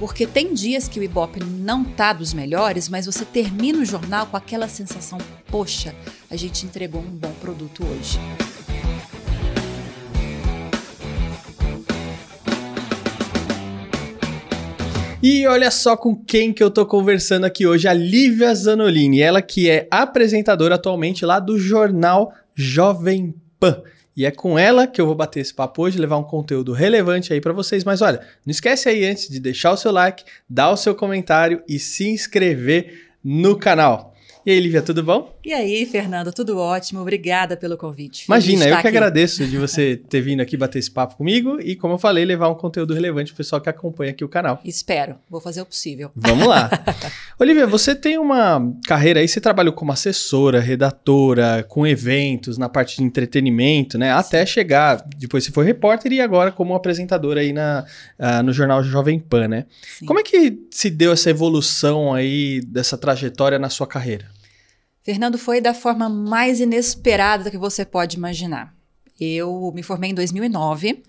Porque 0.00 0.26
tem 0.26 0.54
dias 0.54 0.88
que 0.88 0.98
o 0.98 1.02
Ibope 1.02 1.44
não 1.44 1.84
tá 1.84 2.14
dos 2.14 2.32
melhores, 2.32 2.88
mas 2.88 3.04
você 3.04 3.22
termina 3.22 3.80
o 3.80 3.84
jornal 3.84 4.26
com 4.26 4.36
aquela 4.36 4.66
sensação: 4.66 5.18
poxa, 5.48 5.94
a 6.30 6.36
gente 6.36 6.64
entregou 6.64 7.02
um 7.02 7.10
bom 7.10 7.30
produto 7.32 7.84
hoje. 7.86 8.18
E 15.22 15.46
olha 15.46 15.70
só 15.70 15.98
com 15.98 16.16
quem 16.16 16.50
que 16.50 16.62
eu 16.62 16.70
tô 16.70 16.86
conversando 16.86 17.44
aqui 17.44 17.66
hoje, 17.66 17.86
a 17.86 17.92
Lívia 17.92 18.54
Zanolini, 18.54 19.20
ela 19.20 19.42
que 19.42 19.68
é 19.68 19.86
apresentadora 19.90 20.76
atualmente 20.76 21.26
lá 21.26 21.38
do 21.38 21.58
jornal 21.58 22.32
Jovem 22.54 23.34
Pan. 23.58 23.82
E 24.20 24.26
é 24.26 24.30
com 24.30 24.58
ela 24.58 24.86
que 24.86 25.00
eu 25.00 25.06
vou 25.06 25.14
bater 25.14 25.40
esse 25.40 25.54
papo 25.54 25.80
hoje, 25.80 25.98
levar 25.98 26.18
um 26.18 26.22
conteúdo 26.22 26.74
relevante 26.74 27.32
aí 27.32 27.40
para 27.40 27.54
vocês. 27.54 27.84
Mas 27.84 28.02
olha, 28.02 28.20
não 28.44 28.50
esquece 28.50 28.86
aí 28.86 29.06
antes 29.06 29.30
de 29.30 29.40
deixar 29.40 29.72
o 29.72 29.78
seu 29.78 29.90
like, 29.90 30.24
dar 30.46 30.68
o 30.68 30.76
seu 30.76 30.94
comentário 30.94 31.62
e 31.66 31.78
se 31.78 32.06
inscrever 32.10 33.12
no 33.24 33.58
canal. 33.58 34.12
E 34.44 34.50
aí, 34.50 34.60
Lívia, 34.60 34.82
tudo 34.82 35.02
bom? 35.02 35.34
E 35.44 35.54
aí, 35.54 35.86
Fernando, 35.86 36.32
tudo 36.32 36.58
ótimo. 36.58 37.00
Obrigada 37.00 37.56
pelo 37.56 37.76
convite. 37.76 38.24
Imagina, 38.26 38.64
eu 38.66 38.72
que 38.72 38.86
aqui. 38.86 38.88
agradeço 38.88 39.46
de 39.46 39.56
você 39.56 39.96
ter 40.08 40.20
vindo 40.20 40.40
aqui 40.40 40.56
bater 40.56 40.78
esse 40.78 40.90
papo 40.90 41.16
comigo 41.16 41.58
e, 41.60 41.74
como 41.74 41.94
eu 41.94 41.98
falei, 41.98 42.24
levar 42.24 42.48
um 42.48 42.54
conteúdo 42.54 42.92
relevante 42.92 43.32
pro 43.32 43.38
pessoal 43.38 43.60
que 43.60 43.68
acompanha 43.68 44.10
aqui 44.10 44.22
o 44.22 44.28
canal. 44.28 44.60
Espero, 44.64 45.16
vou 45.30 45.40
fazer 45.40 45.62
o 45.62 45.66
possível. 45.66 46.10
Vamos 46.14 46.46
lá. 46.46 46.68
Olivia, 47.40 47.66
você 47.66 47.94
tem 47.94 48.18
uma 48.18 48.60
carreira 48.86 49.20
aí, 49.20 49.28
você 49.28 49.40
trabalhou 49.40 49.72
como 49.72 49.92
assessora, 49.92 50.60
redatora, 50.60 51.64
com 51.68 51.86
eventos, 51.86 52.58
na 52.58 52.68
parte 52.68 52.98
de 52.98 53.02
entretenimento, 53.02 53.96
né? 53.96 54.12
Até 54.12 54.44
chegar, 54.44 55.02
depois 55.16 55.44
você 55.44 55.50
foi 55.50 55.64
repórter 55.64 56.12
e 56.12 56.20
agora 56.20 56.52
como 56.52 56.74
apresentadora 56.74 57.40
aí 57.40 57.52
na, 57.52 57.84
uh, 58.18 58.42
no 58.42 58.52
jornal 58.52 58.82
Jovem 58.84 59.18
Pan, 59.18 59.48
né? 59.48 59.66
Sim. 59.98 60.04
Como 60.04 60.20
é 60.20 60.22
que 60.22 60.58
se 60.70 60.90
deu 60.90 61.12
essa 61.12 61.30
evolução 61.30 62.12
aí 62.12 62.60
dessa 62.66 62.98
trajetória 62.98 63.58
na 63.58 63.70
sua 63.70 63.86
carreira? 63.86 64.26
Fernando, 65.02 65.38
foi 65.38 65.60
da 65.60 65.72
forma 65.72 66.08
mais 66.08 66.60
inesperada 66.60 67.50
que 67.50 67.58
você 67.58 67.84
pode 67.84 68.16
imaginar. 68.16 68.74
Eu 69.18 69.72
me 69.74 69.82
formei 69.82 70.10
em 70.10 70.14
2009 70.14 71.02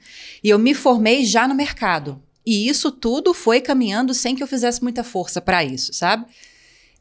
e 0.44 0.50
eu 0.50 0.60
me 0.60 0.74
formei 0.74 1.26
já 1.26 1.48
no 1.48 1.56
mercado. 1.56 2.22
E 2.46 2.68
isso 2.68 2.92
tudo 2.92 3.34
foi 3.34 3.62
caminhando 3.62 4.14
sem 4.14 4.36
que 4.36 4.42
eu 4.42 4.48
fizesse 4.48 4.82
muita 4.82 5.04
força 5.04 5.40
para 5.40 5.64
isso, 5.64 5.94
sabe? 5.94 6.26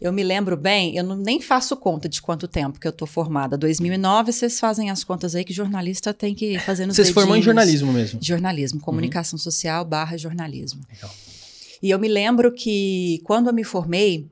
Eu 0.01 0.13
me 0.13 0.23
lembro 0.23 0.57
bem, 0.57 0.97
eu 0.97 1.05
não, 1.05 1.17
nem 1.17 1.41
faço 1.41 1.77
conta 1.77 2.09
de 2.09 2.23
quanto 2.23 2.49
tempo 2.49 2.81
que 2.81 2.89
eu 2.89 2.93
tô 2.93 3.07
formada. 3.07 3.59
2009, 3.59 4.33
vocês 4.33 4.59
fazem 4.59 4.91
as 4.91 5.05
contas 5.05 5.35
aí 5.35 5.45
que 5.45 5.53
jornalista 5.53 6.15
tem 6.15 6.35
que 6.35 6.59
fazer 6.61 6.87
nos 6.87 6.97
Você 6.97 7.05
se 7.05 7.13
formou 7.13 7.37
em 7.37 7.43
jornalismo 7.43 7.93
mesmo? 7.93 8.19
Jornalismo, 8.23 8.79
uhum. 8.79 8.85
comunicação 8.85 9.37
uhum. 9.37 9.43
social 9.43 9.85
barra 9.85 10.17
jornalismo. 10.17 10.81
Legal. 10.91 11.11
E 11.83 11.91
eu 11.91 11.99
me 11.99 12.09
lembro 12.09 12.53
que 12.53 13.21
quando 13.25 13.49
eu 13.49 13.53
me 13.53 13.65
formei, 13.65 14.27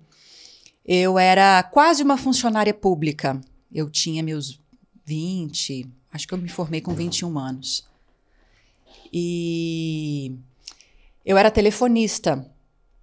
eu 0.89 1.19
era 1.19 1.63
quase 1.63 2.03
uma 2.03 2.17
funcionária 2.17 2.73
pública. 2.73 3.39
Eu 3.71 3.91
tinha 3.91 4.23
meus 4.23 4.59
20, 5.05 5.87
acho 6.11 6.27
que 6.27 6.33
eu 6.33 6.39
me 6.39 6.49
formei 6.49 6.81
com 6.81 6.95
21 6.95 7.39
anos. 7.39 7.87
E 9.13 10.35
eu 11.27 11.37
era 11.37 11.51
telefonista, 11.51 12.51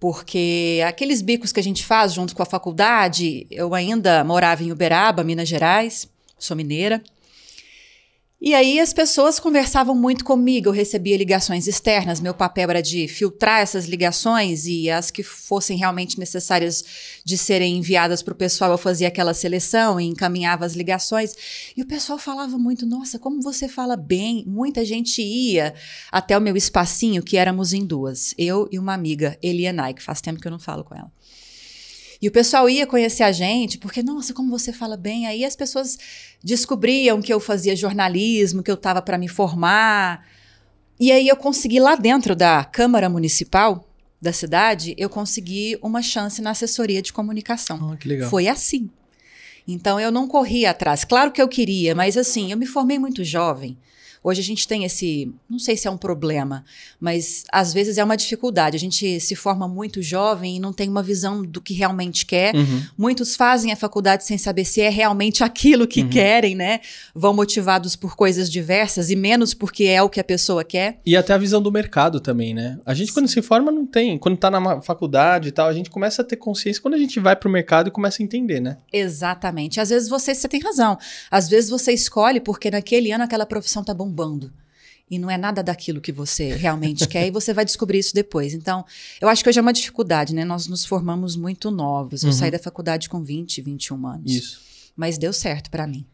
porque 0.00 0.82
aqueles 0.84 1.22
bicos 1.22 1.52
que 1.52 1.60
a 1.60 1.62
gente 1.62 1.86
faz 1.86 2.12
junto 2.12 2.34
com 2.34 2.42
a 2.42 2.46
faculdade, 2.46 3.46
eu 3.52 3.72
ainda 3.72 4.24
morava 4.24 4.64
em 4.64 4.72
Uberaba, 4.72 5.22
Minas 5.22 5.48
Gerais, 5.48 6.08
sou 6.36 6.56
mineira. 6.56 7.00
E 8.38 8.54
aí 8.54 8.78
as 8.78 8.92
pessoas 8.92 9.40
conversavam 9.40 9.94
muito 9.94 10.22
comigo, 10.22 10.68
eu 10.68 10.72
recebia 10.72 11.16
ligações 11.16 11.66
externas, 11.66 12.20
meu 12.20 12.34
papel 12.34 12.68
era 12.68 12.82
de 12.82 13.08
filtrar 13.08 13.62
essas 13.62 13.86
ligações 13.86 14.66
e 14.66 14.90
as 14.90 15.10
que 15.10 15.22
fossem 15.22 15.78
realmente 15.78 16.18
necessárias 16.18 16.84
de 17.24 17.38
serem 17.38 17.78
enviadas 17.78 18.22
para 18.22 18.34
o 18.34 18.36
pessoal, 18.36 18.72
eu 18.72 18.78
fazia 18.78 19.08
aquela 19.08 19.32
seleção 19.32 19.98
e 19.98 20.04
encaminhava 20.04 20.66
as 20.66 20.74
ligações. 20.74 21.34
E 21.74 21.80
o 21.80 21.86
pessoal 21.86 22.18
falava 22.18 22.58
muito, 22.58 22.84
nossa, 22.84 23.18
como 23.18 23.40
você 23.40 23.68
fala 23.68 23.96
bem. 23.96 24.44
Muita 24.46 24.84
gente 24.84 25.22
ia 25.22 25.72
até 26.12 26.36
o 26.36 26.40
meu 26.40 26.58
espacinho, 26.58 27.22
que 27.22 27.38
éramos 27.38 27.72
em 27.72 27.86
duas, 27.86 28.34
eu 28.36 28.68
e 28.70 28.78
uma 28.78 28.92
amiga, 28.92 29.38
Elianai, 29.42 29.94
que 29.94 30.02
faz 30.02 30.20
tempo 30.20 30.40
que 30.40 30.46
eu 30.46 30.52
não 30.52 30.58
falo 30.58 30.84
com 30.84 30.94
ela. 30.94 31.10
E 32.26 32.28
o 32.28 32.32
pessoal 32.32 32.68
ia 32.68 32.88
conhecer 32.88 33.22
a 33.22 33.30
gente, 33.30 33.78
porque, 33.78 34.02
nossa, 34.02 34.34
como 34.34 34.50
você 34.50 34.72
fala 34.72 34.96
bem. 34.96 35.28
Aí 35.28 35.44
as 35.44 35.54
pessoas 35.54 35.96
descobriam 36.42 37.22
que 37.22 37.32
eu 37.32 37.38
fazia 37.38 37.76
jornalismo, 37.76 38.64
que 38.64 38.70
eu 38.70 38.74
estava 38.74 39.00
para 39.00 39.16
me 39.16 39.28
formar. 39.28 40.26
E 40.98 41.12
aí 41.12 41.28
eu 41.28 41.36
consegui, 41.36 41.78
lá 41.78 41.94
dentro 41.94 42.34
da 42.34 42.64
Câmara 42.64 43.08
Municipal 43.08 43.88
da 44.20 44.32
cidade, 44.32 44.92
eu 44.98 45.08
consegui 45.08 45.78
uma 45.80 46.02
chance 46.02 46.42
na 46.42 46.50
assessoria 46.50 47.00
de 47.00 47.12
comunicação. 47.12 47.92
Oh, 47.92 47.96
que 47.96 48.08
legal. 48.08 48.28
Foi 48.28 48.48
assim. 48.48 48.90
Então 49.68 50.00
eu 50.00 50.10
não 50.10 50.26
corri 50.26 50.66
atrás. 50.66 51.04
Claro 51.04 51.30
que 51.30 51.40
eu 51.40 51.46
queria, 51.46 51.94
mas 51.94 52.16
assim, 52.16 52.50
eu 52.50 52.58
me 52.58 52.66
formei 52.66 52.98
muito 52.98 53.22
jovem. 53.22 53.78
Hoje 54.26 54.40
a 54.40 54.44
gente 54.44 54.66
tem 54.66 54.82
esse, 54.82 55.32
não 55.48 55.60
sei 55.60 55.76
se 55.76 55.86
é 55.86 55.90
um 55.90 55.96
problema, 55.96 56.64
mas 56.98 57.44
às 57.52 57.72
vezes 57.72 57.96
é 57.96 58.02
uma 58.02 58.16
dificuldade. 58.16 58.74
A 58.74 58.80
gente 58.80 59.20
se 59.20 59.36
forma 59.36 59.68
muito 59.68 60.02
jovem 60.02 60.56
e 60.56 60.58
não 60.58 60.72
tem 60.72 60.88
uma 60.88 61.00
visão 61.00 61.44
do 61.44 61.60
que 61.60 61.72
realmente 61.72 62.26
quer. 62.26 62.52
Uhum. 62.56 62.82
Muitos 62.98 63.36
fazem 63.36 63.70
a 63.70 63.76
faculdade 63.76 64.24
sem 64.24 64.36
saber 64.36 64.64
se 64.64 64.80
é 64.80 64.88
realmente 64.88 65.44
aquilo 65.44 65.86
que 65.86 66.02
uhum. 66.02 66.08
querem, 66.08 66.56
né? 66.56 66.80
Vão 67.14 67.32
motivados 67.32 67.94
por 67.94 68.16
coisas 68.16 68.50
diversas 68.50 69.10
e 69.10 69.14
menos 69.14 69.54
porque 69.54 69.84
é 69.84 70.02
o 70.02 70.08
que 70.08 70.18
a 70.18 70.24
pessoa 70.24 70.64
quer. 70.64 70.98
E 71.06 71.16
até 71.16 71.32
a 71.32 71.38
visão 71.38 71.62
do 71.62 71.70
mercado 71.70 72.18
também, 72.18 72.52
né? 72.52 72.80
A 72.84 72.94
gente, 72.94 73.12
quando 73.12 73.28
se 73.28 73.40
forma, 73.40 73.70
não 73.70 73.86
tem. 73.86 74.18
Quando 74.18 74.36
tá 74.36 74.50
na 74.50 74.82
faculdade 74.82 75.50
e 75.50 75.52
tal, 75.52 75.68
a 75.68 75.72
gente 75.72 75.88
começa 75.88 76.22
a 76.22 76.24
ter 76.24 76.34
consciência 76.34 76.82
quando 76.82 76.94
a 76.94 76.98
gente 76.98 77.20
vai 77.20 77.36
pro 77.36 77.48
mercado 77.48 77.90
e 77.90 77.92
começa 77.92 78.20
a 78.20 78.24
entender, 78.24 78.58
né? 78.58 78.78
Exatamente. 78.92 79.78
Às 79.78 79.90
vezes 79.90 80.08
você, 80.08 80.34
você 80.34 80.48
tem 80.48 80.60
razão. 80.60 80.98
Às 81.30 81.48
vezes 81.48 81.70
você 81.70 81.92
escolhe 81.92 82.40
porque 82.40 82.72
naquele 82.72 83.12
ano 83.12 83.22
aquela 83.22 83.46
profissão 83.46 83.84
tá 83.84 83.94
bom 83.94 84.15
bombando. 84.16 84.52
E 85.08 85.18
não 85.18 85.30
é 85.30 85.36
nada 85.36 85.62
daquilo 85.62 86.00
que 86.00 86.10
você 86.10 86.54
realmente 86.54 87.06
quer, 87.06 87.28
e 87.28 87.30
você 87.30 87.54
vai 87.54 87.64
descobrir 87.64 87.98
isso 87.98 88.14
depois. 88.14 88.54
Então, 88.54 88.84
eu 89.20 89.28
acho 89.28 89.44
que 89.44 89.48
hoje 89.48 89.58
é 89.58 89.62
uma 89.62 89.72
dificuldade, 89.72 90.34
né? 90.34 90.44
Nós 90.44 90.66
nos 90.66 90.84
formamos 90.84 91.36
muito 91.36 91.70
novos. 91.70 92.24
Eu 92.24 92.30
uhum. 92.30 92.32
saí 92.32 92.50
da 92.50 92.58
faculdade 92.58 93.08
com 93.08 93.22
20, 93.22 93.62
21 93.62 94.06
anos. 94.06 94.32
Isso. 94.32 94.60
Mas 94.96 95.16
deu 95.16 95.32
certo 95.32 95.70
para 95.70 95.86
mim. 95.86 96.04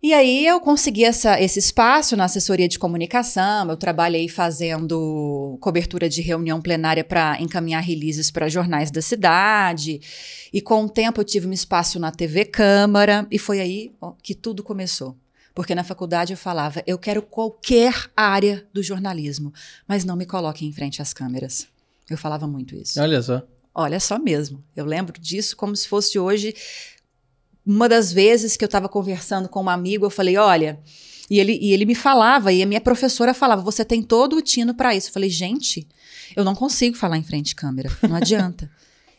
E 0.00 0.14
aí 0.14 0.46
eu 0.46 0.60
consegui 0.60 1.04
essa, 1.04 1.40
esse 1.40 1.58
espaço 1.58 2.16
na 2.16 2.26
assessoria 2.26 2.68
de 2.68 2.78
comunicação. 2.78 3.68
Eu 3.68 3.76
trabalhei 3.76 4.28
fazendo 4.28 5.58
cobertura 5.60 6.08
de 6.08 6.20
reunião 6.20 6.60
plenária 6.60 7.02
para 7.02 7.40
encaminhar 7.40 7.82
releases 7.82 8.30
para 8.30 8.48
jornais 8.48 8.90
da 8.90 9.02
cidade. 9.02 10.00
E 10.52 10.60
com 10.60 10.84
o 10.84 10.88
tempo 10.88 11.20
eu 11.20 11.24
tive 11.24 11.48
um 11.48 11.52
espaço 11.52 11.98
na 11.98 12.12
TV 12.12 12.44
Câmara 12.44 13.26
e 13.30 13.38
foi 13.38 13.60
aí 13.60 13.92
que 14.22 14.34
tudo 14.34 14.62
começou. 14.62 15.16
Porque 15.58 15.74
na 15.74 15.82
faculdade 15.82 16.32
eu 16.32 16.36
falava, 16.36 16.84
eu 16.86 16.96
quero 16.96 17.20
qualquer 17.20 17.92
área 18.16 18.64
do 18.72 18.80
jornalismo, 18.80 19.52
mas 19.88 20.04
não 20.04 20.14
me 20.14 20.24
coloque 20.24 20.64
em 20.64 20.72
frente 20.72 21.02
às 21.02 21.12
câmeras. 21.12 21.66
Eu 22.08 22.16
falava 22.16 22.46
muito 22.46 22.76
isso. 22.76 23.00
Olha 23.02 23.20
só. 23.20 23.42
Olha 23.74 23.98
só 23.98 24.20
mesmo. 24.20 24.62
Eu 24.76 24.84
lembro 24.84 25.20
disso 25.20 25.56
como 25.56 25.74
se 25.74 25.88
fosse 25.88 26.16
hoje. 26.16 26.54
Uma 27.66 27.88
das 27.88 28.12
vezes 28.12 28.56
que 28.56 28.62
eu 28.64 28.68
estava 28.68 28.88
conversando 28.88 29.48
com 29.48 29.64
um 29.64 29.68
amigo, 29.68 30.06
eu 30.06 30.10
falei: 30.10 30.36
olha. 30.36 30.78
E 31.28 31.40
ele, 31.40 31.58
e 31.60 31.72
ele 31.72 31.84
me 31.84 31.94
falava, 31.96 32.52
e 32.52 32.62
a 32.62 32.66
minha 32.66 32.80
professora 32.80 33.34
falava: 33.34 33.60
você 33.60 33.84
tem 33.84 34.00
todo 34.00 34.36
o 34.36 34.40
tino 34.40 34.76
para 34.76 34.94
isso. 34.94 35.08
Eu 35.08 35.12
falei: 35.12 35.28
gente, 35.28 35.88
eu 36.36 36.44
não 36.44 36.54
consigo 36.54 36.96
falar 36.96 37.18
em 37.18 37.24
frente 37.24 37.46
de 37.46 37.56
câmera, 37.56 37.90
não 38.08 38.14
adianta. 38.22 38.70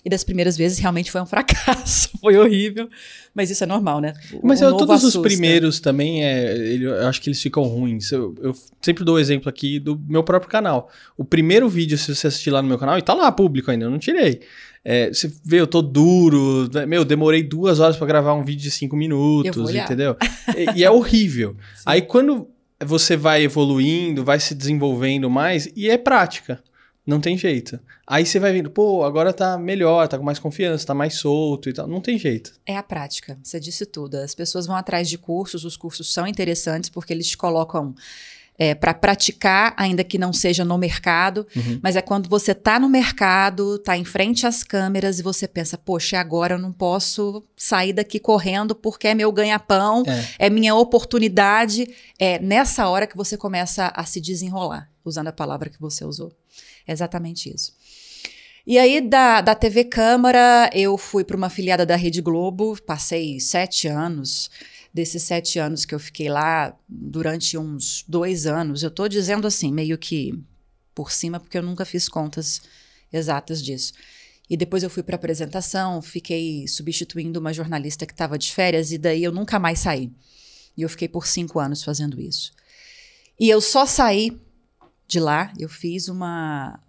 E 0.10 0.12
das 0.12 0.24
primeiras 0.24 0.58
vezes 0.58 0.80
realmente 0.80 1.12
foi 1.12 1.22
um 1.22 1.26
fracasso, 1.28 2.10
foi 2.20 2.36
horrível. 2.36 2.90
Mas 3.32 3.52
isso 3.52 3.64
é 3.64 3.68
normal, 3.68 4.02
né? 4.02 4.16
O, 4.34 4.48
mas 4.48 4.60
eu, 4.60 4.76
todos 4.76 4.96
assusta. 4.96 5.20
os 5.20 5.24
primeiros 5.24 5.80
também, 5.80 6.26
é, 6.26 6.58
ele, 6.58 6.86
eu 6.86 7.08
acho 7.08 7.22
que 7.22 7.30
eles 7.30 7.40
ficam 7.40 7.62
ruins. 7.62 8.12
Eu, 8.12 8.34
eu, 8.42 8.56
sempre 8.82 9.04
dou 9.04 9.18
o 9.18 9.20
exemplo 9.20 9.48
aqui 9.48 9.78
do 9.78 10.02
meu 10.10 10.24
próprio 10.24 10.50
canal. 10.50 10.90
O 11.16 11.24
primeiro 11.24 11.70
vídeo, 11.70 11.96
se 11.96 12.16
você 12.16 12.26
assistir 12.26 12.50
lá 12.50 12.60
no 12.60 12.68
meu 12.68 12.80
canal, 12.80 12.98
e 12.98 13.04
tá 13.04 13.14
lá 13.14 13.32
público 13.32 13.70
ainda, 13.70 13.86
eu 13.86 13.92
não 13.92 14.00
tirei. 14.00 14.42
É, 14.84 15.10
você 15.10 15.32
vê, 15.46 15.60
eu 15.60 15.68
tô 15.68 15.84
duro. 15.84 16.68
Né? 16.74 16.88
Meu, 16.88 17.06
demorei 17.06 17.44
duas 17.44 17.80
horas 17.80 17.96
para 17.96 18.08
gravar 18.08 18.34
um 18.34 18.44
vídeo 18.44 18.64
de 18.64 18.72
cinco 18.72 18.96
minutos, 18.96 19.70
entendeu? 19.76 20.18
e, 20.58 20.80
e, 20.80 20.84
é 20.84 20.90
horrível. 20.90 21.56
Sim. 21.76 21.84
Aí 21.86 22.02
quando 22.02 22.48
você 22.84 23.16
vai 23.16 23.44
evoluindo, 23.44 24.24
vai 24.24 24.40
se 24.40 24.56
desenvolvendo 24.56 25.30
mais, 25.30 25.70
e 25.76 25.88
é 25.88 26.00
prática. 26.00 26.64
Não 27.10 27.20
tem 27.20 27.36
jeito. 27.36 27.80
Aí 28.06 28.24
você 28.24 28.40
vai 28.40 28.54
vendo, 28.54 28.70
pô, 28.70 29.04
agora 29.04 29.34
tá 29.34 29.58
melhor, 29.58 30.08
tá 30.08 30.16
com 30.16 30.24
mais 30.24 30.38
confiança, 30.38 30.86
tá 30.86 30.94
mais 30.94 31.16
solto 31.16 31.68
e 31.68 31.74
tal. 31.74 31.88
Não 31.88 32.00
tem 32.00 32.20
jeito. 32.20 32.54
É 32.68 32.78
a 32.78 32.84
prática, 32.84 33.40
você 33.42 33.60
disse 33.60 33.84
tudo. 33.84 34.16
As 34.16 34.36
pessoas 34.36 34.68
vão 34.68 34.76
atrás 34.76 35.10
de 35.10 35.18
cursos, 35.18 35.66
os 35.66 35.76
cursos 35.76 36.14
são 36.14 36.28
interessantes 36.28 36.88
porque 36.88 37.12
eles 37.12 37.28
te 37.28 37.36
colocam 37.36 37.96
é, 38.60 38.76
para 38.76 38.94
praticar, 38.94 39.74
ainda 39.76 40.04
que 40.04 40.20
não 40.20 40.32
seja 40.32 40.64
no 40.64 40.78
mercado, 40.78 41.48
uhum. 41.56 41.80
mas 41.82 41.96
é 41.96 42.02
quando 42.02 42.30
você 42.30 42.54
tá 42.54 42.80
no 42.80 42.88
mercado, 42.90 43.80
tá 43.80 43.98
em 43.98 44.06
frente 44.06 44.46
às 44.46 44.64
câmeras 44.64 45.18
e 45.18 45.24
você 45.24 45.48
pensa, 45.48 45.78
poxa, 45.78 46.20
agora 46.20 46.56
eu 46.56 46.60
não 46.60 46.72
posso 46.72 47.44
sair 47.56 47.94
daqui 47.94 48.20
correndo 48.20 48.76
porque 48.76 49.08
é 49.08 49.16
meu 49.16 49.32
ganha-pão, 49.32 50.04
é. 50.06 50.48
é 50.48 50.50
minha 50.50 50.76
oportunidade. 50.76 51.88
É 52.20 52.38
nessa 52.38 52.88
hora 52.88 53.08
que 53.08 53.18
você 53.18 53.36
começa 53.36 53.92
a 53.96 54.06
se 54.06 54.22
desenrolar, 54.22 54.92
usando 55.04 55.30
a 55.30 55.34
palavra 55.34 55.70
que 55.72 55.80
você 55.80 56.06
usou. 56.06 56.32
Exatamente 56.92 57.54
isso. 57.54 57.74
E 58.66 58.78
aí, 58.78 59.02
da, 59.02 59.42
da 59.42 59.56
TV 59.56 59.86
Câmara, 59.86 60.70
eu 60.74 60.98
fui 60.98 61.24
para 61.24 61.36
uma 61.36 61.48
afiliada 61.48 61.86
da 61.86 61.96
Rede 61.96 62.22
Globo, 62.22 62.80
passei 62.86 63.40
sete 63.40 63.88
anos. 63.88 64.50
Desses 64.94 65.24
sete 65.24 65.60
anos 65.60 65.86
que 65.86 65.94
eu 65.94 66.00
fiquei 66.00 66.30
lá, 66.30 66.76
durante 66.88 67.58
uns 67.58 68.04
dois 68.08 68.46
anos, 68.46 68.82
eu 68.82 68.90
estou 68.90 69.08
dizendo 69.08 69.48
assim, 69.48 69.72
meio 69.72 69.98
que 69.98 70.34
por 70.96 71.12
cima, 71.12 71.40
porque 71.40 71.58
eu 71.58 71.64
nunca 71.64 71.86
fiz 71.86 72.10
contas 72.10 72.62
exatas 73.14 73.64
disso. 73.64 73.94
E 74.50 74.58
depois 74.58 74.82
eu 74.84 74.90
fui 74.90 75.04
para 75.04 75.16
apresentação, 75.16 76.02
fiquei 76.02 76.68
substituindo 76.68 77.40
uma 77.40 77.54
jornalista 77.54 78.06
que 78.06 78.14
estava 78.14 78.38
de 78.38 78.52
férias, 78.52 78.92
e 78.92 78.98
daí 78.98 79.24
eu 79.24 79.32
nunca 79.32 79.60
mais 79.60 79.80
saí. 79.80 80.12
E 80.76 80.82
eu 80.82 80.90
fiquei 80.90 81.08
por 81.08 81.28
cinco 81.28 81.60
anos 81.60 81.84
fazendo 81.84 82.20
isso. 82.20 82.52
E 83.40 83.50
eu 83.50 83.62
só 83.62 83.86
saí 83.86 84.40
de 85.10 85.20
lá, 85.20 85.52
eu 85.58 85.68
fiz 85.68 86.08
uma. 86.08 86.80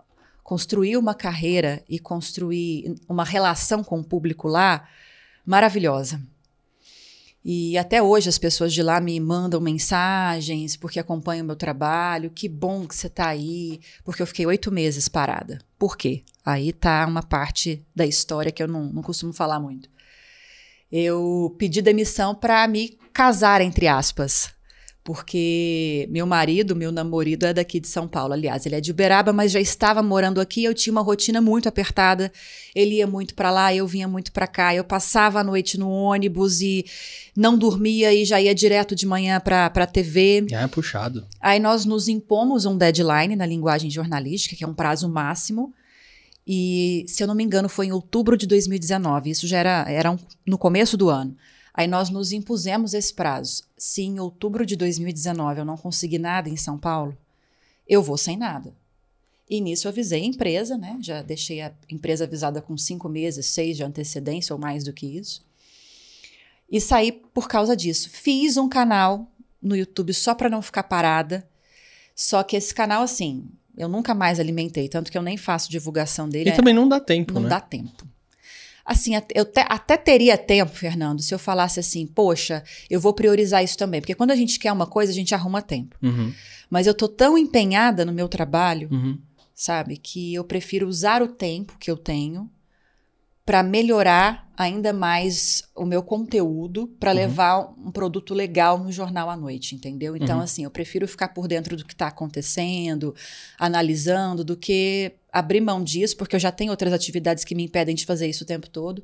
construí 0.44 0.94
uma 0.94 1.14
carreira 1.14 1.82
e 1.88 1.98
construí 1.98 2.94
uma 3.08 3.24
relação 3.24 3.82
com 3.82 3.98
o 3.98 4.04
público 4.04 4.46
lá 4.46 4.86
maravilhosa. 5.44 6.20
E 7.42 7.78
até 7.78 8.02
hoje 8.02 8.28
as 8.28 8.36
pessoas 8.36 8.74
de 8.74 8.82
lá 8.82 9.00
me 9.00 9.18
mandam 9.18 9.58
mensagens 9.58 10.76
porque 10.76 11.00
acompanham 11.00 11.44
o 11.44 11.46
meu 11.46 11.56
trabalho. 11.56 12.30
Que 12.30 12.46
bom 12.46 12.86
que 12.86 12.94
você 12.94 13.06
está 13.06 13.28
aí. 13.28 13.80
Porque 14.04 14.20
eu 14.20 14.26
fiquei 14.26 14.44
oito 14.44 14.70
meses 14.70 15.08
parada. 15.08 15.58
Por 15.78 15.96
quê? 15.96 16.22
Aí 16.44 16.74
tá 16.74 17.06
uma 17.06 17.22
parte 17.22 17.82
da 17.96 18.04
história 18.04 18.52
que 18.52 18.62
eu 18.62 18.68
não, 18.68 18.92
não 18.92 19.02
costumo 19.02 19.32
falar 19.32 19.58
muito. 19.58 19.88
Eu 20.92 21.56
pedi 21.58 21.80
demissão 21.80 22.34
para 22.34 22.68
me 22.68 22.98
casar, 23.14 23.62
entre 23.62 23.88
aspas 23.88 24.59
porque 25.12 26.06
meu 26.08 26.24
marido, 26.24 26.76
meu 26.76 26.92
namorado 26.92 27.44
é 27.44 27.52
daqui 27.52 27.80
de 27.80 27.88
São 27.88 28.06
Paulo. 28.06 28.32
Aliás, 28.32 28.64
ele 28.64 28.76
é 28.76 28.80
de 28.80 28.92
Uberaba, 28.92 29.32
mas 29.32 29.50
já 29.50 29.58
estava 29.58 30.04
morando 30.04 30.40
aqui. 30.40 30.62
Eu 30.62 30.72
tinha 30.72 30.92
uma 30.92 31.00
rotina 31.00 31.40
muito 31.40 31.68
apertada. 31.68 32.30
Ele 32.76 32.98
ia 32.98 33.08
muito 33.08 33.34
para 33.34 33.50
lá, 33.50 33.74
eu 33.74 33.88
vinha 33.88 34.06
muito 34.06 34.30
para 34.30 34.46
cá. 34.46 34.72
Eu 34.72 34.84
passava 34.84 35.40
a 35.40 35.42
noite 35.42 35.76
no 35.76 35.90
ônibus 35.90 36.60
e 36.60 36.86
não 37.36 37.58
dormia 37.58 38.14
e 38.14 38.24
já 38.24 38.40
ia 38.40 38.54
direto 38.54 38.94
de 38.94 39.04
manhã 39.04 39.40
para 39.40 39.66
a 39.66 39.86
TV. 39.86 40.46
É 40.52 40.68
puxado. 40.68 41.26
Aí 41.40 41.58
nós 41.58 41.84
nos 41.84 42.06
impomos 42.06 42.64
um 42.64 42.78
deadline 42.78 43.34
na 43.34 43.46
linguagem 43.46 43.90
jornalística, 43.90 44.54
que 44.54 44.62
é 44.62 44.66
um 44.68 44.74
prazo 44.74 45.08
máximo. 45.08 45.74
E, 46.46 47.04
se 47.08 47.20
eu 47.20 47.26
não 47.26 47.34
me 47.34 47.42
engano, 47.42 47.68
foi 47.68 47.86
em 47.86 47.92
outubro 47.92 48.36
de 48.36 48.46
2019. 48.46 49.28
Isso 49.28 49.48
já 49.48 49.58
era, 49.58 49.90
era 49.90 50.12
um, 50.12 50.18
no 50.46 50.56
começo 50.56 50.96
do 50.96 51.10
ano. 51.10 51.36
Aí 51.72 51.86
nós 51.86 52.10
nos 52.10 52.32
impusemos 52.32 52.94
esse 52.94 53.14
prazo. 53.14 53.62
Se 53.76 54.02
em 54.02 54.18
outubro 54.18 54.66
de 54.66 54.76
2019 54.76 55.60
eu 55.60 55.64
não 55.64 55.76
conseguir 55.76 56.18
nada 56.18 56.48
em 56.48 56.56
São 56.56 56.78
Paulo, 56.78 57.16
eu 57.88 58.02
vou 58.02 58.16
sem 58.16 58.36
nada. 58.36 58.74
E 59.48 59.60
nisso 59.60 59.88
eu 59.88 59.90
avisei 59.90 60.22
a 60.22 60.26
empresa, 60.26 60.78
né? 60.78 60.96
Já 61.00 61.22
deixei 61.22 61.60
a 61.60 61.72
empresa 61.88 62.24
avisada 62.24 62.62
com 62.62 62.76
cinco 62.76 63.08
meses, 63.08 63.46
seis 63.46 63.76
de 63.76 63.82
antecedência 63.82 64.54
ou 64.54 64.60
mais 64.60 64.84
do 64.84 64.92
que 64.92 65.06
isso. 65.06 65.44
E 66.70 66.80
saí 66.80 67.10
por 67.10 67.48
causa 67.48 67.76
disso. 67.76 68.08
Fiz 68.10 68.56
um 68.56 68.68
canal 68.68 69.26
no 69.60 69.74
YouTube 69.74 70.14
só 70.14 70.34
para 70.34 70.48
não 70.48 70.62
ficar 70.62 70.84
parada. 70.84 71.48
Só 72.14 72.44
que 72.44 72.56
esse 72.56 72.72
canal, 72.72 73.02
assim, 73.02 73.48
eu 73.76 73.88
nunca 73.88 74.14
mais 74.14 74.38
alimentei, 74.38 74.88
tanto 74.88 75.10
que 75.10 75.18
eu 75.18 75.22
nem 75.22 75.36
faço 75.36 75.70
divulgação 75.70 76.28
dele. 76.28 76.50
E 76.50 76.52
é, 76.52 76.56
também 76.56 76.74
não 76.74 76.88
dá 76.88 77.00
tempo, 77.00 77.34
não 77.34 77.40
né? 77.40 77.48
Não 77.48 77.56
dá 77.56 77.60
tempo. 77.60 78.06
Assim, 78.84 79.12
eu 79.34 79.44
te, 79.44 79.60
até 79.68 79.96
teria 79.96 80.36
tempo, 80.36 80.72
Fernando, 80.72 81.22
se 81.22 81.34
eu 81.34 81.38
falasse 81.38 81.80
assim, 81.80 82.06
poxa, 82.06 82.62
eu 82.88 83.00
vou 83.00 83.12
priorizar 83.12 83.62
isso 83.62 83.76
também. 83.76 84.00
Porque 84.00 84.14
quando 84.14 84.30
a 84.30 84.36
gente 84.36 84.58
quer 84.58 84.72
uma 84.72 84.86
coisa, 84.86 85.12
a 85.12 85.14
gente 85.14 85.34
arruma 85.34 85.62
tempo. 85.62 85.96
Uhum. 86.02 86.32
Mas 86.68 86.86
eu 86.86 86.94
tô 86.94 87.08
tão 87.08 87.36
empenhada 87.36 88.04
no 88.04 88.12
meu 88.12 88.28
trabalho, 88.28 88.88
uhum. 88.90 89.18
sabe, 89.54 89.96
que 89.96 90.34
eu 90.34 90.44
prefiro 90.44 90.86
usar 90.88 91.22
o 91.22 91.28
tempo 91.28 91.76
que 91.78 91.90
eu 91.90 91.96
tenho 91.96 92.50
para 93.50 93.64
melhorar 93.64 94.48
ainda 94.56 94.92
mais 94.92 95.64
o 95.74 95.84
meu 95.84 96.04
conteúdo, 96.04 96.86
para 97.00 97.10
uhum. 97.10 97.16
levar 97.16 97.74
um 97.84 97.90
produto 97.90 98.32
legal 98.32 98.78
no 98.78 98.92
jornal 98.92 99.28
à 99.28 99.36
noite, 99.36 99.74
entendeu? 99.74 100.16
Então, 100.16 100.36
uhum. 100.36 100.44
assim, 100.44 100.62
eu 100.62 100.70
prefiro 100.70 101.08
ficar 101.08 101.30
por 101.30 101.48
dentro 101.48 101.76
do 101.76 101.84
que 101.84 101.92
está 101.92 102.06
acontecendo, 102.06 103.12
analisando, 103.58 104.44
do 104.44 104.56
que 104.56 105.10
abrir 105.32 105.60
mão 105.60 105.82
disso, 105.82 106.16
porque 106.16 106.36
eu 106.36 106.38
já 106.38 106.52
tenho 106.52 106.70
outras 106.70 106.92
atividades 106.92 107.42
que 107.42 107.56
me 107.56 107.64
impedem 107.64 107.96
de 107.96 108.06
fazer 108.06 108.28
isso 108.28 108.44
o 108.44 108.46
tempo 108.46 108.70
todo, 108.70 109.02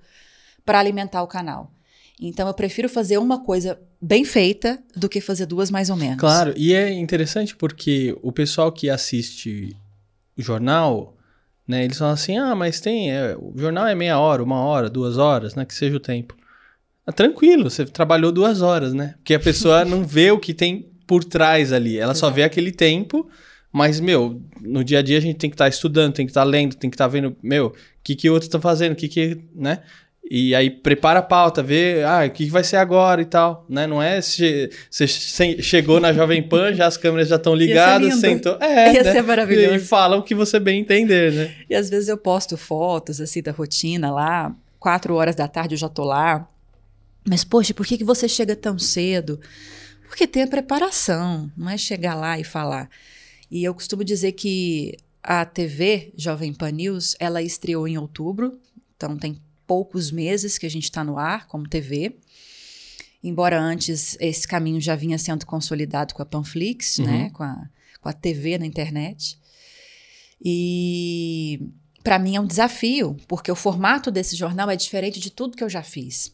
para 0.64 0.78
alimentar 0.78 1.24
o 1.24 1.26
canal. 1.26 1.72
Então, 2.20 2.46
eu 2.46 2.54
prefiro 2.54 2.88
fazer 2.88 3.18
uma 3.18 3.42
coisa 3.42 3.80
bem 4.00 4.24
feita 4.24 4.80
do 4.94 5.08
que 5.08 5.20
fazer 5.20 5.46
duas 5.46 5.72
mais 5.72 5.90
ou 5.90 5.96
menos. 5.96 6.20
Claro, 6.20 6.54
e 6.56 6.72
é 6.72 6.92
interessante 6.92 7.56
porque 7.56 8.16
o 8.22 8.30
pessoal 8.30 8.70
que 8.70 8.88
assiste 8.88 9.76
o 10.38 10.42
jornal 10.42 11.15
né? 11.66 11.84
Eles 11.84 11.98
falam 11.98 12.14
assim, 12.14 12.38
ah, 12.38 12.54
mas 12.54 12.80
tem, 12.80 13.10
é, 13.12 13.36
o 13.36 13.52
jornal 13.56 13.86
é 13.86 13.94
meia 13.94 14.18
hora, 14.18 14.42
uma 14.42 14.60
hora, 14.60 14.88
duas 14.88 15.18
horas, 15.18 15.54
né? 15.54 15.64
Que 15.64 15.74
seja 15.74 15.96
o 15.96 16.00
tempo. 16.00 16.36
Ah, 17.06 17.12
tranquilo, 17.12 17.70
você 17.70 17.84
trabalhou 17.84 18.32
duas 18.32 18.62
horas, 18.62 18.92
né? 18.94 19.14
Porque 19.18 19.34
a 19.34 19.40
pessoa 19.40 19.84
não 19.84 20.04
vê 20.04 20.30
o 20.30 20.38
que 20.38 20.54
tem 20.54 20.88
por 21.06 21.24
trás 21.24 21.72
ali, 21.72 21.98
ela 21.98 22.14
só 22.14 22.30
vê 22.30 22.42
aquele 22.42 22.72
tempo, 22.72 23.28
mas, 23.72 24.00
meu, 24.00 24.42
no 24.60 24.82
dia 24.82 25.00
a 25.00 25.02
dia 25.02 25.18
a 25.18 25.20
gente 25.20 25.36
tem 25.36 25.50
que 25.50 25.54
estar 25.54 25.66
tá 25.66 25.68
estudando, 25.68 26.14
tem 26.14 26.26
que 26.26 26.30
estar 26.30 26.42
tá 26.42 26.46
lendo, 26.46 26.74
tem 26.74 26.90
que 26.90 26.94
estar 26.94 27.04
tá 27.04 27.08
vendo, 27.08 27.36
meu, 27.42 27.66
o 27.66 27.74
que 28.02 28.16
que 28.16 28.30
outros 28.30 28.46
estão 28.46 28.60
fazendo, 28.60 28.92
o 28.92 28.96
que 28.96 29.08
que, 29.08 29.38
né? 29.54 29.82
E 30.28 30.56
aí 30.56 30.68
prepara 30.68 31.20
a 31.20 31.22
pauta, 31.22 31.62
vê, 31.62 32.02
ah, 32.02 32.26
o 32.26 32.30
que 32.30 32.50
vai 32.50 32.64
ser 32.64 32.76
agora 32.76 33.22
e 33.22 33.24
tal, 33.24 33.64
né? 33.68 33.86
Não 33.86 34.02
é 34.02 34.20
você 34.20 34.68
chegou 35.60 36.00
na 36.00 36.12
Jovem 36.12 36.42
Pan, 36.42 36.74
já 36.74 36.86
as 36.86 36.96
câmeras 36.96 37.28
já 37.28 37.36
estão 37.36 37.54
ligadas, 37.54 38.16
sentou, 38.16 38.58
é, 38.60 38.92
Ia 38.92 39.04
né? 39.04 39.12
ser 39.12 39.22
maravilhoso. 39.22 39.76
E 39.76 39.78
fala 39.78 40.16
o 40.16 40.24
que 40.24 40.34
você 40.34 40.58
bem 40.58 40.80
entender, 40.80 41.32
né? 41.32 41.54
E 41.70 41.76
às 41.76 41.88
vezes 41.88 42.08
eu 42.08 42.18
posto 42.18 42.56
fotos 42.56 43.20
assim 43.20 43.40
da 43.40 43.52
rotina 43.52 44.10
lá, 44.10 44.52
quatro 44.80 45.14
horas 45.14 45.36
da 45.36 45.46
tarde 45.46 45.74
eu 45.74 45.78
já 45.78 45.88
tô 45.88 46.02
lá. 46.02 46.48
Mas 47.28 47.44
poxa, 47.44 47.72
por 47.72 47.86
que 47.86 47.96
que 47.96 48.04
você 48.04 48.28
chega 48.28 48.56
tão 48.56 48.76
cedo? 48.80 49.38
Porque 50.08 50.26
tem 50.26 50.42
a 50.42 50.48
preparação, 50.48 51.48
não 51.56 51.70
é 51.70 51.78
chegar 51.78 52.16
lá 52.16 52.38
e 52.38 52.42
falar. 52.42 52.88
E 53.48 53.62
eu 53.62 53.72
costumo 53.72 54.02
dizer 54.02 54.32
que 54.32 54.96
a 55.22 55.44
TV 55.44 56.12
Jovem 56.16 56.52
Pan 56.52 56.72
News, 56.72 57.14
ela 57.20 57.42
estreou 57.42 57.86
em 57.86 57.96
outubro, 57.96 58.58
então 58.96 59.16
tem 59.16 59.40
poucos 59.66 60.10
meses 60.10 60.58
que 60.58 60.66
a 60.66 60.70
gente 60.70 60.84
está 60.84 61.02
no 61.02 61.18
ar 61.18 61.46
como 61.46 61.68
TV. 61.68 62.16
Embora 63.22 63.60
antes 63.60 64.16
esse 64.20 64.46
caminho 64.46 64.80
já 64.80 64.94
vinha 64.94 65.18
sendo 65.18 65.44
consolidado 65.44 66.14
com 66.14 66.22
a 66.22 66.26
Panflix, 66.26 66.98
uhum. 66.98 67.06
né? 67.06 67.30
Com 67.30 67.42
a, 67.42 67.68
com 68.00 68.08
a 68.08 68.12
TV 68.12 68.58
na 68.58 68.66
internet. 68.66 69.38
E 70.42 71.60
para 72.02 72.18
mim 72.18 72.36
é 72.36 72.40
um 72.40 72.46
desafio, 72.46 73.16
porque 73.26 73.50
o 73.50 73.56
formato 73.56 74.10
desse 74.10 74.36
jornal 74.36 74.70
é 74.70 74.76
diferente 74.76 75.18
de 75.18 75.30
tudo 75.30 75.56
que 75.56 75.64
eu 75.64 75.68
já 75.68 75.82
fiz. 75.82 76.32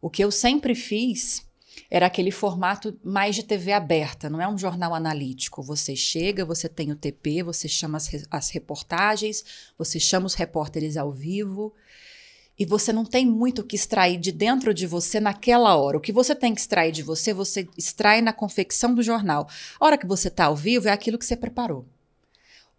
O 0.00 0.10
que 0.10 0.24
eu 0.24 0.30
sempre 0.30 0.74
fiz 0.74 1.46
era 1.88 2.06
aquele 2.06 2.30
formato 2.30 2.98
mais 3.04 3.36
de 3.36 3.44
TV 3.44 3.72
aberta, 3.72 4.28
não 4.28 4.40
é 4.40 4.48
um 4.48 4.58
jornal 4.58 4.94
analítico. 4.94 5.62
Você 5.62 5.94
chega, 5.94 6.44
você 6.44 6.68
tem 6.68 6.90
o 6.90 6.96
TP, 6.96 7.42
você 7.42 7.68
chama 7.68 7.98
as, 7.98 8.10
as 8.30 8.50
reportagens, 8.50 9.44
você 9.78 10.00
chama 10.00 10.26
os 10.26 10.34
repórteres 10.34 10.96
ao 10.96 11.12
vivo 11.12 11.72
e 12.58 12.64
você 12.64 12.92
não 12.92 13.04
tem 13.04 13.26
muito 13.26 13.60
o 13.60 13.64
que 13.64 13.76
extrair 13.76 14.18
de 14.18 14.32
dentro 14.32 14.72
de 14.72 14.86
você 14.86 15.20
naquela 15.20 15.76
hora. 15.76 15.98
O 15.98 16.00
que 16.00 16.12
você 16.12 16.34
tem 16.34 16.54
que 16.54 16.60
extrair 16.60 16.92
de 16.92 17.02
você, 17.02 17.34
você 17.34 17.68
extrai 17.76 18.22
na 18.22 18.32
confecção 18.32 18.94
do 18.94 19.02
jornal. 19.02 19.48
A 19.78 19.84
hora 19.84 19.98
que 19.98 20.06
você 20.06 20.28
está 20.28 20.46
ao 20.46 20.56
vivo 20.56 20.88
é 20.88 20.92
aquilo 20.92 21.18
que 21.18 21.26
você 21.26 21.36
preparou. 21.36 21.84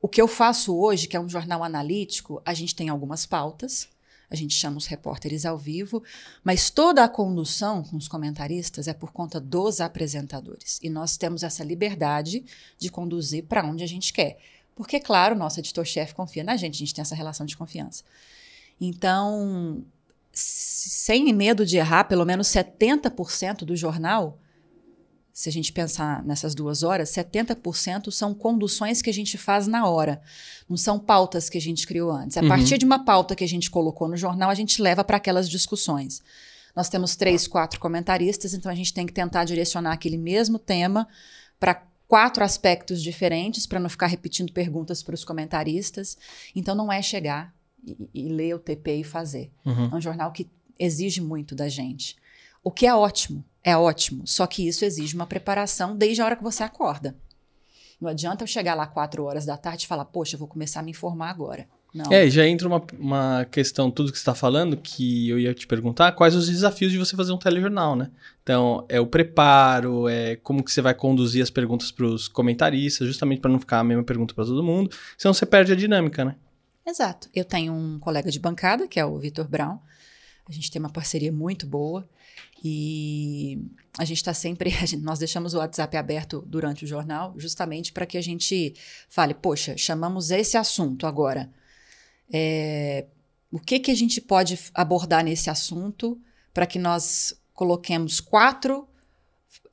O 0.01 0.07
que 0.07 0.21
eu 0.21 0.27
faço 0.27 0.75
hoje, 0.75 1.07
que 1.07 1.15
é 1.15 1.19
um 1.19 1.29
jornal 1.29 1.63
analítico, 1.63 2.41
a 2.45 2.53
gente 2.53 2.75
tem 2.75 2.89
algumas 2.89 3.25
pautas, 3.25 3.87
a 4.29 4.35
gente 4.35 4.53
chama 4.53 4.77
os 4.77 4.85
repórteres 4.85 5.45
ao 5.45 5.57
vivo, 5.57 6.03
mas 6.43 6.69
toda 6.69 7.03
a 7.03 7.09
condução 7.09 7.83
com 7.83 7.95
os 7.95 8.07
comentaristas 8.07 8.87
é 8.87 8.93
por 8.93 9.11
conta 9.11 9.39
dos 9.39 9.79
apresentadores. 9.79 10.79
E 10.83 10.89
nós 10.89 11.17
temos 11.17 11.43
essa 11.43 11.63
liberdade 11.63 12.43
de 12.77 12.89
conduzir 12.89 13.45
para 13.45 13.63
onde 13.63 13.83
a 13.83 13.87
gente 13.87 14.11
quer. 14.11 14.37
Porque, 14.75 14.99
claro, 14.99 15.35
nosso 15.35 15.59
editor-chefe 15.59 16.13
confia 16.13 16.43
na 16.43 16.55
gente, 16.57 16.75
a 16.75 16.79
gente 16.79 16.93
tem 16.93 17.01
essa 17.01 17.15
relação 17.15 17.45
de 17.45 17.57
confiança. 17.57 18.03
Então, 18.79 19.83
sem 20.31 21.33
medo 21.33 21.65
de 21.65 21.77
errar, 21.77 22.05
pelo 22.05 22.25
menos 22.25 22.47
70% 22.47 23.59
do 23.59 23.75
jornal, 23.75 24.39
se 25.33 25.49
a 25.49 25.51
gente 25.51 25.71
pensar 25.71 26.23
nessas 26.23 26.55
duas 26.55 26.81
horas, 26.81 27.09
70% 27.09 28.11
são 28.11 28.33
conduções 28.33 29.03
que 29.03 29.09
a 29.09 29.13
gente 29.13 29.37
faz 29.37 29.67
na 29.67 29.87
hora. 29.87 30.19
Não 30.67 30.75
são 30.75 30.97
pautas 30.97 31.47
que 31.47 31.57
a 31.57 31.61
gente 31.61 31.85
criou 31.85 32.11
antes. 32.11 32.37
A 32.37 32.41
uhum. 32.41 32.47
partir 32.47 32.77
de 32.79 32.85
uma 32.85 33.05
pauta 33.05 33.35
que 33.35 33.43
a 33.43 33.47
gente 33.47 33.69
colocou 33.69 34.07
no 34.07 34.17
jornal, 34.17 34.49
a 34.49 34.55
gente 34.55 34.81
leva 34.81 35.03
para 35.03 35.17
aquelas 35.17 35.47
discussões. 35.47 36.23
Nós 36.75 36.89
temos 36.89 37.15
três, 37.15 37.47
quatro 37.47 37.79
comentaristas, 37.79 38.53
então 38.53 38.71
a 38.71 38.75
gente 38.75 38.93
tem 38.93 39.05
que 39.05 39.13
tentar 39.13 39.43
direcionar 39.43 39.91
aquele 39.91 40.17
mesmo 40.17 40.59
tema 40.59 41.07
para 41.59 41.83
quatro 42.07 42.43
aspectos 42.43 43.01
diferentes, 43.01 43.67
para 43.67 43.79
não 43.79 43.89
ficar 43.89 44.07
repetindo 44.07 44.51
perguntas 44.53 45.03
para 45.03 45.15
os 45.15 45.23
comentaristas. 45.23 46.17
Então 46.55 46.73
não 46.75 46.91
é 46.91 47.01
chegar 47.01 47.56
e, 48.13 48.29
ler 48.29 48.55
o 48.55 48.59
TP 48.59 48.97
e 48.97 49.03
fazer. 49.03 49.51
Uhum. 49.65 49.89
É 49.91 49.95
um 49.95 50.01
jornal 50.01 50.31
que 50.31 50.49
exige 50.79 51.21
muito 51.21 51.55
da 51.55 51.69
gente. 51.69 52.15
O 52.63 52.71
que 52.71 52.85
é 52.85 52.93
ótimo, 52.93 53.43
é 53.63 53.77
ótimo. 53.77 54.25
Só 54.25 54.45
que 54.47 54.67
isso 54.67 54.83
exige 54.83 55.15
uma 55.15 55.27
preparação 55.27 55.95
desde 55.95 56.21
a 56.21 56.25
hora 56.25 56.35
que 56.35 56.43
você 56.43 56.63
acorda. 56.63 57.15
Não 57.99 58.09
adianta 58.09 58.43
eu 58.43 58.47
chegar 58.47 58.75
lá 58.75 58.85
quatro 58.85 59.23
horas 59.23 59.45
da 59.45 59.57
tarde 59.57 59.85
e 59.85 59.87
falar, 59.87 60.05
poxa, 60.05 60.35
eu 60.35 60.39
vou 60.39 60.47
começar 60.47 60.81
a 60.81 60.83
me 60.83 60.91
informar 60.91 61.29
agora. 61.29 61.67
Não. 61.93 62.11
É, 62.11 62.29
já 62.29 62.45
entra 62.45 62.67
uma, 62.67 62.83
uma 62.99 63.45
questão, 63.49 63.89
tudo 63.89 64.11
que 64.11 64.17
você 64.17 64.21
está 64.21 64.35
falando, 64.35 64.77
que 64.77 65.29
eu 65.29 65.39
ia 65.39 65.53
te 65.53 65.65
perguntar, 65.65 66.11
quais 66.11 66.35
os 66.35 66.47
desafios 66.47 66.91
de 66.91 66.97
você 66.97 67.15
fazer 67.15 67.31
um 67.31 67.37
telejornal, 67.37 67.95
né? 67.95 68.11
Então, 68.43 68.85
é 68.87 68.99
o 68.99 69.07
preparo, 69.07 70.07
é 70.07 70.35
como 70.35 70.63
que 70.63 70.71
você 70.71 70.81
vai 70.81 70.93
conduzir 70.93 71.41
as 71.41 71.49
perguntas 71.49 71.91
para 71.91 72.05
os 72.05 72.27
comentaristas, 72.27 73.07
justamente 73.07 73.39
para 73.39 73.49
não 73.49 73.59
ficar 73.59 73.79
a 73.79 73.83
mesma 73.83 74.03
pergunta 74.03 74.35
para 74.35 74.45
todo 74.45 74.61
mundo, 74.63 74.91
senão 75.17 75.33
você 75.33 75.45
perde 75.45 75.71
a 75.71 75.75
dinâmica, 75.75 76.23
né? 76.23 76.35
Exato. 76.87 77.29
Eu 77.35 77.43
tenho 77.43 77.73
um 77.73 77.99
colega 77.99 78.31
de 78.31 78.39
bancada, 78.39 78.87
que 78.87 78.99
é 78.99 79.05
o 79.05 79.19
Vitor 79.19 79.47
Brown, 79.47 79.77
a 80.47 80.51
gente 80.53 80.71
tem 80.71 80.79
uma 80.79 80.89
parceria 80.89 81.31
muito 81.31 81.67
boa, 81.67 82.07
e 82.63 83.59
a 83.97 84.05
gente 84.05 84.17
está 84.17 84.33
sempre. 84.33 84.69
Gente, 84.87 84.97
nós 84.97 85.19
deixamos 85.19 85.53
o 85.53 85.57
WhatsApp 85.57 85.97
aberto 85.97 86.43
durante 86.47 86.85
o 86.85 86.87
jornal, 86.87 87.33
justamente 87.37 87.91
para 87.91 88.05
que 88.05 88.17
a 88.17 88.21
gente 88.21 88.73
fale: 89.09 89.33
poxa, 89.33 89.75
chamamos 89.77 90.31
esse 90.31 90.57
assunto 90.57 91.05
agora. 91.05 91.51
É, 92.31 93.05
o 93.51 93.59
que, 93.59 93.79
que 93.79 93.91
a 93.91 93.95
gente 93.95 94.19
pode 94.19 94.57
abordar 94.73 95.23
nesse 95.23 95.49
assunto 95.49 96.19
para 96.53 96.65
que 96.65 96.79
nós 96.79 97.39
coloquemos 97.53 98.19
quatro 98.19 98.87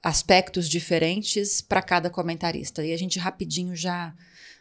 aspectos 0.03 0.69
diferentes 0.69 1.61
para 1.61 1.81
cada 1.81 2.11
comentarista? 2.11 2.85
E 2.85 2.93
a 2.93 2.99
gente 2.99 3.19
rapidinho 3.19 3.75
já 3.75 4.15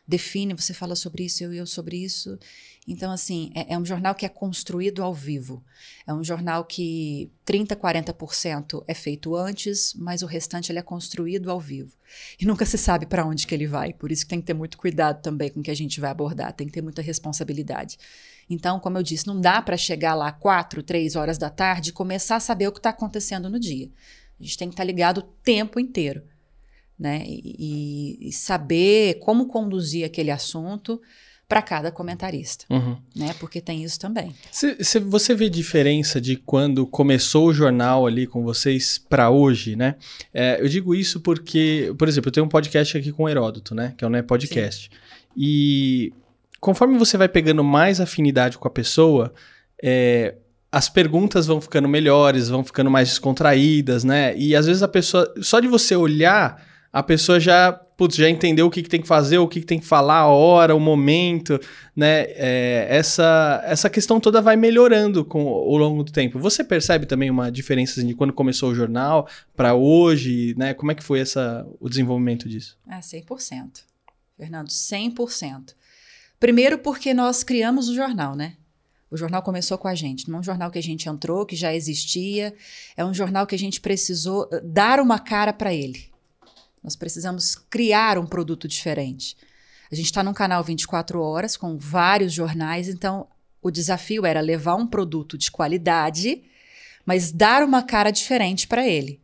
define, 0.08 0.54
você 0.54 0.74
fala 0.74 0.96
sobre 0.96 1.24
isso, 1.24 1.44
eu 1.44 1.54
e 1.54 1.58
eu 1.58 1.66
sobre 1.66 1.98
isso. 1.98 2.38
Então, 2.86 3.12
assim, 3.12 3.52
é, 3.56 3.74
é, 3.74 3.78
um 3.78 3.86
jornal 3.86 4.14
que 4.14 4.26
é 4.26 4.30
construído 4.30 5.02
ao 5.02 5.14
vivo. 5.14 5.64
É 6.06 6.14
um 6.14 6.24
jornal 6.24 6.66
que 6.66 7.32
30%, 7.46 7.78
40% 7.78 8.84
é 8.86 8.94
feito 8.94 9.36
antes, 9.36 9.94
mas 9.94 10.22
o 10.22 10.26
restante 10.26 10.72
ele 10.72 10.80
é 10.80 10.82
construído 10.82 11.50
ao 11.50 11.60
vivo. 11.60 11.96
E 12.40 12.46
nunca 12.46 12.66
se 12.66 12.78
sabe 12.78 13.06
para 13.06 13.26
onde 13.26 13.48
que 13.48 13.56
ele 13.56 13.66
vai. 13.66 13.94
Por 13.94 14.12
isso 14.12 14.24
que 14.24 14.30
tem 14.30 14.42
que 14.42 14.48
ter 14.48 14.54
muito 14.54 14.78
cuidado 14.78 15.22
também 15.22 15.50
com 15.50 15.62
o 15.62 15.64
que 15.64 15.72
a 15.72 15.76
gente 15.76 16.02
vai 16.02 16.12
abordar. 16.12 16.52
Tem 16.52 16.68
que 16.68 16.74
ter 16.74 16.82
muita 16.82 17.02
responsabilidade. 17.02 17.98
Então, 18.50 18.80
como 18.82 18.98
eu 18.98 19.04
disse, 19.04 19.26
não 19.26 19.40
dá 19.40 19.62
para 19.62 19.78
chegar 19.78 20.14
lá 20.14 20.32
quatro, 20.34 20.84
três 20.84 21.16
horas 21.16 21.38
da 21.38 21.50
tarde 21.50 21.92
e 21.92 21.94
começar 21.94 22.36
a 22.36 22.42
saber 22.42 22.68
o 22.68 22.72
que 22.74 22.80
está 22.80 22.90
acontecendo 22.90 23.50
no 23.50 23.60
dia. 23.60 23.90
A 24.38 24.44
gente 24.44 24.58
tem 24.58 24.68
que 24.68 24.74
estar 24.74 24.84
tá 24.84 24.88
ligado 24.88 25.20
o 25.20 25.22
tempo 25.22 25.80
inteiro 25.80 26.33
né? 27.04 27.22
E, 27.28 28.30
e 28.30 28.32
saber 28.32 29.16
como 29.16 29.48
conduzir 29.48 30.06
aquele 30.06 30.32
assunto 30.32 31.02
para 31.50 31.62
cada 31.62 31.92
comentarista, 31.92 32.66
uhum. 32.70 32.96
né? 33.14 33.36
Porque 33.42 33.60
tem 33.60 33.84
isso 33.84 34.00
também. 34.00 34.34
Cê, 34.50 34.82
cê, 34.82 35.02
você 35.02 35.36
vê 35.36 35.50
diferença 35.50 36.22
de 36.22 36.38
quando 36.38 36.88
começou 36.88 37.48
o 37.48 37.54
jornal 37.54 38.08
ali 38.08 38.26
com 38.26 38.42
vocês 38.42 38.98
para 38.98 39.30
hoje, 39.30 39.76
né? 39.76 39.96
É, 40.34 40.62
eu 40.62 40.70
digo 40.70 40.96
isso 40.96 41.20
porque, 41.20 41.94
por 42.00 42.08
exemplo, 42.08 42.30
eu 42.30 42.32
tenho 42.32 42.46
um 42.46 42.50
podcast 42.50 42.98
aqui 42.98 43.12
com 43.12 43.24
o 43.24 43.30
Heródoto, 43.30 43.76
né? 43.76 43.94
Que 43.98 44.06
é 44.06 44.08
o 44.08 44.10
Né 44.10 44.22
Podcast. 44.22 44.90
Sim. 44.90 44.98
E 45.36 46.14
conforme 46.62 46.98
você 46.98 47.18
vai 47.18 47.28
pegando 47.28 47.66
mais 47.66 48.00
afinidade 48.00 48.58
com 48.58 48.68
a 48.70 48.72
pessoa, 48.72 49.34
é, 49.84 50.36
as 50.72 50.88
perguntas 50.88 51.48
vão 51.48 51.60
ficando 51.60 51.90
melhores, 51.90 52.48
vão 52.48 52.64
ficando 52.64 52.90
mais 52.90 53.10
descontraídas, 53.10 54.06
né? 54.06 54.36
E 54.38 54.56
às 54.56 54.68
vezes 54.68 54.82
a 54.82 54.88
pessoa, 54.88 55.32
só 55.42 55.60
de 55.60 55.68
você 55.68 55.98
olhar 55.98 56.73
a 56.94 57.02
pessoa 57.02 57.40
já, 57.40 57.74
putz, 57.74 58.16
já 58.16 58.30
entendeu 58.30 58.68
o 58.68 58.70
que, 58.70 58.84
que 58.84 58.90
tem 58.90 59.02
que 59.02 59.08
fazer, 59.08 59.40
o 59.40 59.48
que, 59.48 59.62
que 59.62 59.66
tem 59.66 59.80
que 59.80 59.86
falar, 59.86 60.20
a 60.20 60.28
hora, 60.28 60.76
o 60.76 60.80
momento, 60.80 61.60
né? 61.96 62.26
É, 62.36 62.86
essa, 62.88 63.64
essa 63.66 63.90
questão 63.90 64.20
toda 64.20 64.40
vai 64.40 64.56
melhorando 64.56 65.26
com, 65.26 65.48
ao 65.48 65.76
longo 65.76 66.04
do 66.04 66.12
tempo. 66.12 66.38
Você 66.38 66.64
percebe 66.64 67.08
também 67.08 67.32
uma 67.32 67.52
diferença 67.52 68.00
assim, 68.00 68.08
de 68.08 68.14
quando 68.14 68.32
começou 68.32 68.70
o 68.70 68.76
jornal 68.76 69.28
para 69.56 69.74
hoje, 69.74 70.54
né? 70.56 70.76
Como 70.76 70.92
é 70.92 70.96
que 70.96 71.04
foi 71.04 71.20
essa, 71.20 71.68
o 71.80 71.90
desenvolvimento 71.90 72.48
disso? 72.48 72.78
É, 72.88 73.00
100%. 73.00 73.82
Fernando, 74.38 74.68
100%. 74.68 75.74
Primeiro 76.40 76.78
porque 76.78 77.12
nós 77.12 77.44
criamos 77.44 77.90
o 77.90 77.96
jornal, 77.96 78.36
né? 78.36 78.54
O 79.10 79.18
jornal 79.18 79.42
começou 79.42 79.80
com 79.80 79.88
a 79.88 79.96
gente, 79.96 80.30
não 80.30 80.38
é 80.38 80.40
um 80.42 80.44
jornal 80.44 80.70
que 80.70 80.80
a 80.80 80.84
gente 80.84 81.10
entrou, 81.10 81.46
que 81.46 81.56
já 81.56 81.74
existia, 81.74 82.54
é 82.96 83.04
um 83.04 83.14
jornal 83.14 83.48
que 83.48 83.56
a 83.56 83.60
gente 83.60 83.82
precisou 83.82 84.48
eh, 84.52 84.62
dar 84.64 85.00
uma 85.00 85.20
cara 85.20 85.54
para 85.54 85.74
ele. 85.74 86.13
Nós 86.84 86.96
precisamos 86.96 87.56
criar 87.56 88.18
um 88.18 88.26
produto 88.26 88.68
diferente. 88.68 89.38
A 89.92 89.96
gente 89.96 90.06
está 90.06 90.24
num 90.24 90.34
canal 90.34 90.64
24 90.64 91.22
horas 91.22 91.56
com 91.56 91.78
vários 91.78 92.34
jornais, 92.34 92.90
então 92.90 93.28
o 93.62 93.72
desafio 93.72 94.26
era 94.26 94.42
levar 94.42 94.76
um 94.76 94.86
produto 94.86 95.38
de 95.38 95.50
qualidade, 95.50 96.44
mas 97.06 97.32
dar 97.32 97.64
uma 97.64 97.82
cara 97.82 98.12
diferente 98.12 98.68
para 98.68 98.88
ele. 98.88 99.22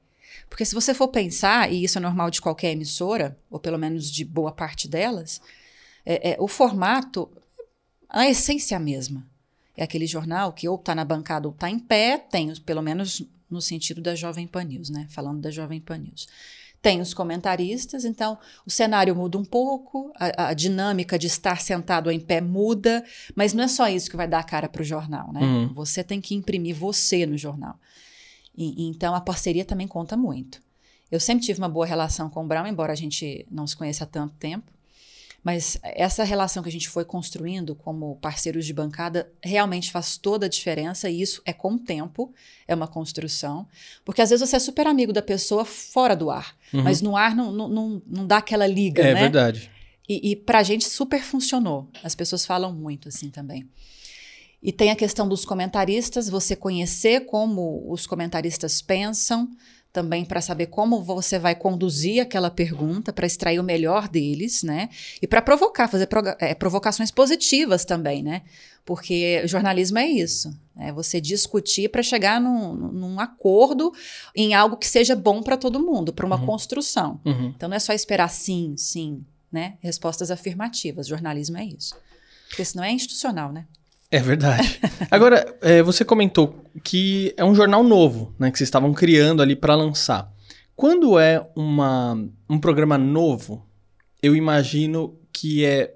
Porque 0.50 0.66
se 0.66 0.74
você 0.74 0.94
for 0.94 1.10
pensar, 1.10 1.72
e 1.72 1.84
isso 1.84 1.98
é 1.98 2.02
normal 2.02 2.30
de 2.32 2.42
qualquer 2.42 2.72
emissora, 2.72 3.38
ou 3.50 3.60
pelo 3.60 3.78
menos 3.78 4.10
de 4.10 4.24
boa 4.24 4.52
parte 4.52 4.88
delas, 4.88 5.42
é, 6.06 6.32
é, 6.32 6.38
o 6.40 6.48
formato, 6.48 7.30
a 8.08 8.28
essência 8.28 8.76
é 8.76 8.78
a 8.78 8.80
mesma. 8.80 9.26
É 9.78 9.84
aquele 9.84 10.08
jornal 10.08 10.52
que 10.52 10.68
ou 10.68 10.76
está 10.76 10.96
na 10.96 11.06
bancada 11.06 11.48
ou 11.48 11.54
está 11.54 11.70
em 11.70 11.80
pé, 11.80 12.18
tem, 12.18 12.54
pelo 12.62 12.82
menos 12.82 13.24
no 13.50 13.62
sentido 13.62 14.02
da 14.02 14.16
Jovem 14.16 14.48
Pan 14.48 14.64
News, 14.64 14.90
né? 14.90 15.08
Falando 15.10 15.42
da 15.42 15.52
Jovem 15.52 15.80
Pan 15.80 15.98
News. 15.98 16.28
Tem 16.82 17.02
os 17.02 17.14
comentaristas, 17.14 18.06
então 18.06 18.38
o 18.66 18.70
cenário 18.70 19.14
muda 19.14 19.38
um 19.38 19.44
pouco, 19.44 20.14
a, 20.16 20.50
a, 20.50 20.54
dinâmica 20.54 21.20
de 21.20 21.28
estar 21.28 21.60
sentado 21.62 22.10
em 22.10 22.20
pé 22.20 22.40
muda, 22.40 23.04
mas 23.36 23.54
não 23.54 23.66
é 23.66 23.68
só 23.68 23.90
isso 23.90 24.10
que 24.10 24.16
vai 24.16 24.28
dar 24.28 24.40
a 24.40 24.44
cara 24.44 24.70
para 24.70 24.82
o 24.82 24.86
jornal, 24.86 25.34
né? 25.34 25.42
Uhum. 25.42 25.74
Você 25.74 26.04
tem 26.04 26.22
que 26.22 26.36
imprimir 26.36 26.76
você 26.76 27.26
no 27.26 27.38
jornal. 27.38 27.78
E, 28.58 28.88
então 28.88 29.14
a 29.14 29.20
parceria 29.20 29.66
também 29.66 29.88
conta 29.88 30.16
muito. 30.16 30.62
Eu 31.12 31.20
sempre 31.20 31.46
tive 31.46 31.60
uma 31.60 31.70
boa 31.70 31.86
relação 31.86 32.30
com 32.30 32.44
o 32.44 32.48
Brown, 32.48 32.68
embora 32.68 32.94
a 32.94 32.96
gente 32.96 33.46
não 33.50 33.66
se 33.66 33.76
conheça 33.76 34.04
há 34.04 34.08
tanto 34.08 34.36
tempo. 34.36 34.72
Mas 35.44 35.78
essa 35.84 36.24
relação 36.24 36.62
que 36.62 36.70
a 36.70 36.72
gente 36.72 36.90
foi 36.90 37.06
construindo 37.06 37.74
como 37.74 38.18
parceiros 38.18 38.66
de 38.66 38.74
bancada 38.74 39.32
realmente 39.42 39.92
faz 39.92 40.18
toda 40.18 40.46
a 40.46 40.50
diferença 40.50 41.10
e 41.10 41.22
isso 41.22 41.42
é 41.46 41.54
com 41.54 41.74
o 41.74 41.80
tempo, 41.80 42.34
é 42.68 42.76
uma 42.76 42.88
construção. 42.88 43.66
Porque 44.04 44.22
às 44.22 44.30
vezes 44.30 44.48
você 44.48 44.58
é 44.58 44.60
super 44.60 44.86
amigo 44.86 45.14
da 45.14 45.22
pessoa 45.22 45.64
fora 45.64 46.16
do 46.16 46.30
ar, 46.30 46.56
uhum. 46.74 46.84
mas 46.84 47.02
no 47.02 47.16
ar 47.16 47.36
não, 47.36 47.52
não, 47.52 48.02
não, 48.06 48.28
dá 48.28 48.38
aquela 48.38 48.68
liga, 48.68 49.02
é, 49.02 49.14
né? 49.14 49.20
É 49.20 49.24
verdade. 49.24 49.72
E, 50.08 50.32
e 50.32 50.36
pra 50.36 50.64
gente 50.64 50.86
super 50.86 51.22
funcionou. 51.22 51.90
As 52.04 52.16
pessoas 52.16 52.46
falam 52.46 52.74
muito 52.74 53.08
assim 53.08 53.30
também. 53.30 53.68
E 54.62 54.74
tem 54.74 54.92
a 54.92 54.96
questão 54.96 55.28
dos 55.28 55.46
comentaristas, 55.46 56.28
você 56.28 56.54
conhecer 56.54 57.26
como 57.26 57.90
os 57.90 58.06
comentaristas 58.06 58.82
pensam, 58.82 59.50
também 59.92 60.24
para 60.24 60.40
saber 60.40 60.68
como 60.68 61.02
você 61.02 61.40
vai 61.40 61.56
conduzir 61.56 62.22
aquela 62.22 62.52
pergunta, 62.52 63.12
para 63.12 63.26
extrair 63.26 63.60
o 63.60 63.64
melhor 63.64 64.08
deles, 64.08 64.62
né? 64.62 64.90
E 65.22 65.28
para 65.28 65.42
provocar, 65.42 65.88
fazer 65.88 66.08
é, 66.40 66.54
provocações 66.54 67.10
positivas 67.10 67.86
também, 67.86 68.22
né? 68.22 68.44
Porque 68.86 69.46
jornalismo 69.48 69.98
é 69.98 70.08
isso, 70.08 70.56
é 70.78 70.92
você 70.92 71.20
discutir 71.20 71.90
para 71.90 72.04
chegar 72.04 72.40
num, 72.40 72.74
num, 72.74 73.20
acordo 73.20 73.94
em 74.36 74.54
algo 74.54 74.78
que 74.78 74.88
seja 74.88 75.16
bom 75.16 75.42
para 75.42 75.58
todo 75.58 75.80
mundo, 75.80 76.14
para 76.14 76.26
uma 76.26 76.40
uhum. 76.40 76.46
construção. 76.46 77.20
Uhum. 77.26 77.54
Então 77.56 77.70
não 77.70 77.76
é 77.76 77.80
só 77.80 77.94
esperar 77.94 78.30
sim, 78.30 78.76
sim, 78.78 79.24
né? 79.52 79.78
Respostas 79.80 80.32
afirmativas. 80.32 81.08
Jornalismo 81.08 81.58
é 81.58 81.66
isso. 81.66 81.96
Porque 82.48 82.66
senão 82.66 82.84
é 82.84 82.92
institucional, 82.92 83.52
né? 83.52 83.66
É 84.12 84.20
verdade. 84.20 84.80
Agora, 85.12 85.46
é, 85.62 85.84
você 85.84 86.04
comentou 86.04 86.64
que 86.84 87.34
é 87.38 87.44
um 87.44 87.54
jornal 87.54 87.84
novo, 87.84 88.34
né? 88.40 88.50
Que 88.52 88.58
vocês 88.58 88.68
estavam 88.68 88.94
criando 88.94 89.42
ali 89.42 89.56
para 89.56 89.76
lançar. 89.76 90.32
Quando 90.76 91.20
é 91.20 91.46
uma, 91.56 92.18
um 92.50 92.58
programa 92.58 92.98
novo, 92.98 93.68
eu 94.22 94.36
imagino 94.36 95.20
que 95.32 95.64
é 95.66 95.94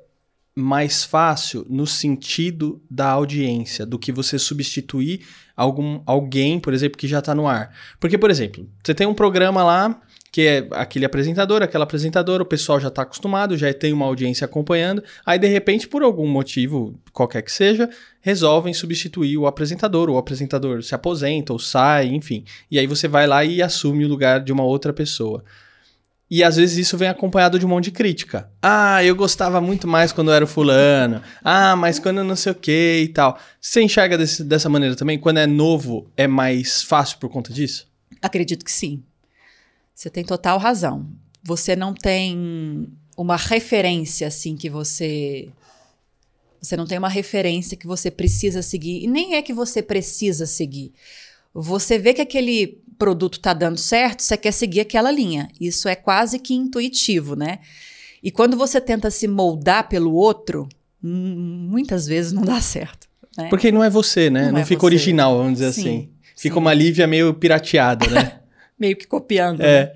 mais 0.56 1.04
fácil 1.04 1.66
no 1.68 1.88
sentido 1.88 2.82
da 2.90 3.10
audiência, 3.10 3.86
do 3.86 3.98
que 3.98 4.12
você 4.12 4.38
substituir 4.38 5.26
algum, 5.56 6.02
alguém, 6.06 6.60
por 6.60 6.74
exemplo, 6.74 6.98
que 6.98 7.08
já 7.08 7.20
está 7.20 7.34
no 7.34 7.48
ar. 7.48 7.76
Porque, 8.00 8.18
por 8.18 8.30
exemplo, 8.30 8.70
você 8.84 8.94
tem 8.94 9.08
um 9.08 9.14
programa 9.16 9.64
lá 9.64 10.02
que 10.34 10.42
é 10.42 10.68
aquele 10.72 11.06
apresentador, 11.06 11.62
aquela 11.62 11.84
apresentadora, 11.84 12.42
o 12.42 12.46
pessoal 12.46 12.80
já 12.80 12.88
está 12.88 13.04
acostumado, 13.04 13.56
já 13.56 13.72
tem 13.72 13.94
uma 13.94 14.08
audiência 14.08 14.46
acompanhando, 14.46 15.04
aí 15.24 15.38
de 15.38 15.46
repente, 15.46 15.88
por 15.88 16.02
algum 16.02 16.28
motivo, 16.28 17.00
qualquer 17.12 17.44
que 17.44 17.52
seja, 17.52 17.88
resolvem 18.20 18.74
substituir 18.74 19.38
o 19.38 19.46
apresentador, 19.46 20.10
o 20.10 20.18
apresentador 20.18 20.82
se 20.82 20.96
aposenta 20.96 21.54
ou 21.54 21.60
sai, 21.60 22.08
enfim. 22.08 22.44
E 22.72 22.80
aí 22.80 22.88
você 22.88 23.08
vai 23.08 23.28
lá 23.28 23.46
e 23.46 23.62
assume 23.62 24.06
o 24.06 24.08
lugar 24.08 24.44
de 24.44 24.52
uma 24.52 24.64
outra 24.64 24.92
pessoa. 24.92 25.44
E 26.32 26.44
às 26.44 26.56
vezes 26.56 26.78
isso 26.78 26.98
vem 26.98 27.10
acompanhado 27.10 27.60
de 27.60 27.66
um 27.68 27.70
monte 27.70 27.86
de 27.86 27.92
crítica. 27.92 28.50
Ah, 28.60 29.04
eu 29.04 29.16
gostava 29.16 29.62
muito 29.62 29.88
mais 29.88 30.12
quando 30.12 30.30
eu 30.30 30.34
era 30.34 30.46
o 30.46 30.48
fulano. 30.48 31.22
Ah, 31.44 31.76
mas 31.76 32.00
quando 32.00 32.18
eu 32.18 32.24
não 32.24 32.36
sei 32.36 32.54
o 32.54 32.56
que 32.56 33.02
e 33.04 33.08
tal. 33.10 33.38
Você 33.62 33.84
enxerga 33.84 34.18
desse, 34.18 34.44
dessa 34.44 34.68
maneira 34.68 34.96
também? 34.96 35.20
Quando 35.20 35.38
é 35.38 35.46
novo, 35.46 36.10
é 36.18 36.26
mais 36.26 36.82
fácil 36.82 37.20
por 37.20 37.30
conta 37.30 37.54
disso? 37.54 37.86
Acredito 38.20 38.66
que 38.66 38.72
sim. 38.72 39.04
Você 39.94 40.10
tem 40.10 40.24
total 40.24 40.58
razão. 40.58 41.08
Você 41.44 41.76
não 41.76 41.94
tem 41.94 42.88
uma 43.18 43.36
referência 43.36 44.28
assim 44.28 44.56
que 44.56 44.70
você 44.70 45.50
você 46.62 46.78
não 46.78 46.88
tem 46.88 46.98
uma 46.98 47.10
referência 47.10 47.76
que 47.76 47.86
você 47.86 48.10
precisa 48.10 48.62
seguir 48.62 49.04
e 49.04 49.08
nem 49.08 49.36
é 49.36 49.42
que 49.42 49.54
você 49.54 49.82
precisa 49.82 50.46
seguir. 50.46 50.94
Você 51.54 52.00
vê 52.00 52.14
que 52.14 52.22
aquele 52.22 52.82
produto 52.98 53.36
está 53.36 53.54
dando 53.54 53.78
certo, 53.78 54.24
você 54.24 54.38
quer 54.38 54.54
seguir 54.54 54.80
aquela 54.80 55.12
linha. 55.12 55.50
Isso 55.60 55.90
é 55.90 55.96
quase 55.96 56.40
que 56.40 56.54
intuitivo, 56.54 57.36
né? 57.36 57.60
E 58.24 58.32
quando 58.32 58.56
você 58.56 58.80
tenta 58.80 59.12
se 59.12 59.28
moldar 59.28 59.90
pelo 59.90 60.14
outro, 60.14 60.70
muitas 61.02 62.08
vezes 62.08 62.32
não 62.32 62.44
dá 62.44 62.62
certo. 62.62 63.10
Né? 63.38 63.50
Porque 63.50 63.72
não 63.72 63.84
é 63.84 63.90
você, 63.90 64.30
né? 64.30 64.46
Não, 64.46 64.54
não 64.54 64.60
é 64.60 64.66
fica 64.66 64.80
você. 64.80 64.86
original, 64.86 65.38
vamos 65.38 65.54
dizer 65.54 65.74
sim, 65.74 65.82
assim. 65.82 66.10
Fica 66.38 66.56
sim. 66.56 66.60
uma 66.60 66.74
Lívia 66.74 67.06
meio 67.06 67.34
pirateada, 67.34 68.08
né? 68.08 68.40
meio 68.80 68.96
que 68.96 69.08
copiando. 69.08 69.62
É. 69.62 69.86
Né? 69.86 69.92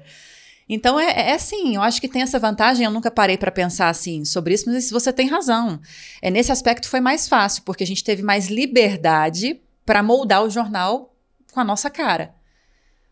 Então 0.70 1.00
é, 1.00 1.30
é 1.30 1.34
assim, 1.34 1.76
eu 1.76 1.82
acho 1.82 2.02
que 2.02 2.10
tem 2.10 2.22
essa 2.22 2.40
vantagem. 2.40 2.86
Eu 2.86 2.92
nunca 2.92 3.10
parei 3.10 3.38
para 3.38 3.52
pensar 3.52 3.90
assim 3.90 4.26
sobre 4.26 4.54
isso, 4.54 4.70
mas 4.70 4.90
você 4.90 5.14
tem 5.14 5.28
razão. 5.28 5.80
É 6.22 6.30
nesse 6.30 6.52
aspecto 6.52 6.90
foi 6.90 7.00
mais 7.00 7.28
fácil, 7.28 7.64
porque 7.64 7.84
a 7.84 7.88
gente 7.88 8.04
teve 8.04 8.22
mais 8.22 8.48
liberdade 8.48 9.62
para 9.86 10.04
moldar 10.04 10.44
o 10.44 10.50
jornal 10.50 11.16
com 11.54 11.60
a 11.60 11.64
nossa 11.64 11.90
cara. 11.90 12.36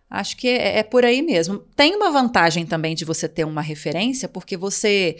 Acho 0.09 0.37
que 0.37 0.47
é, 0.47 0.79
é, 0.79 0.83
por 0.83 1.03
aí 1.03 1.21
mesmo. 1.21 1.59
Tem 1.75 1.95
uma 1.95 2.11
vantagem 2.11 2.65
também 2.65 2.93
de 2.93 3.05
você 3.05 3.27
ter 3.27 3.43
uma 3.43 3.61
referência, 3.61 4.27
porque 4.27 4.55
você, 4.55 5.17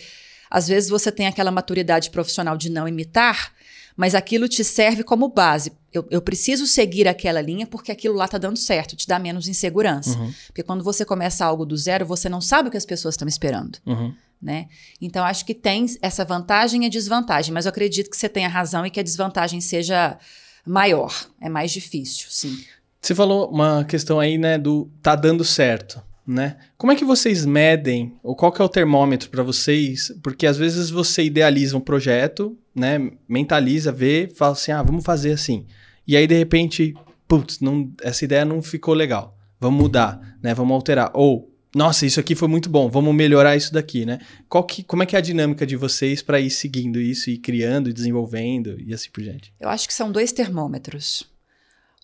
às 0.49 0.67
vezes, 0.67 0.89
você 0.89 1.11
tem 1.11 1.25
aquela 1.25 1.51
maturidade 1.51 2.11
profissional 2.11 2.55
de 2.55 2.69
não 2.69 2.87
imitar, 2.87 3.53
mas 3.95 4.13
aquilo 4.13 4.47
te 4.47 4.63
serve 4.63 5.03
como 5.03 5.29
base. 5.29 5.71
Eu, 5.93 6.05
eu 6.11 6.21
preciso 6.21 6.67
seguir 6.67 7.07
aquela 7.07 7.41
linha 7.41 7.65
porque 7.65 7.91
aquilo 7.91 8.15
lá 8.15 8.25
está 8.25 8.37
dando 8.37 8.57
certo, 8.57 8.95
te 8.95 9.07
dá 9.07 9.17
menos 9.17 9.47
insegurança. 9.47 10.17
Uhum. 10.17 10.33
Porque 10.47 10.63
quando 10.63 10.83
você 10.83 11.05
começa 11.05 11.45
algo 11.45 11.65
do 11.65 11.77
zero, 11.77 12.05
você 12.05 12.27
não 12.27 12.41
sabe 12.41 12.67
o 12.67 12.71
que 12.71 12.77
as 12.77 12.85
pessoas 12.85 13.13
estão 13.13 13.27
esperando. 13.27 13.77
Uhum. 13.85 14.13
Né? 14.41 14.67
Então, 15.01 15.23
acho 15.23 15.45
que 15.45 15.53
tem 15.53 15.85
essa 16.01 16.25
vantagem 16.25 16.85
e 16.85 16.89
desvantagem, 16.89 17.53
mas 17.53 17.65
eu 17.65 17.69
acredito 17.69 18.09
que 18.09 18.17
você 18.17 18.27
tenha 18.27 18.49
razão 18.49 18.85
e 18.85 18.91
que 18.91 18.99
a 18.99 19.03
desvantagem 19.03 19.61
seja 19.61 20.17
maior, 20.65 21.13
é 21.39 21.47
mais 21.47 21.71
difícil, 21.71 22.27
sim. 22.29 22.57
Você 23.01 23.15
falou 23.15 23.49
uma 23.49 23.85
questão 23.85 24.19
aí, 24.19 24.37
né, 24.37 24.57
do 24.57 24.89
tá 25.01 25.15
dando 25.15 25.43
certo, 25.43 26.01
né? 26.27 26.57
Como 26.77 26.91
é 26.91 26.95
que 26.95 27.05
vocês 27.05 27.45
medem, 27.45 28.13
ou 28.23 28.35
qual 28.35 28.51
que 28.51 28.61
é 28.61 28.65
o 28.65 28.69
termômetro 28.69 29.29
para 29.29 29.43
vocês? 29.43 30.11
Porque 30.23 30.47
às 30.47 30.57
vezes 30.57 30.89
você 30.89 31.23
idealiza 31.23 31.77
um 31.77 31.81
projeto, 31.81 32.57
né, 32.73 33.11
mentaliza, 33.27 33.91
vê, 33.91 34.29
fala 34.35 34.53
assim, 34.53 34.71
ah, 34.71 34.81
vamos 34.81 35.03
fazer 35.03 35.31
assim. 35.31 35.65
E 36.07 36.17
aí 36.17 36.27
de 36.27 36.35
repente, 36.35 36.93
putz, 37.27 37.59
não, 37.59 37.91
essa 38.01 38.25
ideia 38.25 38.45
não 38.45 38.61
ficou 38.61 38.93
legal. 38.93 39.37
Vamos 39.59 39.81
mudar, 39.81 40.37
né? 40.43 40.53
Vamos 40.53 40.73
alterar. 40.73 41.11
Ou 41.13 41.51
nossa, 41.75 42.05
isso 42.05 42.21
aqui 42.21 42.35
foi 42.35 42.47
muito 42.47 42.69
bom, 42.69 42.89
vamos 42.89 43.13
melhorar 43.13 43.57
isso 43.57 43.73
daqui, 43.73 44.05
né? 44.05 44.19
Qual 44.47 44.63
que, 44.63 44.81
como 44.81 45.03
é 45.03 45.05
que 45.05 45.13
é 45.13 45.19
a 45.19 45.21
dinâmica 45.21 45.65
de 45.65 45.75
vocês 45.75 46.21
para 46.21 46.39
ir 46.39 46.49
seguindo 46.49 47.01
isso 47.01 47.29
e 47.29 47.37
criando 47.37 47.89
e 47.89 47.93
desenvolvendo 47.93 48.79
e 48.79 48.93
assim 48.93 49.09
por 49.11 49.21
diante? 49.21 49.53
Eu 49.59 49.67
acho 49.67 49.85
que 49.85 49.93
são 49.93 50.09
dois 50.09 50.31
termômetros. 50.31 51.29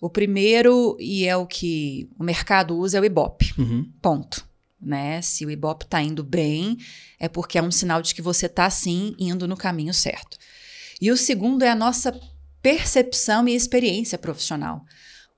O 0.02 0.10
primeiro, 0.10 0.96
e 0.98 1.28
é 1.28 1.36
o 1.36 1.46
que 1.46 2.10
o 2.18 2.24
mercado 2.24 2.76
usa, 2.76 2.98
é 2.98 3.00
o 3.00 3.04
Ibope. 3.04 3.54
Uhum. 3.56 3.88
Ponto. 4.02 4.44
Né? 4.80 5.22
Se 5.22 5.46
o 5.46 5.50
Ibope 5.50 5.84
está 5.84 6.02
indo 6.02 6.24
bem, 6.24 6.76
é 7.20 7.28
porque 7.28 7.56
é 7.56 7.62
um 7.62 7.70
sinal 7.70 8.02
de 8.02 8.12
que 8.12 8.20
você 8.20 8.46
está, 8.46 8.68
sim, 8.68 9.14
indo 9.16 9.46
no 9.46 9.56
caminho 9.56 9.94
certo. 9.94 10.36
E 11.00 11.08
o 11.12 11.16
segundo 11.16 11.62
é 11.62 11.70
a 11.70 11.76
nossa 11.76 12.20
percepção 12.60 13.46
e 13.46 13.54
experiência 13.54 14.18
profissional. 14.18 14.84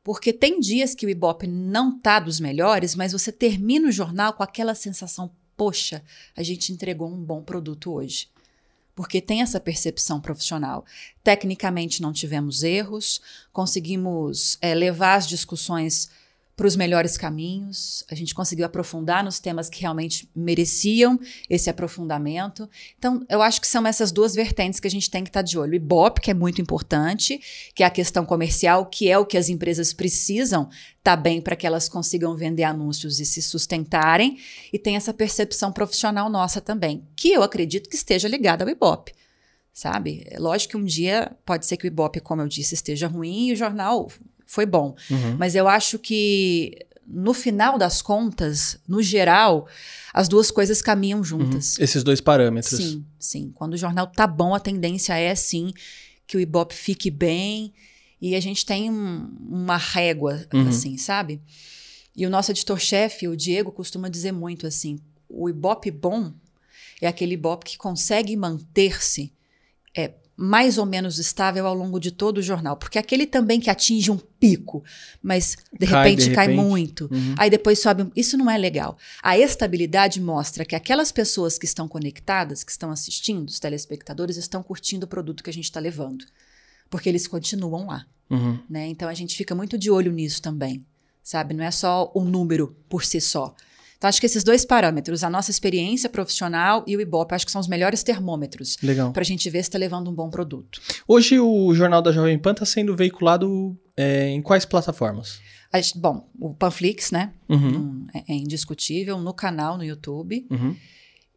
Porque 0.03 0.33
tem 0.33 0.59
dias 0.59 0.95
que 0.95 1.05
o 1.05 1.11
Ibope 1.11 1.47
não 1.47 2.01
tá 2.01 2.19
dos 2.19 2.41
melhores, 2.41 2.95
mas 2.95 3.13
você 3.13 3.31
termina 3.31 3.89
o 3.89 3.93
jornal 3.93 4.33
com 4.33 4.43
aquela 4.43 4.75
sensação: 4.75 5.31
poxa, 5.55 6.03
a 6.35 6.43
gente 6.43 6.73
entregou 6.73 7.13
um 7.13 7.23
bom 7.23 7.43
produto 7.43 7.93
hoje. 7.93 8.29
Porque 8.95 9.21
tem 9.21 9.43
essa 9.43 9.59
percepção 9.59 10.21
profissional. 10.21 10.85
Tecnicamente 11.23 12.01
não 12.01 12.13
tivemos 12.13 12.63
erros, 12.63 13.21
conseguimos 13.53 14.57
é, 14.61 14.75
levar 14.75 15.15
as 15.15 15.27
discussões 15.27 16.09
para 16.57 16.69
os 16.69 16.77
melhores 16.77 17.17
caminhos, 17.17 18.05
a 18.09 18.15
gente 18.15 18.35
conseguiu 18.35 18.65
aprofundar 18.65 19.25
nos 19.25 19.41
temas 19.41 19.69
que 19.69 19.81
realmente 19.81 20.29
mereciam 20.35 21.19
esse 21.51 21.69
aprofundamento. 21.69 22.69
Então, 22.97 23.25
eu 23.29 23.43
acho 23.43 23.61
que 23.61 23.67
são 23.67 23.85
essas 23.87 24.13
duas 24.13 24.35
vertentes 24.35 24.79
que 24.79 24.87
a 24.87 24.91
gente 24.91 25.11
tem 25.11 25.25
que 25.25 25.31
estar 25.31 25.41
tá 25.41 25.47
de 25.47 25.59
olho. 25.59 25.73
O 25.73 25.75
Ibope, 25.75 26.21
que 26.21 26.31
é 26.31 26.35
muito 26.35 26.61
importante, 26.61 27.41
que 27.75 27.83
é 27.83 27.87
a 27.87 27.91
questão 27.91 28.25
comercial, 28.25 28.87
que 28.87 29.11
é 29.11 29.19
o 29.19 29.27
que 29.27 29.37
as 29.37 29.49
empresas 29.49 29.93
precisam 29.93 30.69
estar 30.99 31.17
tá 31.17 31.17
bem 31.17 31.41
para 31.41 31.57
que 31.57 31.67
elas 31.67 31.89
consigam 31.89 32.37
vender 32.37 32.65
anúncios 32.65 33.19
e 33.19 33.27
se 33.27 33.43
sustentarem, 33.43 34.39
e 34.73 34.79
tem 34.79 34.95
essa 34.95 35.13
percepção 35.13 35.73
profissional 35.73 36.31
nossa 36.31 36.61
também, 36.61 37.05
que 37.17 37.33
eu 37.33 37.43
acredito 37.43 37.91
que 37.91 37.97
esteja 37.97 38.29
ligada 38.29 38.65
ao 38.65 38.71
Ibope 38.71 39.13
sabe? 39.75 40.25
É 40.31 40.39
lógico 40.39 40.71
que 40.71 40.77
um 40.77 40.85
dia 40.85 41.37
pode 41.45 41.67
ser 41.67 41.77
que 41.77 41.85
o 41.85 41.89
Ibope, 41.89 42.21
como 42.21 42.41
eu 42.41 42.47
disse, 42.47 42.75
esteja 42.75 43.09
ruim 43.09 43.49
e 43.49 43.53
o 43.53 43.57
jornal 43.57 44.09
foi 44.47 44.67
bom. 44.67 44.95
Uhum. 45.11 45.37
Mas 45.39 45.55
eu 45.55 45.69
acho 45.69 45.99
que 45.99 46.87
no 47.07 47.35
final 47.35 47.77
das 47.77 48.01
contas, 48.01 48.79
no 48.89 49.03
geral, 49.03 49.69
as 50.13 50.29
duas 50.29 50.51
coisas 50.51 50.81
caminham 50.81 51.23
juntas. 51.23 51.77
Uhum. 51.77 51.85
Esses 51.85 52.03
dois 52.03 52.21
parâmetros. 52.21 52.79
Sim, 52.79 53.05
sim. 53.19 53.53
Quando 53.55 53.75
o 53.75 53.77
jornal 53.77 54.07
tá 54.07 54.27
bom, 54.27 54.55
a 54.55 54.61
tendência 54.61 55.17
é 55.17 55.35
sim 55.35 55.73
que 56.27 56.37
o 56.37 56.41
Ibope 56.41 56.75
fique 56.75 57.11
bem 57.11 57.73
e 58.21 58.35
a 58.35 58.41
gente 58.41 58.65
tem 58.65 58.91
um, 58.91 59.37
uma 59.49 59.77
régua, 59.77 60.47
uhum. 60.53 60.69
assim, 60.69 60.97
sabe? 60.97 61.43
E 62.17 62.27
o 62.27 62.31
nosso 62.31 62.51
editor-chefe, 62.53 63.29
o 63.29 63.37
Diego, 63.37 63.71
costuma 63.73 64.09
dizer 64.09 64.33
muito 64.33 64.67
assim: 64.67 64.99
o 65.29 65.49
Ibope 65.49 65.91
bom 65.91 66.33
é 67.01 67.07
aquele 67.07 67.35
Ibope 67.35 67.67
que 67.67 67.77
consegue 67.77 68.37
manter-se 68.37 69.33
é, 69.97 70.15
mais 70.37 70.79
ou 70.79 70.87
menos 70.87 71.19
estável 71.19 71.67
ao 71.67 71.75
longo 71.75 72.01
de 72.01 72.11
todo 72.11 72.39
o 72.39 72.43
jornal. 72.43 72.77
Porque 72.77 72.99
aquele 72.99 73.27
também 73.27 73.61
que 73.61 73.71
atinge 73.71 74.11
um 74.11 74.17
pico, 74.17 74.83
mas 75.23 75.57
de 75.73 75.87
cai, 75.87 76.05
repente 76.05 76.29
de 76.29 76.35
cai 76.35 76.49
repente. 76.49 76.67
muito, 76.67 77.09
uhum. 77.11 77.35
aí 77.39 77.49
depois 77.49 77.79
sobe. 77.79 78.11
Isso 78.17 78.37
não 78.37 78.51
é 78.51 78.59
legal. 78.59 78.99
A 79.23 79.39
estabilidade 79.39 80.21
mostra 80.21 80.65
que 80.65 80.75
aquelas 80.75 81.13
pessoas 81.13 81.59
que 81.59 81.65
estão 81.65 81.87
conectadas, 81.87 82.65
que 82.65 82.71
estão 82.71 82.91
assistindo, 82.91 83.49
os 83.49 83.61
telespectadores, 83.61 84.37
estão 84.37 84.63
curtindo 84.63 85.07
o 85.07 85.09
produto 85.09 85.43
que 85.43 85.51
a 85.51 85.53
gente 85.53 85.65
está 85.65 85.81
levando. 85.81 86.25
Porque 86.91 87.09
eles 87.09 87.27
continuam 87.27 87.87
lá. 87.87 88.07
Uhum. 88.29 88.59
Né? 88.69 88.89
Então 88.89 89.09
a 89.09 89.15
gente 89.15 89.37
fica 89.37 89.55
muito 89.55 89.79
de 89.79 89.91
olho 89.91 90.13
nisso 90.13 90.43
também. 90.43 90.85
Sabe? 91.23 91.55
Não 91.55 91.65
é 91.65 91.71
só 91.71 92.11
o 92.15 92.23
número 92.25 92.77
por 92.89 93.05
si 93.05 93.21
só. 93.21 93.55
Então, 93.97 94.09
acho 94.09 94.21
que 94.21 94.27
esses 94.27 94.45
dois 94.45 94.65
parâmetros, 94.65 95.25
a 95.25 95.31
nossa 95.31 95.51
experiência 95.51 96.09
profissional 96.09 96.85
e 96.87 96.97
o 96.97 97.01
Ibope, 97.01 97.35
acho 97.35 97.47
que 97.47 97.53
são 97.53 97.61
os 97.61 97.69
melhores 97.69 98.03
termômetros 98.03 98.77
para 99.13 99.23
a 99.23 99.25
gente 99.25 99.49
ver 99.49 99.63
se 99.63 99.69
está 99.69 99.79
levando 99.79 100.11
um 100.11 100.15
bom 100.15 100.29
produto. 100.29 100.81
Hoje, 101.07 101.39
o 101.39 101.75
Jornal 101.75 102.03
da 102.03 102.13
Jovem 102.13 102.39
Pan 102.39 102.53
está 102.53 102.67
sendo 102.67 102.95
veiculado 102.95 103.79
é, 103.97 104.29
em 104.29 104.43
quais 104.43 104.65
plataformas? 104.65 105.41
Bom, 105.97 106.29
o 106.39 106.55
Panflix, 106.55 107.11
né? 107.11 107.33
Uhum. 107.49 108.07
é, 108.15 108.33
é, 108.33 108.37
indiscutível, 108.37 109.19
no 109.19 109.35
canal 109.35 109.77
no 109.77 109.85
YouTube. 109.85 110.47
Uhum. 110.51 110.77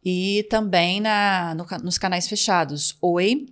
E 0.04 0.46
também 0.48 1.00
na, 1.00 1.54
no, 1.54 1.66
nos 1.82 1.98
canais 1.98 2.28
fechados. 2.28 2.96
Oi, 3.02 3.46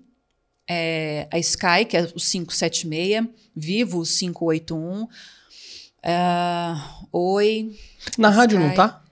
é, 0.68 1.28
a 1.32 1.38
Sky, 1.38 1.84
que 1.88 1.96
é 1.96 2.02
o 2.02 2.20
576, 2.20 3.26
Vivo, 3.54 4.00
o 4.00 4.04
581. 4.04 5.08
Uh, 6.06 6.96
Oi. 7.12 7.72
Na 8.16 8.28
Sky. 8.28 8.38
rádio 8.38 8.60
não 8.60 8.74
tá? 8.74 9.02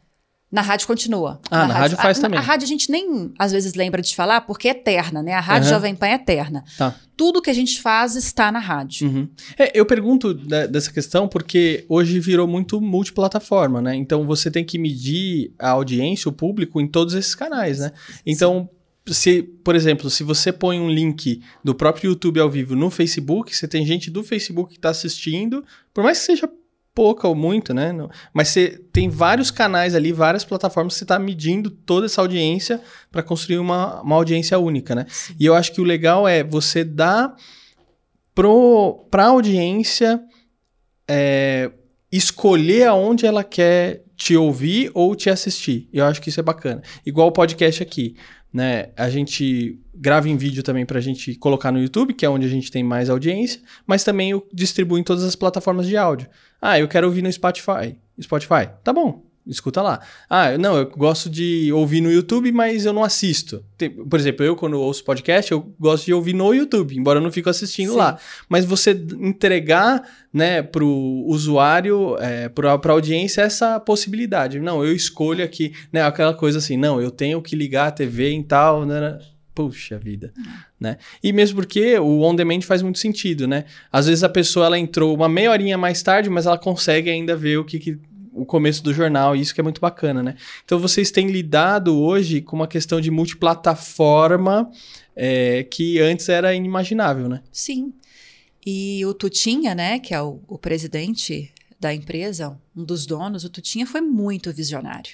Na 0.55 0.61
rádio 0.61 0.87
continua. 0.87 1.41
Ah, 1.51 1.63
na, 1.63 1.67
na 1.67 1.75
rádio, 1.75 1.81
rádio, 1.81 1.97
faz 1.97 2.19
a, 2.19 2.21
também. 2.21 2.39
A, 2.39 2.43
rádio 2.43 2.65
a 2.65 2.69
gente 2.69 2.89
nem 2.89 3.33
às 3.37 3.51
vezes 3.51 3.75
lembra 3.75 4.01
de 4.01 4.15
falar 4.15 4.43
porque 4.43 4.69
é 4.69 4.71
eterna, 4.71 5.21
né? 5.21 5.33
A 5.33 5.41
rádio 5.41 5.67
uhum. 5.67 5.75
Jovem 5.75 5.97
Pan 5.97 6.07
é 6.07 6.15
eterna. 6.15 6.63
Tá. 6.79 6.95
Tudo 7.17 7.43
que 7.43 7.51
a 7.51 7.55
gente 7.55 7.83
faz 7.83 8.15
está 8.15 8.53
na 8.53 8.61
rádio. 8.61 9.09
Uhum. 9.09 9.29
É, 9.59 9.73
eu 9.75 9.85
pergunto 9.85 10.33
de, 10.33 10.69
dessa 10.69 10.93
questão 10.93 11.27
porque 11.27 11.85
hoje 11.89 12.21
virou 12.21 12.47
muito 12.47 12.81
multiplataforma, 12.81 13.83
né? 13.83 13.97
Então 13.97 14.25
você 14.25 14.49
tem 14.49 14.65
que 14.65 14.79
medir 14.79 15.53
a 15.59 15.71
audiência, 15.71 16.29
o 16.29 16.33
público 16.33 16.81
em 16.81 16.87
todos 16.87 17.15
esses 17.15 17.35
canais, 17.35 17.81
né? 17.81 17.91
Então. 18.25 18.71
Se, 19.07 19.43
por 19.43 19.77
exemplo, 19.77 20.09
se 20.09 20.25
você 20.25 20.51
põe 20.51 20.81
um 20.81 20.89
link 20.89 21.43
do 21.63 21.75
próprio 21.75 22.09
YouTube 22.09 22.41
ao 22.41 22.49
vivo 22.49 22.75
no 22.75 22.89
Facebook, 22.89 23.55
você 23.55 23.69
tem 23.69 23.85
gente 23.85 24.11
do 24.11 24.25
Facebook 24.25 24.71
que 24.71 24.79
está 24.79 24.89
assistindo, 24.89 25.63
por 25.93 26.03
mais 26.03 26.21
que 26.21 26.25
seja 26.25 26.49
pouca 26.95 27.27
ou 27.27 27.35
muito, 27.35 27.75
né? 27.75 27.93
Mas 28.33 28.49
você 28.49 28.81
tem 28.93 29.09
vários 29.09 29.51
canais 29.51 29.95
ali, 29.95 30.13
várias 30.13 30.45
plataformas 30.45 30.95
que 30.95 30.99
você 30.99 31.05
está 31.05 31.19
medindo 31.19 31.69
toda 31.69 32.07
essa 32.07 32.21
audiência 32.21 32.81
para 33.11 33.23
construir 33.23 33.59
uma, 33.59 34.01
uma 34.01 34.15
audiência 34.15 34.59
única, 34.59 34.95
né? 34.95 35.07
Sim. 35.09 35.35
E 35.39 35.45
eu 35.45 35.55
acho 35.55 35.73
que 35.73 35.81
o 35.81 35.85
legal 35.85 36.29
é 36.29 36.45
você 36.45 36.85
dar 36.85 37.35
para 38.35 39.25
a 39.25 39.29
audiência 39.29 40.23
é, 41.09 41.71
escolher 42.11 42.87
aonde 42.87 43.27
ela 43.27 43.43
quer 43.43 44.05
te 44.17 44.37
ouvir 44.37 44.91
ou 44.95 45.15
te 45.17 45.29
assistir. 45.29 45.89
Eu 45.93 46.05
acho 46.05 46.23
que 46.23 46.29
isso 46.29 46.39
é 46.39 46.43
bacana. 46.43 46.83
Igual 47.05 47.29
o 47.29 47.33
podcast 47.33 47.83
aqui 47.83 48.17
né? 48.55 48.91
A 48.97 49.11
gente 49.11 49.81
grava 49.93 50.29
em 50.29 50.37
vídeo 50.37 50.63
também 50.63 50.87
para 50.87 50.99
a 50.99 51.03
gente 51.03 51.35
colocar 51.35 51.73
no 51.73 51.81
YouTube, 51.81 52.15
que 52.15 52.25
é 52.25 52.29
onde 52.29 52.47
a 52.47 52.49
gente 52.49 52.71
tem 52.71 52.85
mais 52.85 53.11
audiência, 53.11 53.61
mas 53.85 54.05
também 54.05 54.31
eu 54.31 54.47
distribuo 54.53 54.97
em 54.97 55.03
todas 55.03 55.25
as 55.25 55.35
plataformas 55.35 55.89
de 55.89 55.97
áudio. 55.97 56.29
Ah, 56.63 56.79
eu 56.79 56.87
quero 56.87 57.09
ouvir 57.09 57.21
no 57.21 57.33
Spotify. 57.33 57.97
Spotify, 58.21 58.71
tá 58.85 58.93
bom. 58.93 59.34
Escuta 59.47 59.83
lá. 59.83 60.01
Ah, 60.29 60.57
não, 60.57 60.77
eu 60.77 60.87
gosto 60.87 61.29
de 61.29 61.71
ouvir 61.71 62.01
no 62.01 62.11
YouTube, 62.11 62.51
mas 62.51 62.87
eu 62.87 62.95
não 62.95 63.05
assisto. 63.05 63.63
Por 64.09 64.19
exemplo, 64.19 64.45
eu 64.45 64.57
quando 64.57 64.81
ouço 64.81 65.05
podcast, 65.05 65.53
eu 65.53 65.61
gosto 65.79 66.07
de 66.07 66.15
ouvir 66.15 66.33
no 66.33 66.55
YouTube, 66.55 66.97
embora 66.97 67.19
eu 67.19 67.23
não 67.23 67.31
fique 67.31 67.49
assistindo 67.49 67.93
Sim. 67.93 67.99
lá. 67.99 68.19
Mas 68.49 68.65
você 68.65 68.93
entregar, 69.21 70.03
né, 70.33 70.63
pro 70.63 70.89
usuário, 71.27 72.17
é, 72.21 72.49
pra, 72.49 72.79
pra 72.79 72.95
audiência, 72.95 73.43
essa 73.43 73.79
possibilidade. 73.79 74.61
Não, 74.61 74.83
eu 74.83 74.95
escolho 74.95 75.45
aqui, 75.45 75.75
né, 75.93 76.03
aquela 76.03 76.33
coisa 76.33 76.57
assim, 76.57 76.79
não, 76.79 76.99
eu 76.99 77.11
tenho 77.11 77.43
que 77.43 77.55
ligar 77.55 77.89
a 77.89 77.93
TV 77.93 78.31
em 78.31 78.43
tal, 78.43 78.87
né, 78.87 79.19
Puxa 79.55 79.97
vida, 79.97 80.33
né? 80.81 80.97
E 81.23 81.33
mesmo 81.33 81.55
porque 81.55 81.97
o 82.01 82.23
on 82.23 82.35
demand 82.35 82.63
faz 82.63 82.83
muito 82.83 82.99
sentido, 82.99 83.47
né? 83.47 83.67
Às 83.93 84.09
vezes 84.09 84.25
a 84.25 84.29
pessoa 84.29 84.67
ela 84.67 84.77
entrou 84.77 85.15
uma 85.15 85.29
meia 85.29 85.53
horinha 85.53 85.79
mais 85.79 86.03
tarde, 86.03 86.29
mas 86.29 86.45
ela 86.45 86.59
consegue 86.59 87.09
ainda 87.09 87.37
ver 87.37 87.59
o 87.59 87.65
que, 87.65 87.79
que 87.79 87.97
o 88.35 88.45
começo 88.45 88.83
do 88.83 88.93
jornal, 88.93 89.35
e 89.35 89.41
isso 89.41 89.55
que 89.55 89.61
é 89.61 89.65
muito 89.65 89.81
bacana, 89.81 90.23
né? 90.23 90.37
Então 90.65 90.79
vocês 90.79 91.11
têm 91.11 91.29
lidado 91.29 91.97
hoje 91.99 92.41
com 92.41 92.57
uma 92.57 92.67
questão 92.67 93.01
de 93.01 93.11
multiplataforma 93.11 94.71
é, 95.15 95.63
que 95.65 96.01
antes 96.01 96.29
era 96.29 96.55
inimaginável, 96.55 97.29
né? 97.29 97.43
Sim. 97.53 97.93
E 98.67 99.05
o 99.07 99.15
Tutinha, 99.15 99.75
né, 99.75 99.99
que 99.99 100.15
é 100.15 100.21
o, 100.21 100.41
o 100.49 100.59
presidente 100.59 101.53
da 101.79 101.95
empresa, 101.95 102.59
um 102.75 102.83
dos 102.83 103.07
donos, 103.07 103.45
o 103.45 103.51
Tutinha 103.51 103.87
foi 103.87 104.01
muito 104.01 104.53
visionário. 104.53 105.13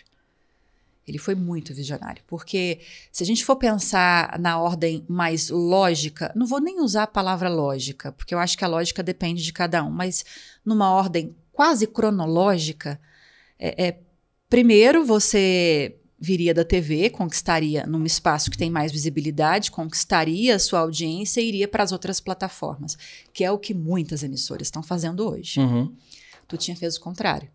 Ele 1.06 1.18
foi 1.18 1.34
muito 1.34 1.74
visionário, 1.74 2.22
porque 2.26 2.78
se 3.10 3.24
a 3.24 3.26
gente 3.26 3.44
for 3.44 3.56
pensar 3.56 4.38
na 4.38 4.60
ordem 4.60 5.04
mais 5.08 5.50
lógica, 5.50 6.32
não 6.36 6.46
vou 6.46 6.60
nem 6.60 6.80
usar 6.80 7.02
a 7.02 7.08
palavra 7.08 7.48
lógica, 7.48 8.12
porque 8.12 8.32
eu 8.32 8.38
acho 8.38 8.56
que 8.56 8.64
a 8.64 8.68
lógica 8.68 9.02
depende 9.02 9.42
de 9.42 9.52
cada 9.52 9.82
um, 9.82 9.90
mas 9.90 10.24
numa 10.64 10.92
ordem 10.92 11.34
quase 11.60 11.86
cronológica, 11.86 12.98
é, 13.58 13.88
é, 13.88 14.00
primeiro 14.48 15.04
você 15.04 15.94
viria 16.18 16.54
da 16.54 16.64
TV, 16.64 17.10
conquistaria 17.10 17.84
num 17.86 18.06
espaço 18.06 18.50
que 18.50 18.56
tem 18.56 18.70
mais 18.70 18.90
visibilidade, 18.90 19.70
conquistaria 19.70 20.56
a 20.56 20.58
sua 20.58 20.78
audiência 20.78 21.38
e 21.38 21.48
iria 21.48 21.68
para 21.68 21.82
as 21.82 21.92
outras 21.92 22.18
plataformas, 22.18 22.96
que 23.30 23.44
é 23.44 23.52
o 23.52 23.58
que 23.58 23.74
muitas 23.74 24.22
emissoras 24.22 24.68
estão 24.68 24.82
fazendo 24.82 25.28
hoje. 25.28 25.60
Uhum. 25.60 25.94
Tu 26.48 26.56
tinha 26.56 26.74
fez 26.74 26.96
o 26.96 27.00
contrário. 27.02 27.50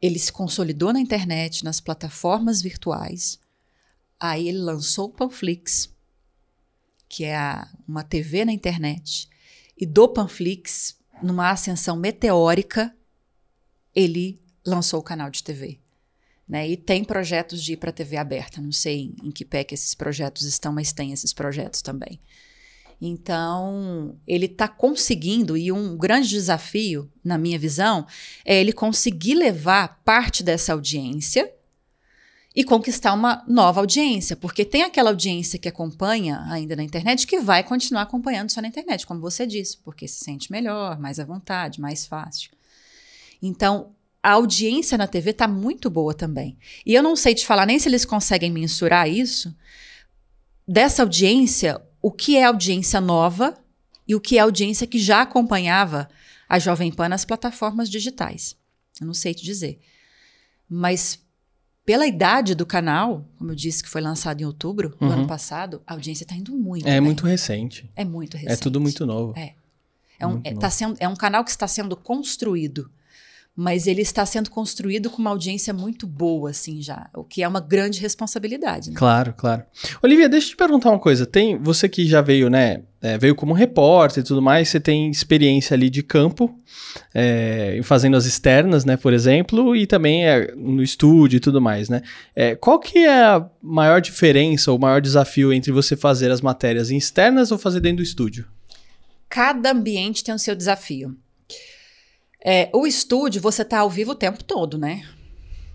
Ele 0.00 0.18
se 0.18 0.32
consolidou 0.32 0.90
na 0.90 0.98
internet, 0.98 1.62
nas 1.62 1.78
plataformas 1.78 2.62
virtuais. 2.62 3.38
Aí 4.18 4.48
ele 4.48 4.60
lançou 4.60 5.08
o 5.08 5.12
Panflix, 5.12 5.94
que 7.06 7.24
é 7.24 7.36
a, 7.36 7.68
uma 7.86 8.02
TV 8.02 8.46
na 8.46 8.52
internet. 8.52 9.28
E 9.76 9.84
do 9.84 10.08
Panflix, 10.08 10.96
numa 11.22 11.50
ascensão 11.50 11.98
meteórica, 11.98 12.96
ele 14.00 14.40
lançou 14.64 15.00
o 15.00 15.04
canal 15.04 15.30
de 15.30 15.42
TV. 15.42 15.78
Né? 16.48 16.68
E 16.68 16.76
tem 16.76 17.04
projetos 17.04 17.62
de 17.62 17.74
ir 17.74 17.76
para 17.76 17.92
TV 17.92 18.16
aberta. 18.16 18.60
Não 18.60 18.72
sei 18.72 19.14
em 19.22 19.30
que 19.30 19.44
pé 19.44 19.62
que 19.62 19.74
esses 19.74 19.94
projetos 19.94 20.42
estão, 20.42 20.72
mas 20.72 20.92
tem 20.92 21.12
esses 21.12 21.32
projetos 21.32 21.80
também. 21.80 22.20
Então, 23.00 24.18
ele 24.26 24.44
está 24.44 24.68
conseguindo, 24.68 25.56
e 25.56 25.72
um 25.72 25.96
grande 25.96 26.28
desafio, 26.28 27.10
na 27.24 27.38
minha 27.38 27.58
visão, 27.58 28.06
é 28.44 28.60
ele 28.60 28.72
conseguir 28.72 29.34
levar 29.34 30.02
parte 30.04 30.42
dessa 30.42 30.74
audiência 30.74 31.50
e 32.54 32.62
conquistar 32.64 33.14
uma 33.14 33.42
nova 33.48 33.80
audiência, 33.80 34.36
porque 34.36 34.64
tem 34.64 34.82
aquela 34.82 35.10
audiência 35.10 35.58
que 35.58 35.68
acompanha 35.68 36.44
ainda 36.50 36.76
na 36.76 36.82
internet 36.82 37.26
que 37.26 37.38
vai 37.38 37.62
continuar 37.62 38.02
acompanhando 38.02 38.50
só 38.50 38.60
na 38.60 38.68
internet, 38.68 39.06
como 39.06 39.20
você 39.20 39.46
disse, 39.46 39.78
porque 39.78 40.06
se 40.06 40.24
sente 40.24 40.50
melhor, 40.50 40.98
mais 40.98 41.18
à 41.18 41.24
vontade, 41.24 41.80
mais 41.80 42.06
fácil. 42.06 42.50
Então, 43.42 43.94
a 44.22 44.32
audiência 44.32 44.98
na 44.98 45.06
TV 45.06 45.30
está 45.30 45.48
muito 45.48 45.88
boa 45.88 46.12
também. 46.12 46.56
E 46.84 46.94
eu 46.94 47.02
não 47.02 47.16
sei 47.16 47.34
te 47.34 47.46
falar 47.46 47.66
nem 47.66 47.78
se 47.78 47.88
eles 47.88 48.04
conseguem 48.04 48.50
mensurar 48.50 49.08
isso. 49.08 49.54
Dessa 50.66 51.02
audiência, 51.02 51.80
o 52.02 52.12
que 52.12 52.36
é 52.36 52.44
audiência 52.44 53.00
nova 53.00 53.56
e 54.06 54.14
o 54.14 54.20
que 54.20 54.36
é 54.36 54.40
audiência 54.40 54.86
que 54.86 54.98
já 54.98 55.22
acompanhava 55.22 56.08
a 56.48 56.58
Jovem 56.58 56.92
Pan 56.92 57.08
nas 57.08 57.24
plataformas 57.24 57.88
digitais. 57.88 58.56
Eu 59.00 59.06
não 59.06 59.14
sei 59.14 59.32
te 59.32 59.44
dizer. 59.44 59.80
Mas 60.68 61.18
pela 61.84 62.06
idade 62.06 62.54
do 62.54 62.66
canal, 62.66 63.26
como 63.38 63.50
eu 63.50 63.54
disse 63.54 63.82
que 63.82 63.88
foi 63.88 64.00
lançado 64.00 64.40
em 64.42 64.44
outubro 64.44 64.90
do 64.90 65.06
uhum. 65.06 65.12
ano 65.12 65.26
passado, 65.26 65.82
a 65.86 65.94
audiência 65.94 66.24
está 66.24 66.36
indo 66.36 66.52
muito. 66.52 66.86
É 66.86 66.92
bem. 66.92 67.00
muito 67.00 67.26
recente. 67.26 67.90
É 67.96 68.04
muito 68.04 68.36
recente. 68.36 68.52
É 68.52 68.56
tudo 68.56 68.80
muito 68.80 69.06
novo. 69.06 69.36
É. 69.36 69.54
É 70.18 70.26
um, 70.26 70.40
é, 70.44 70.54
tá 70.54 70.68
sendo, 70.68 70.96
é 71.00 71.08
um 71.08 71.16
canal 71.16 71.42
que 71.42 71.50
está 71.50 71.66
sendo 71.66 71.96
construído 71.96 72.90
mas 73.56 73.86
ele 73.86 74.00
está 74.00 74.24
sendo 74.24 74.50
construído 74.50 75.10
com 75.10 75.18
uma 75.18 75.30
audiência 75.30 75.74
muito 75.74 76.06
boa, 76.06 76.50
assim, 76.50 76.80
já, 76.80 77.10
o 77.14 77.24
que 77.24 77.42
é 77.42 77.48
uma 77.48 77.60
grande 77.60 78.00
responsabilidade. 78.00 78.90
Né? 78.90 78.96
Claro, 78.96 79.34
claro. 79.36 79.64
Olivia, 80.02 80.28
deixa 80.28 80.46
eu 80.46 80.50
te 80.50 80.56
perguntar 80.56 80.90
uma 80.90 80.98
coisa. 80.98 81.26
Tem 81.26 81.58
você 81.58 81.88
que 81.88 82.06
já 82.06 82.22
veio, 82.22 82.48
né? 82.48 82.82
É, 83.02 83.16
veio 83.16 83.34
como 83.34 83.54
repórter 83.54 84.22
e 84.22 84.26
tudo 84.26 84.42
mais, 84.42 84.68
você 84.68 84.78
tem 84.78 85.10
experiência 85.10 85.74
ali 85.74 85.88
de 85.88 86.02
campo, 86.02 86.54
é, 87.14 87.80
fazendo 87.82 88.16
as 88.16 88.26
externas, 88.26 88.84
né, 88.84 88.94
por 88.96 89.14
exemplo, 89.14 89.74
e 89.74 89.86
também 89.86 90.26
é, 90.26 90.54
no 90.54 90.82
estúdio 90.82 91.38
e 91.38 91.40
tudo 91.40 91.62
mais, 91.62 91.88
né? 91.88 92.02
É, 92.36 92.54
qual 92.54 92.78
que 92.78 92.98
é 92.98 93.24
a 93.24 93.48
maior 93.62 94.02
diferença 94.02 94.70
ou 94.70 94.76
o 94.76 94.80
maior 94.80 95.00
desafio 95.00 95.50
entre 95.50 95.72
você 95.72 95.96
fazer 95.96 96.30
as 96.30 96.42
matérias 96.42 96.90
externas 96.90 97.50
ou 97.50 97.58
fazer 97.58 97.80
dentro 97.80 97.98
do 97.98 98.02
estúdio? 98.02 98.46
Cada 99.30 99.70
ambiente 99.70 100.22
tem 100.22 100.34
o 100.34 100.38
seu 100.38 100.54
desafio. 100.54 101.16
É, 102.44 102.70
o 102.72 102.86
estúdio, 102.86 103.40
você 103.40 103.64
tá 103.64 103.80
ao 103.80 103.90
vivo 103.90 104.12
o 104.12 104.14
tempo 104.14 104.42
todo, 104.42 104.78
né? 104.78 105.06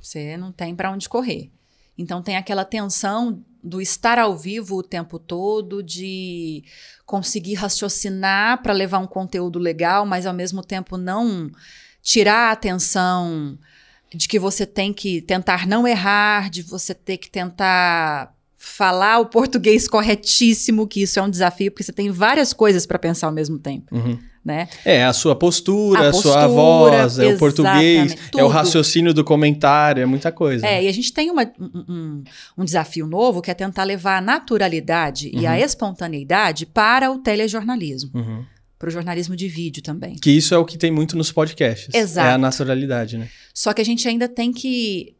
Você 0.02 0.36
não 0.38 0.52
tem 0.52 0.76
para 0.76 0.92
onde 0.92 1.08
correr. 1.08 1.52
Então 1.98 2.22
tem 2.22 2.36
aquela 2.36 2.66
tensão 2.66 3.44
do 3.64 3.82
estar 3.82 4.20
ao 4.20 4.38
vivo 4.38 4.78
o 4.78 4.84
tempo 4.84 5.18
todo, 5.18 5.82
de 5.82 6.64
conseguir 7.06 7.56
raciocinar 7.56 8.62
para 8.62 8.74
levar 8.74 9.00
um 9.00 9.08
conteúdo 9.08 9.58
legal, 9.58 10.06
mas 10.06 10.26
ao 10.26 10.34
mesmo 10.34 10.64
tempo 10.64 10.98
não 10.98 11.50
tirar 12.02 12.50
a 12.50 12.52
atenção 12.52 13.58
de 14.14 14.28
que 14.28 14.38
você 14.38 14.66
tem 14.66 14.94
que 14.94 15.22
tentar 15.22 15.66
não 15.66 15.88
errar, 15.88 16.50
de 16.50 16.62
você 16.62 16.94
ter 16.94 17.18
que 17.18 17.30
tentar 17.30 18.34
falar 18.56 19.20
o 19.20 19.26
português 19.26 19.88
corretíssimo, 19.88 20.88
que 20.88 21.02
isso 21.02 21.20
é 21.20 21.22
um 21.22 21.30
desafio, 21.30 21.72
porque 21.72 21.84
você 21.84 21.92
tem 21.94 22.12
várias 22.12 22.54
coisas 22.54 22.86
para 22.86 23.00
pensar 23.00 23.28
ao 23.28 23.34
mesmo 23.34 23.58
tempo. 23.58 23.96
Uhum. 23.96 24.20
Né? 24.46 24.70
É, 24.86 25.04
a 25.04 25.12
sua 25.12 25.36
postura, 25.36 26.02
a, 26.02 26.10
a 26.10 26.12
postura, 26.12 26.34
sua 26.34 26.48
voz, 26.48 27.18
é 27.18 27.34
o 27.34 27.38
português, 27.40 28.14
tudo. 28.30 28.42
é 28.42 28.44
o 28.44 28.48
raciocínio 28.48 29.12
do 29.12 29.24
comentário, 29.24 30.04
é 30.04 30.06
muita 30.06 30.32
coisa. 30.32 30.68
É, 30.68 30.84
e 30.84 30.88
a 30.88 30.92
gente 30.92 31.12
tem 31.12 31.32
uma, 31.32 31.52
um, 31.60 32.24
um, 32.56 32.64
desafio 32.64 33.08
novo 33.08 33.42
que 33.42 33.50
é 33.50 33.56
tentar 33.56 33.84
levar 33.84 34.18
a 34.18 34.22
naturalidade 34.22 35.32
uhum. 35.34 35.42
e 35.42 35.48
a 35.48 35.54
uhum. 35.54 35.58
espontaneidade 35.58 36.68
para 36.68 37.10
o 37.10 37.18
telejornalismo. 37.18 38.12
Uhum. 38.14 38.46
Para 38.78 38.90
o 38.90 38.92
jornalismo 38.92 39.36
de 39.36 39.48
vídeo 39.48 39.82
também. 39.82 40.16
Que 40.16 40.30
isso 40.30 40.54
é 40.54 40.58
o 40.60 40.66
que 40.66 40.78
tem 40.78 40.92
muito 40.92 41.18
nos 41.18 41.32
podcasts. 41.32 41.90
Exato. 41.92 42.28
É 42.28 42.34
a 42.34 42.38
naturalidade, 42.38 43.18
né? 43.18 43.30
Só 43.52 43.74
que 43.74 43.82
a 43.82 43.86
gente 43.86 44.08
ainda 44.08 44.28
tem 44.28 44.54
que 44.54 45.16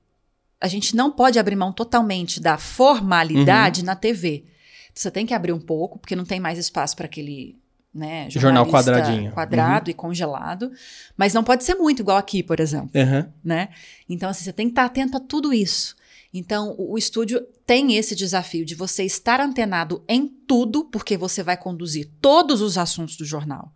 a 0.62 0.68
gente 0.68 0.96
não 0.96 1.12
pode 1.12 1.40
abrir 1.40 1.56
mão 1.56 1.72
totalmente 1.72 2.40
da 2.40 2.60
formalidade 2.60 3.82
uhum. 3.82 3.88
na 3.88 3.96
TV. 3.96 4.46
Você 4.94 5.10
tem 5.10 5.26
que 5.26 5.34
abrir 5.34 5.52
um 5.52 5.60
pouco, 5.60 5.98
porque 5.98 6.16
não 6.16 6.26
tem 6.26 6.40
mais 6.40 6.60
espaço 6.60 6.96
para 6.96 7.06
aquele 7.06 7.56
né, 7.96 8.30
jornal 8.30 8.68
quadradinho. 8.68 9.32
quadrado 9.32 9.88
uhum. 9.88 9.92
e 9.92 9.94
congelado. 9.94 10.72
Mas 11.16 11.34
não 11.34 11.46
pode 11.46 11.64
ser 11.64 11.76
muito, 11.76 12.02
igual 12.02 12.18
aqui, 12.18 12.44
por 12.44 12.60
exemplo. 12.60 12.92
Uhum. 12.94 13.26
Né? 13.42 13.70
Então, 14.10 14.30
assim, 14.30 14.44
você 14.44 14.52
tem 14.52 14.68
que 14.68 14.74
estar 14.74 14.84
atento 14.84 15.16
a 15.16 15.20
tudo 15.20 15.54
isso. 15.54 15.96
Então, 16.34 16.76
o, 16.78 16.94
o 16.94 16.98
estúdio 16.98 17.42
tem 17.66 17.96
esse 17.96 18.14
desafio 18.14 18.66
de 18.66 18.76
você 18.76 19.06
estar 19.06 19.40
antenado 19.40 20.04
em 20.10 20.28
tudo, 20.28 20.84
porque 20.84 21.16
você 21.16 21.42
vai 21.42 21.56
conduzir 21.56 22.10
todos 22.20 22.60
os 22.60 22.78
assuntos 22.78 23.16
do 23.16 23.24
jornal. 23.24 23.72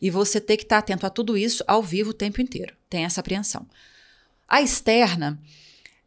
E 0.00 0.10
você 0.10 0.40
ter 0.40 0.56
que 0.56 0.62
estar 0.62 0.78
atento 0.78 1.06
a 1.06 1.10
tudo 1.10 1.36
isso 1.36 1.62
ao 1.66 1.82
vivo 1.82 2.10
o 2.10 2.14
tempo 2.14 2.40
inteiro. 2.40 2.74
Tem 2.88 3.04
essa 3.04 3.20
apreensão. 3.20 3.66
A 4.48 4.62
externa, 4.62 5.38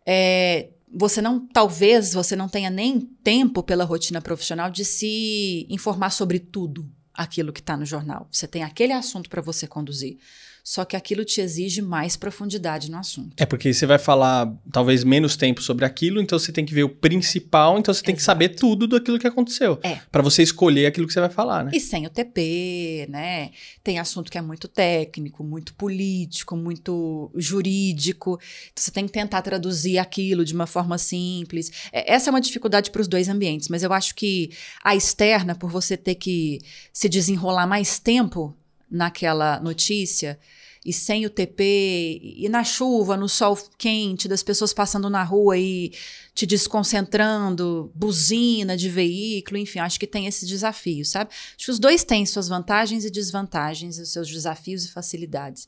é, 0.05 0.69
você 0.91 1.21
não, 1.21 1.39
talvez 1.47 2.13
você 2.13 2.35
não 2.35 2.49
tenha 2.49 2.71
nem 2.71 2.99
tempo 2.99 3.61
pela 3.61 3.83
rotina 3.83 4.21
profissional 4.21 4.71
de 4.71 4.83
se 4.83 5.67
informar 5.69 6.09
sobre 6.09 6.39
tudo 6.39 6.89
aquilo 7.17 7.51
que 7.51 7.59
está 7.59 7.75
no 7.75 7.85
jornal. 7.85 8.27
Você 8.31 8.47
tem 8.47 8.63
aquele 8.63 8.93
assunto 8.93 9.29
para 9.29 9.41
você 9.41 9.67
conduzir. 9.67 10.19
Só 10.67 10.83
que 10.83 10.97
aquilo 10.97 11.23
te 11.23 11.39
exige 11.39 11.81
mais 11.81 12.17
profundidade 12.17 12.91
no 12.91 12.97
assunto. 12.97 13.33
É 13.37 13.45
porque 13.45 13.73
você 13.73 13.85
vai 13.85 13.97
falar 13.97 14.53
talvez 14.69 15.01
menos 15.01 15.37
tempo 15.37 15.61
sobre 15.61 15.85
aquilo, 15.85 16.19
então 16.19 16.37
você 16.37 16.51
tem 16.51 16.65
que 16.65 16.73
ver 16.73 16.83
o 16.83 16.89
principal, 16.89 17.79
então 17.79 17.93
você 17.93 18.01
tem 18.03 18.11
Exato. 18.11 18.17
que 18.17 18.25
saber 18.25 18.49
tudo 18.49 18.85
daquilo 18.85 19.17
que 19.17 19.25
aconteceu. 19.25 19.79
É. 19.81 19.97
Para 20.11 20.21
você 20.21 20.43
escolher 20.43 20.85
aquilo 20.85 21.07
que 21.07 21.13
você 21.13 21.21
vai 21.21 21.29
falar, 21.29 21.63
né? 21.63 21.71
E 21.73 21.79
sem 21.79 22.05
o 22.05 22.09
TP, 22.09 23.07
né? 23.07 23.51
Tem 23.81 23.97
assunto 23.97 24.29
que 24.29 24.37
é 24.37 24.41
muito 24.41 24.67
técnico, 24.67 25.41
muito 25.41 25.73
político, 25.73 26.57
muito 26.57 27.31
jurídico. 27.33 28.37
Então 28.73 28.83
você 28.83 28.91
tem 28.91 29.05
que 29.05 29.13
tentar 29.13 29.41
traduzir 29.43 29.99
aquilo 29.99 30.43
de 30.43 30.53
uma 30.53 30.67
forma 30.67 30.97
simples. 30.97 31.71
É, 31.93 32.13
essa 32.13 32.29
é 32.29 32.31
uma 32.31 32.41
dificuldade 32.41 32.91
para 32.91 33.01
os 33.01 33.07
dois 33.07 33.29
ambientes, 33.29 33.69
mas 33.69 33.83
eu 33.83 33.93
acho 33.93 34.13
que 34.15 34.51
a 34.83 34.93
externa, 34.93 35.55
por 35.55 35.71
você 35.71 35.95
ter 35.95 36.15
que 36.15 36.59
se 36.91 37.07
desenrolar 37.07 37.65
mais 37.65 37.99
tempo 37.99 38.53
naquela 38.89 39.59
notícia, 39.59 40.39
e 40.85 40.93
sem 40.93 41.25
o 41.25 41.29
TP, 41.29 42.21
e 42.23 42.47
na 42.47 42.63
chuva, 42.63 43.17
no 43.17 43.27
sol 43.27 43.57
quente, 43.77 44.27
das 44.27 44.41
pessoas 44.41 44.71
passando 44.71 45.09
na 45.09 45.21
rua 45.21 45.57
e 45.57 45.91
te 46.33 46.45
desconcentrando, 46.45 47.91
buzina 47.93 48.77
de 48.77 48.89
veículo, 48.89 49.57
enfim, 49.57 49.79
acho 49.79 49.99
que 49.99 50.07
tem 50.07 50.27
esse 50.27 50.45
desafio, 50.45 51.03
sabe? 51.03 51.31
Acho 51.31 51.65
que 51.65 51.71
os 51.71 51.79
dois 51.79 52.05
têm 52.05 52.25
suas 52.25 52.47
vantagens 52.47 53.03
e 53.03 53.09
desvantagens, 53.09 53.99
os 53.99 54.13
seus 54.13 54.29
desafios 54.29 54.85
e 54.85 54.89
facilidades. 54.89 55.67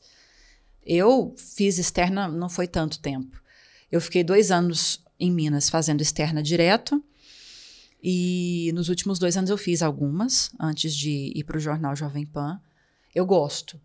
Eu 0.82 1.34
fiz 1.36 1.78
externa, 1.78 2.26
não 2.26 2.48
foi 2.48 2.66
tanto 2.66 2.98
tempo. 2.98 3.40
Eu 3.92 4.00
fiquei 4.00 4.24
dois 4.24 4.50
anos 4.50 5.04
em 5.18 5.30
Minas 5.30 5.68
fazendo 5.68 6.00
externa 6.00 6.42
direto. 6.42 7.02
E 8.02 8.72
nos 8.74 8.88
últimos 8.88 9.18
dois 9.18 9.36
anos 9.36 9.50
eu 9.50 9.58
fiz 9.58 9.82
algumas, 9.82 10.50
antes 10.58 10.94
de 10.94 11.32
ir 11.34 11.44
para 11.44 11.58
o 11.58 11.60
jornal 11.60 11.94
Jovem 11.94 12.24
Pan. 12.24 12.58
Eu 13.14 13.26
gosto 13.26 13.80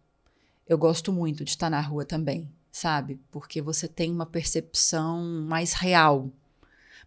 eu 0.67 0.77
gosto 0.77 1.13
muito 1.13 1.43
de 1.43 1.51
estar 1.51 1.69
na 1.69 1.79
rua 1.79 2.03
também, 2.03 2.49
sabe? 2.71 3.19
Porque 3.31 3.61
você 3.61 3.87
tem 3.87 4.11
uma 4.11 4.25
percepção 4.25 5.23
mais 5.47 5.73
real, 5.73 6.31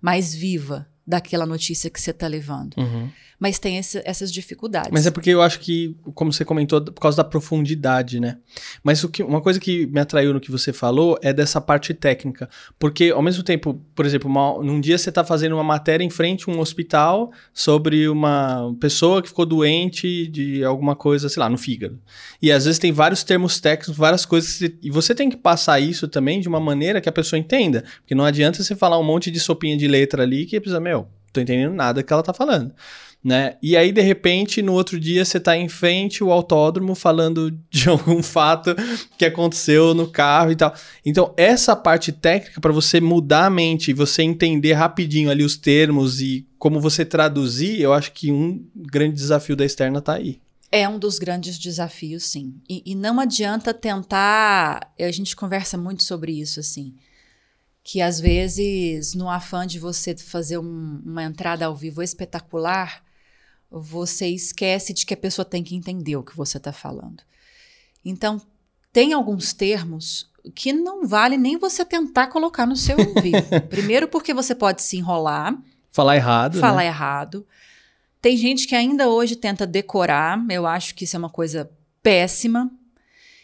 mais 0.00 0.32
viva 0.32 0.88
daquela 1.04 1.44
notícia 1.44 1.90
que 1.90 2.00
você 2.00 2.12
está 2.12 2.28
levando. 2.28 2.76
Uhum. 2.76 3.10
Mas 3.38 3.58
tem 3.58 3.78
esse, 3.78 4.02
essas 4.04 4.32
dificuldades. 4.32 4.90
Mas 4.90 5.06
é 5.06 5.12
porque 5.12 5.30
eu 5.30 5.40
acho 5.40 5.60
que, 5.60 5.96
como 6.12 6.32
você 6.32 6.44
comentou, 6.44 6.80
por 6.80 7.00
causa 7.00 7.18
da 7.18 7.24
profundidade, 7.24 8.18
né? 8.18 8.38
Mas 8.82 9.04
o 9.04 9.08
que, 9.08 9.22
uma 9.22 9.40
coisa 9.40 9.60
que 9.60 9.86
me 9.86 10.00
atraiu 10.00 10.34
no 10.34 10.40
que 10.40 10.50
você 10.50 10.72
falou 10.72 11.16
é 11.22 11.32
dessa 11.32 11.60
parte 11.60 11.94
técnica. 11.94 12.48
Porque, 12.80 13.10
ao 13.10 13.22
mesmo 13.22 13.44
tempo, 13.44 13.80
por 13.94 14.04
exemplo, 14.04 14.28
uma, 14.28 14.60
num 14.62 14.80
dia 14.80 14.98
você 14.98 15.10
está 15.10 15.22
fazendo 15.22 15.52
uma 15.52 15.62
matéria 15.62 16.02
em 16.02 16.10
frente 16.10 16.50
a 16.50 16.52
um 16.52 16.58
hospital 16.58 17.30
sobre 17.54 18.08
uma 18.08 18.74
pessoa 18.80 19.22
que 19.22 19.28
ficou 19.28 19.46
doente 19.46 20.26
de 20.26 20.64
alguma 20.64 20.96
coisa, 20.96 21.28
sei 21.28 21.40
lá, 21.40 21.48
no 21.48 21.56
fígado. 21.56 22.00
E 22.42 22.50
às 22.50 22.64
vezes 22.64 22.80
tem 22.80 22.90
vários 22.90 23.22
termos 23.22 23.60
técnicos, 23.60 23.96
várias 23.96 24.24
coisas, 24.24 24.60
e 24.82 24.90
você 24.90 25.14
tem 25.14 25.30
que 25.30 25.36
passar 25.36 25.78
isso 25.78 26.08
também 26.08 26.40
de 26.40 26.48
uma 26.48 26.58
maneira 26.58 27.00
que 27.00 27.08
a 27.08 27.12
pessoa 27.12 27.38
entenda. 27.38 27.84
Porque 28.00 28.16
não 28.16 28.24
adianta 28.24 28.64
você 28.64 28.74
falar 28.74 28.98
um 28.98 29.04
monte 29.04 29.30
de 29.30 29.38
sopinha 29.38 29.76
de 29.76 29.86
letra 29.86 30.24
ali 30.24 30.44
que 30.44 30.58
precisa, 30.58 30.80
meu, 30.80 31.06
tô 31.32 31.40
entendendo 31.40 31.72
nada 31.72 32.02
que 32.02 32.12
ela 32.12 32.22
tá 32.22 32.34
falando 32.34 32.74
né? 33.22 33.56
E 33.62 33.76
aí, 33.76 33.90
de 33.90 34.00
repente, 34.00 34.62
no 34.62 34.72
outro 34.72 34.98
dia, 34.98 35.24
você 35.24 35.40
tá 35.40 35.56
em 35.56 35.68
frente 35.68 36.22
ao 36.22 36.30
autódromo 36.30 36.94
falando 36.94 37.50
de 37.70 37.88
algum 37.88 38.22
fato 38.22 38.74
que 39.16 39.24
aconteceu 39.24 39.94
no 39.94 40.08
carro 40.08 40.52
e 40.52 40.56
tal. 40.56 40.74
Então, 41.04 41.34
essa 41.36 41.74
parte 41.74 42.12
técnica, 42.12 42.60
para 42.60 42.72
você 42.72 43.00
mudar 43.00 43.46
a 43.46 43.50
mente 43.50 43.90
e 43.90 43.94
você 43.94 44.22
entender 44.22 44.72
rapidinho 44.74 45.30
ali 45.30 45.44
os 45.44 45.56
termos 45.56 46.20
e 46.20 46.46
como 46.58 46.80
você 46.80 47.04
traduzir, 47.04 47.80
eu 47.80 47.92
acho 47.92 48.12
que 48.12 48.32
um 48.32 48.64
grande 48.74 49.14
desafio 49.14 49.56
da 49.56 49.64
externa 49.64 50.00
tá 50.00 50.14
aí. 50.14 50.40
É 50.70 50.86
um 50.88 50.98
dos 50.98 51.18
grandes 51.18 51.58
desafios, 51.58 52.24
sim. 52.24 52.54
E, 52.68 52.82
e 52.84 52.94
não 52.94 53.18
adianta 53.18 53.72
tentar. 53.72 54.92
A 54.98 55.10
gente 55.10 55.34
conversa 55.34 55.78
muito 55.78 56.02
sobre 56.02 56.32
isso, 56.32 56.60
assim 56.60 56.94
que 57.90 58.02
às 58.02 58.20
vezes, 58.20 59.14
no 59.14 59.30
afã 59.30 59.66
de 59.66 59.78
você 59.78 60.14
fazer 60.14 60.58
um, 60.58 61.00
uma 61.06 61.24
entrada 61.24 61.64
ao 61.64 61.74
vivo 61.74 62.02
espetacular, 62.02 63.02
você 63.70 64.28
esquece 64.28 64.94
de 64.94 65.04
que 65.04 65.14
a 65.14 65.16
pessoa 65.16 65.44
tem 65.44 65.62
que 65.62 65.74
entender 65.74 66.16
o 66.16 66.22
que 66.22 66.36
você 66.36 66.56
está 66.56 66.72
falando. 66.72 67.22
Então, 68.04 68.40
tem 68.92 69.12
alguns 69.12 69.52
termos 69.52 70.30
que 70.54 70.72
não 70.72 71.06
vale 71.06 71.36
nem 71.36 71.58
você 71.58 71.84
tentar 71.84 72.28
colocar 72.28 72.66
no 72.66 72.76
seu 72.76 72.96
ouvido. 72.98 73.60
Primeiro, 73.68 74.08
porque 74.08 74.32
você 74.32 74.54
pode 74.54 74.82
se 74.82 74.96
enrolar. 74.96 75.56
Falar 75.90 76.16
errado. 76.16 76.58
Falar 76.58 76.78
né? 76.78 76.86
errado. 76.86 77.46
Tem 78.20 78.36
gente 78.36 78.66
que 78.66 78.74
ainda 78.74 79.08
hoje 79.08 79.36
tenta 79.36 79.66
decorar. 79.66 80.42
Eu 80.48 80.66
acho 80.66 80.94
que 80.94 81.04
isso 81.04 81.16
é 81.16 81.18
uma 81.18 81.30
coisa 81.30 81.70
péssima. 82.02 82.70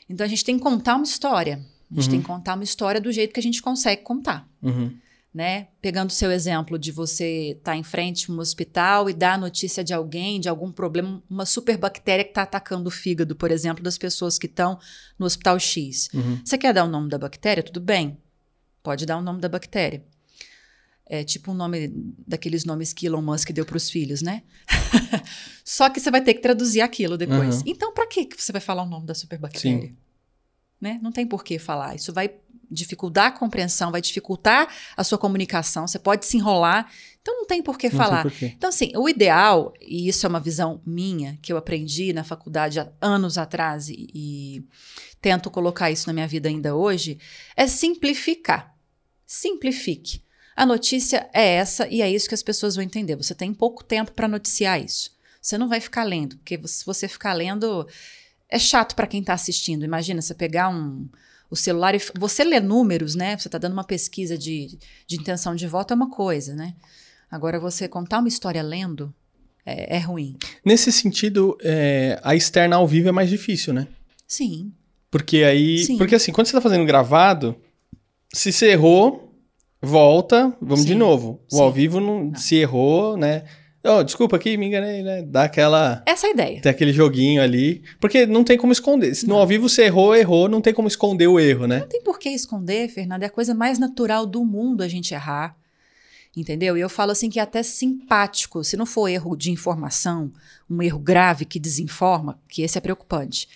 Então, 0.08 0.24
a 0.24 0.28
gente 0.28 0.44
tem 0.44 0.56
que 0.56 0.62
contar 0.62 0.96
uma 0.96 1.04
história. 1.04 1.60
A 1.90 1.94
gente 1.94 2.04
uhum. 2.04 2.10
tem 2.10 2.20
que 2.20 2.26
contar 2.26 2.54
uma 2.54 2.64
história 2.64 3.00
do 3.00 3.12
jeito 3.12 3.32
que 3.32 3.40
a 3.40 3.42
gente 3.42 3.60
consegue 3.60 4.02
contar. 4.02 4.48
Uhum 4.62 5.03
né? 5.34 5.66
Pegando 5.82 6.10
o 6.10 6.12
seu 6.12 6.30
exemplo 6.30 6.78
de 6.78 6.92
você 6.92 7.50
estar 7.50 7.72
tá 7.72 7.76
em 7.76 7.82
frente 7.82 8.30
a 8.30 8.32
um 8.32 8.38
hospital 8.38 9.10
e 9.10 9.12
dar 9.12 9.34
a 9.34 9.38
notícia 9.38 9.82
de 9.82 9.92
alguém, 9.92 10.38
de 10.38 10.48
algum 10.48 10.70
problema, 10.70 11.20
uma 11.28 11.44
superbactéria 11.44 12.24
que 12.24 12.30
está 12.30 12.42
atacando 12.42 12.86
o 12.86 12.90
fígado, 12.90 13.34
por 13.34 13.50
exemplo, 13.50 13.82
das 13.82 13.98
pessoas 13.98 14.38
que 14.38 14.46
estão 14.46 14.78
no 15.18 15.26
hospital 15.26 15.58
X. 15.58 16.08
Uhum. 16.14 16.40
Você 16.44 16.56
quer 16.56 16.72
dar 16.72 16.84
o 16.84 16.88
nome 16.88 17.10
da 17.10 17.18
bactéria? 17.18 17.64
Tudo 17.64 17.80
bem. 17.80 18.16
Pode 18.80 19.04
dar 19.04 19.16
o 19.16 19.22
nome 19.22 19.40
da 19.40 19.48
bactéria. 19.48 20.04
É 21.06 21.24
tipo 21.24 21.50
um 21.50 21.54
nome 21.54 21.92
daqueles 22.26 22.64
nomes 22.64 22.92
que 22.92 23.06
Elon 23.06 23.20
Musk 23.20 23.50
deu 23.50 23.66
para 23.66 23.76
os 23.76 23.90
filhos, 23.90 24.22
né? 24.22 24.42
Só 25.64 25.90
que 25.90 25.98
você 25.98 26.10
vai 26.10 26.22
ter 26.22 26.34
que 26.34 26.40
traduzir 26.40 26.80
aquilo 26.80 27.18
depois. 27.18 27.56
Uhum. 27.56 27.62
Então, 27.66 27.92
para 27.92 28.06
que 28.06 28.28
você 28.36 28.52
vai 28.52 28.60
falar 28.60 28.84
o 28.84 28.88
nome 28.88 29.04
da 29.04 29.14
superbactéria? 29.14 29.88
Sim. 29.88 29.96
Né? 30.80 30.98
Não 31.02 31.12
tem 31.12 31.26
por 31.26 31.42
que 31.42 31.58
falar. 31.58 31.94
Isso 31.94 32.12
vai 32.12 32.30
dificultar 32.70 33.26
a 33.26 33.30
compreensão, 33.30 33.90
vai 33.90 34.00
dificultar 34.00 34.68
a 34.96 35.04
sua 35.04 35.16
comunicação, 35.16 35.86
você 35.86 35.98
pode 35.98 36.26
se 36.26 36.36
enrolar. 36.36 36.90
Então 37.20 37.36
não 37.38 37.46
tem 37.46 37.62
por 37.62 37.78
que 37.78 37.88
não 37.88 37.96
falar. 37.96 38.22
Por 38.22 38.32
então, 38.42 38.68
assim, 38.68 38.92
o 38.96 39.08
ideal, 39.08 39.72
e 39.80 40.08
isso 40.08 40.26
é 40.26 40.28
uma 40.28 40.40
visão 40.40 40.82
minha, 40.84 41.38
que 41.40 41.52
eu 41.52 41.56
aprendi 41.56 42.12
na 42.12 42.24
faculdade 42.24 42.80
há 42.80 42.90
anos 43.00 43.38
atrás 43.38 43.88
e, 43.88 44.08
e 44.14 44.64
tento 45.22 45.50
colocar 45.50 45.90
isso 45.90 46.06
na 46.06 46.12
minha 46.12 46.28
vida 46.28 46.48
ainda 46.48 46.74
hoje, 46.74 47.18
é 47.56 47.66
simplificar. 47.66 48.74
Simplifique. 49.26 50.22
A 50.54 50.66
notícia 50.66 51.28
é 51.32 51.54
essa 51.54 51.88
e 51.88 52.02
é 52.02 52.10
isso 52.10 52.28
que 52.28 52.34
as 52.34 52.42
pessoas 52.42 52.76
vão 52.76 52.84
entender. 52.84 53.16
Você 53.16 53.34
tem 53.34 53.52
pouco 53.52 53.82
tempo 53.82 54.12
para 54.12 54.28
noticiar 54.28 54.80
isso. 54.80 55.10
Você 55.40 55.58
não 55.58 55.68
vai 55.68 55.80
ficar 55.80 56.04
lendo, 56.04 56.36
porque 56.36 56.60
se 56.66 56.86
você 56.86 57.08
ficar 57.08 57.32
lendo, 57.32 57.86
é 58.54 58.58
chato 58.58 58.94
para 58.94 59.08
quem 59.08 59.20
está 59.20 59.34
assistindo. 59.34 59.84
Imagina 59.84 60.22
você 60.22 60.32
pegar 60.32 60.68
um, 60.68 61.08
o 61.50 61.56
celular. 61.56 61.92
Você 62.16 62.44
lê 62.44 62.60
números, 62.60 63.16
né? 63.16 63.36
Você 63.36 63.48
está 63.48 63.58
dando 63.58 63.72
uma 63.72 63.82
pesquisa 63.82 64.38
de, 64.38 64.78
de 65.08 65.16
intenção 65.16 65.56
de 65.56 65.66
voto, 65.66 65.92
é 65.92 65.96
uma 65.96 66.08
coisa, 66.08 66.54
né? 66.54 66.74
Agora, 67.28 67.58
você 67.58 67.88
contar 67.88 68.20
uma 68.20 68.28
história 68.28 68.62
lendo 68.62 69.12
é, 69.66 69.96
é 69.96 69.98
ruim. 69.98 70.36
Nesse 70.64 70.92
sentido, 70.92 71.58
é, 71.62 72.20
a 72.22 72.36
externa 72.36 72.76
ao 72.76 72.86
vivo 72.86 73.08
é 73.08 73.12
mais 73.12 73.28
difícil, 73.28 73.74
né? 73.74 73.88
Sim. 74.24 74.72
Porque 75.10 75.42
aí. 75.42 75.78
Sim. 75.78 75.98
Porque 75.98 76.14
assim, 76.14 76.30
quando 76.30 76.46
você 76.46 76.52
está 76.56 76.60
fazendo 76.60 76.86
gravado, 76.86 77.56
se 78.32 78.52
você 78.52 78.70
errou, 78.70 79.34
volta, 79.82 80.56
vamos 80.60 80.82
Sim. 80.82 80.86
de 80.86 80.94
novo. 80.94 81.40
O 81.50 81.56
Sim. 81.56 81.62
ao 81.62 81.72
vivo 81.72 81.98
não, 81.98 82.26
não, 82.26 82.36
se 82.36 82.54
errou, 82.54 83.16
né? 83.16 83.42
Oh, 83.86 84.02
desculpa 84.02 84.36
aqui, 84.36 84.56
me 84.56 84.66
enganei, 84.66 85.02
né? 85.02 85.20
Dá 85.20 85.44
aquela. 85.44 86.02
Essa 86.06 86.26
é 86.26 86.30
a 86.30 86.32
ideia. 86.32 86.60
Tem 86.62 86.70
aquele 86.70 86.92
joguinho 86.92 87.42
ali. 87.42 87.82
Porque 88.00 88.24
não 88.24 88.42
tem 88.42 88.56
como 88.56 88.72
esconder. 88.72 89.14
Se 89.14 89.26
no 89.26 89.36
ao 89.36 89.46
vivo 89.46 89.68
você 89.68 89.84
errou, 89.84 90.16
errou, 90.16 90.48
não 90.48 90.62
tem 90.62 90.72
como 90.72 90.88
esconder 90.88 91.26
o 91.26 91.38
erro, 91.38 91.66
né? 91.66 91.80
Não 91.80 91.88
tem 91.88 92.02
por 92.02 92.18
que 92.18 92.30
esconder, 92.30 92.88
Fernanda. 92.88 93.26
É 93.26 93.28
a 93.28 93.30
coisa 93.30 93.54
mais 93.54 93.78
natural 93.78 94.24
do 94.24 94.42
mundo 94.42 94.82
a 94.82 94.88
gente 94.88 95.12
errar. 95.12 95.54
Entendeu? 96.34 96.78
E 96.78 96.80
eu 96.80 96.88
falo 96.88 97.12
assim 97.12 97.28
que 97.28 97.38
é 97.38 97.42
até 97.42 97.62
simpático. 97.62 98.64
Se 98.64 98.74
não 98.74 98.86
for 98.86 99.06
erro 99.06 99.36
de 99.36 99.50
informação, 99.50 100.32
um 100.68 100.82
erro 100.82 100.98
grave 100.98 101.44
que 101.44 101.60
desinforma, 101.60 102.40
que 102.48 102.62
esse 102.62 102.78
é 102.78 102.80
preocupante. 102.80 103.46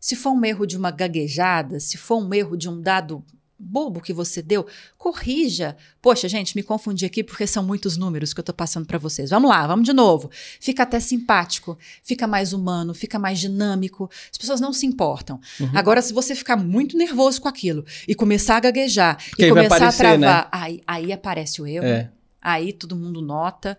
Se 0.00 0.16
for 0.16 0.32
um 0.32 0.44
erro 0.44 0.66
de 0.66 0.76
uma 0.76 0.90
gaguejada, 0.90 1.78
se 1.78 1.96
for 1.96 2.22
um 2.22 2.34
erro 2.34 2.56
de 2.56 2.68
um 2.68 2.80
dado 2.80 3.24
bobo 3.68 4.00
que 4.00 4.12
você 4.12 4.40
deu, 4.40 4.66
corrija. 4.96 5.76
Poxa, 6.00 6.28
gente, 6.28 6.56
me 6.56 6.62
confundi 6.62 7.04
aqui 7.04 7.22
porque 7.22 7.46
são 7.46 7.62
muitos 7.62 7.96
números 7.96 8.32
que 8.32 8.40
eu 8.40 8.42
estou 8.42 8.54
passando 8.54 8.86
para 8.86 8.98
vocês. 8.98 9.30
Vamos 9.30 9.50
lá, 9.50 9.66
vamos 9.66 9.84
de 9.84 9.92
novo. 9.92 10.30
Fica 10.60 10.84
até 10.84 10.98
simpático, 10.98 11.78
fica 12.02 12.26
mais 12.26 12.52
humano, 12.52 12.94
fica 12.94 13.18
mais 13.18 13.38
dinâmico. 13.38 14.10
As 14.30 14.38
pessoas 14.38 14.60
não 14.60 14.72
se 14.72 14.86
importam. 14.86 15.40
Uhum. 15.60 15.70
Agora, 15.74 16.00
se 16.00 16.12
você 16.12 16.34
ficar 16.34 16.56
muito 16.56 16.96
nervoso 16.96 17.40
com 17.40 17.48
aquilo 17.48 17.84
e 18.06 18.14
começar 18.14 18.56
a 18.56 18.60
gaguejar 18.60 19.16
porque 19.30 19.46
e 19.46 19.48
começar 19.50 19.76
aparecer, 19.76 20.06
a 20.06 20.18
travar, 20.18 20.42
né? 20.42 20.48
aí, 20.50 20.80
aí 20.86 21.12
aparece 21.12 21.60
o 21.60 21.66
erro. 21.66 21.86
É. 21.86 22.10
Aí 22.40 22.72
todo 22.72 22.96
mundo 22.96 23.20
nota. 23.20 23.76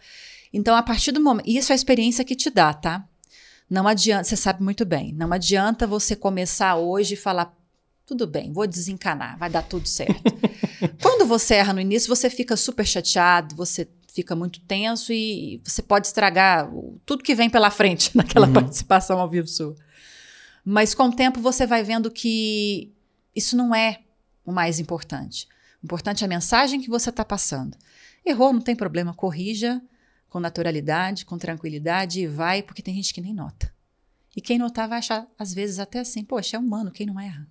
Então, 0.54 0.76
a 0.76 0.84
partir 0.84 1.12
do 1.12 1.22
momento. 1.22 1.48
Isso 1.48 1.72
é 1.72 1.74
a 1.74 1.76
experiência 1.76 2.24
que 2.24 2.36
te 2.36 2.50
dá, 2.50 2.74
tá? 2.74 3.06
Não 3.70 3.88
adianta, 3.88 4.24
você 4.24 4.36
sabe 4.36 4.64
muito 4.64 4.84
bem, 4.84 5.14
não 5.14 5.32
adianta 5.32 5.86
você 5.86 6.16
começar 6.16 6.76
hoje 6.76 7.14
e 7.14 7.18
falar, 7.18 7.56
tudo 8.10 8.26
bem, 8.26 8.52
vou 8.52 8.66
desencanar, 8.66 9.38
vai 9.38 9.52
dar 9.52 9.62
tudo 9.62 9.88
certo. 9.88 10.24
Quando 11.00 11.28
você 11.28 11.54
erra 11.54 11.74
no 11.74 11.80
início, 11.80 12.10
você 12.10 12.28
fica 12.28 12.58
super 12.58 12.84
chateado, 12.84 13.56
você 13.56 13.88
fica 14.12 14.36
muito 14.36 14.60
tenso 14.62 15.14
e 15.14 15.62
você 15.64 15.84
pode 15.84 16.08
estragar 16.08 16.68
tudo 17.06 17.24
que 17.24 17.36
vem 17.36 17.52
pela 17.52 17.70
frente 17.70 18.10
naquela 18.18 18.48
uhum. 18.48 18.54
participação 18.54 19.20
ao 19.20 19.30
vivo 19.30 19.48
sua. 19.48 19.76
Mas 20.66 20.96
com 20.96 21.04
o 21.04 21.16
tempo 21.16 21.40
você 21.40 21.68
vai 21.68 21.84
vendo 21.84 22.10
que 22.10 22.92
isso 23.36 23.56
não 23.56 23.76
é 23.76 24.00
o 24.44 24.52
mais 24.52 24.80
importante. 24.80 25.48
O 25.80 25.86
importante 25.86 26.24
é 26.24 26.26
a 26.26 26.30
mensagem 26.30 26.82
que 26.82 26.90
você 26.90 27.12
está 27.12 27.24
passando. 27.24 27.78
Errou, 28.26 28.52
não 28.52 28.62
tem 28.62 28.76
problema, 28.76 29.14
corrija 29.14 29.80
com 30.30 30.40
naturalidade, 30.40 31.28
com 31.28 31.38
tranquilidade 31.38 32.22
e 32.22 32.28
vai, 32.28 32.64
porque 32.64 32.82
tem 32.82 32.96
gente 32.96 33.14
que 33.14 33.22
nem 33.22 33.36
nota. 33.36 33.72
E 34.36 34.42
quem 34.42 34.58
notar 34.58 34.90
vai 34.90 34.98
achar, 34.98 35.28
às 35.38 35.54
vezes, 35.54 35.78
até 35.78 36.00
assim, 36.00 36.24
poxa, 36.24 36.58
é 36.58 36.60
humano, 36.60 36.92
quem 36.92 37.06
não 37.06 37.20
erra? 37.20 37.48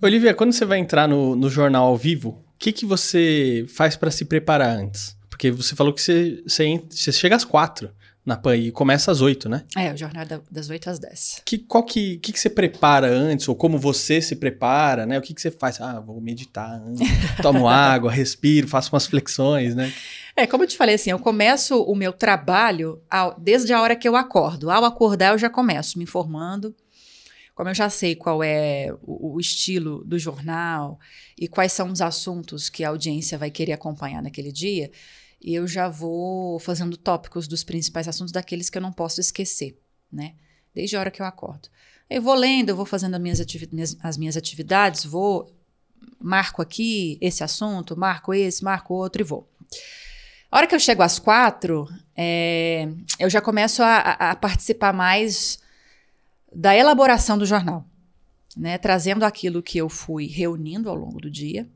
Olivia, 0.00 0.34
quando 0.34 0.52
você 0.52 0.64
vai 0.64 0.78
entrar 0.78 1.08
no, 1.08 1.34
no 1.34 1.50
jornal 1.50 1.86
ao 1.86 1.96
vivo, 1.96 2.30
o 2.30 2.58
que, 2.58 2.72
que 2.72 2.86
você 2.86 3.66
faz 3.68 3.96
para 3.96 4.10
se 4.10 4.24
preparar 4.24 4.76
antes? 4.76 5.16
Porque 5.28 5.50
você 5.50 5.74
falou 5.74 5.92
que 5.92 6.00
você, 6.00 6.42
você, 6.46 6.82
você 6.90 7.12
chega 7.12 7.36
às 7.36 7.44
quatro 7.44 7.90
na 8.28 8.36
PAN. 8.36 8.56
E 8.56 8.70
começa 8.70 9.10
às 9.10 9.20
8, 9.20 9.48
né? 9.48 9.64
É, 9.74 9.92
o 9.92 9.96
jornal 9.96 10.24
das 10.50 10.68
8 10.68 10.90
às 10.90 10.98
10. 10.98 11.42
Que, 11.44 11.58
qual 11.58 11.82
que, 11.82 12.18
que, 12.18 12.32
que 12.32 12.38
você 12.38 12.50
prepara 12.50 13.08
antes? 13.08 13.48
Ou 13.48 13.56
como 13.56 13.78
você 13.78 14.20
se 14.20 14.36
prepara, 14.36 15.06
né? 15.06 15.18
O 15.18 15.22
que, 15.22 15.32
que 15.32 15.40
você 15.40 15.50
faz? 15.50 15.80
Ah, 15.80 15.98
vou 15.98 16.20
meditar. 16.20 16.80
Tomo 17.42 17.66
água, 17.66 18.12
respiro, 18.12 18.68
faço 18.68 18.94
umas 18.94 19.06
flexões, 19.06 19.74
né? 19.74 19.92
É, 20.36 20.46
como 20.46 20.62
eu 20.62 20.68
te 20.68 20.76
falei 20.76 20.94
assim, 20.94 21.10
eu 21.10 21.18
começo 21.18 21.82
o 21.82 21.96
meu 21.96 22.12
trabalho 22.12 23.00
ao, 23.10 23.34
desde 23.40 23.72
a 23.72 23.80
hora 23.80 23.96
que 23.96 24.06
eu 24.06 24.14
acordo. 24.14 24.70
Ao 24.70 24.84
acordar, 24.84 25.32
eu 25.32 25.38
já 25.38 25.48
começo 25.48 25.98
me 25.98 26.04
informando. 26.04 26.74
Como 27.58 27.70
eu 27.70 27.74
já 27.74 27.90
sei 27.90 28.14
qual 28.14 28.40
é 28.40 28.86
o, 29.02 29.34
o 29.34 29.40
estilo 29.40 30.04
do 30.04 30.16
jornal 30.16 30.96
e 31.36 31.48
quais 31.48 31.72
são 31.72 31.90
os 31.90 32.00
assuntos 32.00 32.68
que 32.68 32.84
a 32.84 32.90
audiência 32.90 33.36
vai 33.36 33.50
querer 33.50 33.72
acompanhar 33.72 34.22
naquele 34.22 34.52
dia, 34.52 34.92
eu 35.42 35.66
já 35.66 35.88
vou 35.88 36.60
fazendo 36.60 36.96
tópicos 36.96 37.48
dos 37.48 37.64
principais 37.64 38.06
assuntos 38.06 38.30
daqueles 38.30 38.70
que 38.70 38.78
eu 38.78 38.82
não 38.82 38.92
posso 38.92 39.20
esquecer, 39.20 39.76
né? 40.12 40.36
Desde 40.72 40.94
a 40.96 41.00
hora 41.00 41.10
que 41.10 41.20
eu 41.20 41.26
acordo. 41.26 41.68
Eu 42.08 42.22
vou 42.22 42.36
lendo, 42.36 42.68
eu 42.68 42.76
vou 42.76 42.86
fazendo 42.86 43.16
as 43.16 43.20
minhas, 43.20 43.44
minhas, 43.72 43.96
as 44.04 44.16
minhas 44.16 44.36
atividades, 44.36 45.04
vou, 45.04 45.52
marco 46.20 46.62
aqui 46.62 47.18
esse 47.20 47.42
assunto, 47.42 47.98
marco 47.98 48.32
esse, 48.32 48.62
marco 48.62 48.94
outro 48.94 49.20
e 49.20 49.24
vou. 49.24 49.50
A 50.48 50.58
hora 50.58 50.66
que 50.68 50.76
eu 50.76 50.80
chego 50.80 51.02
às 51.02 51.18
quatro, 51.18 51.88
é, 52.16 52.88
eu 53.18 53.28
já 53.28 53.40
começo 53.40 53.82
a, 53.82 53.98
a, 53.98 54.36
participar 54.36 54.92
mais 54.92 55.58
da 56.54 56.74
elaboração 56.74 57.36
do 57.36 57.46
jornal, 57.46 57.84
né? 58.56 58.78
Trazendo 58.78 59.24
aquilo 59.24 59.62
que 59.62 59.78
eu 59.78 59.88
fui 59.88 60.26
reunindo 60.26 60.88
ao 60.88 60.96
longo 60.96 61.20
do 61.20 61.30
dia 61.30 61.68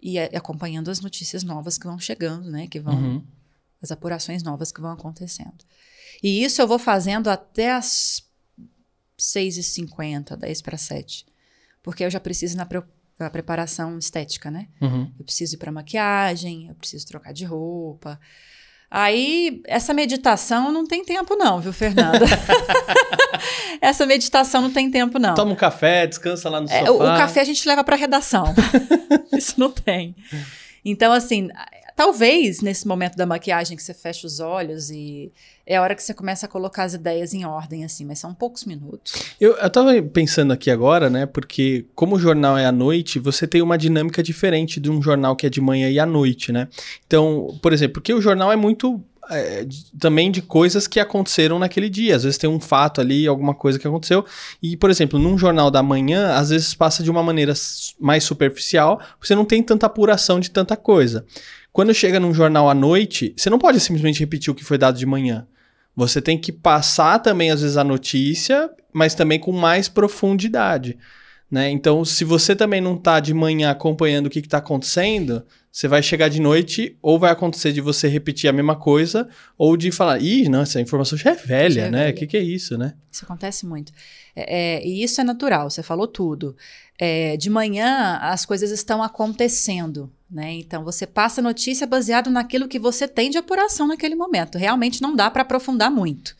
e 0.00 0.18
acompanhando 0.18 0.90
as 0.90 1.00
notícias 1.00 1.42
novas 1.42 1.78
que 1.78 1.86
vão 1.86 1.98
chegando, 1.98 2.50
né? 2.50 2.66
Que 2.66 2.80
vão 2.80 2.94
uhum. 2.94 3.26
as 3.82 3.90
apurações 3.90 4.42
novas 4.42 4.70
que 4.70 4.80
vão 4.80 4.90
acontecendo. 4.90 5.64
E 6.22 6.44
isso 6.44 6.60
eu 6.60 6.68
vou 6.68 6.78
fazendo 6.78 7.28
até 7.28 7.72
as 7.72 8.22
6h50, 9.18 10.36
10 10.36 10.62
para 10.62 10.76
7. 10.76 11.26
Porque 11.82 12.04
eu 12.04 12.10
já 12.10 12.20
preciso 12.20 12.56
na 12.56 12.66
a 13.18 13.30
preparação 13.30 13.98
estética, 13.98 14.50
né? 14.50 14.68
Uhum. 14.80 15.12
Eu 15.18 15.24
preciso 15.24 15.54
ir 15.54 15.58
para 15.58 15.70
maquiagem, 15.70 16.68
eu 16.68 16.74
preciso 16.74 17.06
trocar 17.06 17.32
de 17.32 17.44
roupa. 17.44 18.20
Aí, 18.90 19.60
essa 19.66 19.92
meditação 19.92 20.70
não 20.70 20.86
tem 20.86 21.04
tempo, 21.04 21.34
não, 21.34 21.60
viu, 21.60 21.72
Fernanda? 21.72 22.24
essa 23.80 24.06
meditação 24.06 24.62
não 24.62 24.70
tem 24.70 24.90
tempo, 24.90 25.18
não. 25.18 25.34
Toma 25.34 25.52
um 25.52 25.56
café, 25.56 26.06
descansa 26.06 26.48
lá 26.48 26.60
no 26.60 26.70
é, 26.70 26.78
sofá. 26.78 26.90
O, 26.92 26.96
o 26.96 27.16
café 27.16 27.40
a 27.40 27.44
gente 27.44 27.66
leva 27.66 27.82
para 27.82 27.96
redação. 27.96 28.54
Isso 29.36 29.58
não 29.58 29.70
tem. 29.70 30.14
Então, 30.84 31.12
assim, 31.12 31.48
talvez 31.96 32.60
nesse 32.60 32.86
momento 32.86 33.16
da 33.16 33.26
maquiagem 33.26 33.76
que 33.76 33.82
você 33.82 33.94
fecha 33.94 34.26
os 34.26 34.40
olhos 34.40 34.90
e 34.90 35.32
é 35.66 35.76
a 35.76 35.82
hora 35.82 35.94
que 35.94 36.02
você 36.02 36.12
começa 36.12 36.46
a 36.46 36.48
colocar 36.48 36.84
as 36.84 36.94
ideias 36.94 37.32
em 37.32 37.44
ordem, 37.44 37.84
assim, 37.84 38.04
mas 38.04 38.18
são 38.18 38.34
poucos 38.34 38.64
minutos. 38.64 39.12
Eu, 39.40 39.56
eu 39.56 39.70
tava 39.70 39.90
pensando 40.02 40.52
aqui 40.52 40.70
agora, 40.70 41.08
né, 41.08 41.26
porque 41.26 41.86
como 41.94 42.16
o 42.16 42.18
jornal 42.18 42.58
é 42.58 42.66
à 42.66 42.72
noite, 42.72 43.18
você 43.18 43.46
tem 43.46 43.62
uma 43.62 43.78
dinâmica 43.78 44.22
diferente 44.22 44.78
de 44.78 44.90
um 44.90 45.00
jornal 45.00 45.34
que 45.36 45.46
é 45.46 45.50
de 45.50 45.60
manhã 45.60 45.88
e 45.88 45.98
à 45.98 46.06
noite, 46.06 46.52
né? 46.52 46.68
Então, 47.06 47.58
por 47.62 47.72
exemplo, 47.72 47.94
porque 47.94 48.12
o 48.12 48.20
jornal 48.20 48.52
é 48.52 48.56
muito 48.56 49.02
é, 49.30 49.66
também 49.98 50.30
de 50.30 50.42
coisas 50.42 50.86
que 50.86 51.00
aconteceram 51.00 51.58
naquele 51.58 51.88
dia. 51.88 52.16
Às 52.16 52.24
vezes 52.24 52.38
tem 52.38 52.48
um 52.48 52.60
fato 52.60 53.00
ali, 53.00 53.26
alguma 53.26 53.54
coisa 53.54 53.78
que 53.78 53.86
aconteceu. 53.86 54.24
E, 54.62 54.76
por 54.76 54.90
exemplo, 54.90 55.18
num 55.18 55.38
jornal 55.38 55.70
da 55.70 55.82
manhã, 55.82 56.34
às 56.34 56.50
vezes 56.50 56.74
passa 56.74 57.02
de 57.02 57.10
uma 57.10 57.22
maneira 57.22 57.54
mais 57.98 58.24
superficial, 58.24 59.00
você 59.20 59.34
não 59.34 59.44
tem 59.44 59.62
tanta 59.62 59.86
apuração 59.86 60.38
de 60.40 60.50
tanta 60.50 60.76
coisa. 60.76 61.24
Quando 61.74 61.92
chega 61.92 62.20
num 62.20 62.32
jornal 62.32 62.70
à 62.70 62.74
noite, 62.74 63.34
você 63.36 63.50
não 63.50 63.58
pode 63.58 63.80
simplesmente 63.80 64.20
repetir 64.20 64.48
o 64.48 64.54
que 64.54 64.62
foi 64.62 64.78
dado 64.78 64.96
de 64.96 65.04
manhã. 65.04 65.44
Você 65.96 66.22
tem 66.22 66.38
que 66.38 66.52
passar 66.52 67.18
também, 67.18 67.50
às 67.50 67.62
vezes, 67.62 67.76
a 67.76 67.82
notícia, 67.82 68.70
mas 68.92 69.12
também 69.12 69.40
com 69.40 69.50
mais 69.50 69.88
profundidade. 69.88 70.96
Né? 71.50 71.68
Então, 71.70 72.04
se 72.04 72.22
você 72.22 72.54
também 72.54 72.80
não 72.80 72.94
está 72.94 73.18
de 73.18 73.34
manhã 73.34 73.72
acompanhando 73.72 74.26
o 74.26 74.30
que 74.30 74.38
está 74.38 74.58
acontecendo, 74.58 75.44
você 75.70 75.88
vai 75.88 76.00
chegar 76.00 76.28
de 76.28 76.40
noite, 76.40 76.96
ou 77.02 77.18
vai 77.18 77.32
acontecer 77.32 77.72
de 77.72 77.80
você 77.80 78.06
repetir 78.06 78.48
a 78.48 78.52
mesma 78.52 78.76
coisa, 78.76 79.28
ou 79.58 79.76
de 79.76 79.90
falar, 79.90 80.22
ih, 80.22 80.48
não, 80.48 80.60
essa 80.60 80.80
informação 80.80 81.18
já 81.18 81.32
é 81.32 81.34
velha, 81.34 81.80
já 81.82 81.86
é 81.88 81.90
né? 81.90 82.10
O 82.10 82.14
que, 82.14 82.28
que, 82.28 82.36
é 82.36 82.40
isso, 82.40 82.78
né? 82.78 82.94
Isso 83.10 83.24
acontece 83.24 83.66
muito. 83.66 83.92
É, 84.36 84.76
é, 84.76 84.86
e 84.86 85.02
isso 85.02 85.20
é 85.20 85.24
natural, 85.24 85.68
você 85.68 85.82
falou 85.82 86.06
tudo. 86.06 86.56
É, 86.98 87.36
de 87.36 87.50
manhã, 87.50 88.18
as 88.22 88.46
coisas 88.46 88.70
estão 88.70 89.02
acontecendo. 89.02 90.12
Né? 90.30 90.54
Então, 90.54 90.84
você 90.84 91.06
passa 91.06 91.42
notícia 91.42 91.86
baseado 91.86 92.30
naquilo 92.30 92.68
que 92.68 92.78
você 92.78 93.06
tem 93.06 93.30
de 93.30 93.38
apuração 93.38 93.86
naquele 93.86 94.14
momento. 94.14 94.58
Realmente 94.58 95.02
não 95.02 95.14
dá 95.14 95.30
para 95.30 95.42
aprofundar 95.42 95.90
muito. 95.90 96.36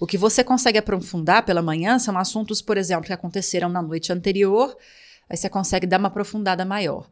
O 0.00 0.06
que 0.06 0.16
você 0.16 0.44
consegue 0.44 0.78
aprofundar 0.78 1.44
pela 1.44 1.60
manhã 1.60 1.98
são 1.98 2.16
assuntos, 2.16 2.62
por 2.62 2.76
exemplo, 2.76 3.06
que 3.06 3.12
aconteceram 3.12 3.68
na 3.68 3.82
noite 3.82 4.12
anterior, 4.12 4.76
aí 5.28 5.36
você 5.36 5.48
consegue 5.48 5.86
dar 5.86 5.98
uma 5.98 6.08
aprofundada 6.08 6.64
maior. 6.64 7.08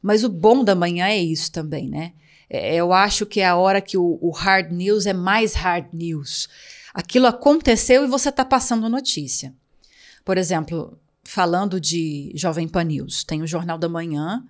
Mas 0.00 0.24
o 0.24 0.28
bom 0.28 0.64
da 0.64 0.74
manhã 0.74 1.06
é 1.06 1.18
isso 1.18 1.52
também, 1.52 1.88
né? 1.88 2.12
É, 2.48 2.74
eu 2.74 2.92
acho 2.92 3.26
que 3.26 3.40
é 3.40 3.46
a 3.46 3.56
hora 3.56 3.80
que 3.80 3.98
o, 3.98 4.18
o 4.20 4.30
hard 4.30 4.72
news 4.72 5.06
é 5.06 5.12
mais 5.12 5.54
hard 5.54 5.92
news. 5.92 6.48
Aquilo 6.94 7.26
aconteceu 7.26 8.02
e 8.02 8.08
você 8.08 8.30
está 8.30 8.44
passando 8.44 8.88
notícia. 8.88 9.54
Por 10.24 10.38
exemplo, 10.38 10.98
falando 11.30 11.80
de 11.80 12.32
Jovem 12.34 12.66
Pan 12.66 12.82
News, 12.82 13.22
tem 13.22 13.40
o 13.40 13.46
Jornal 13.46 13.78
da 13.78 13.88
Manhã, 13.88 14.44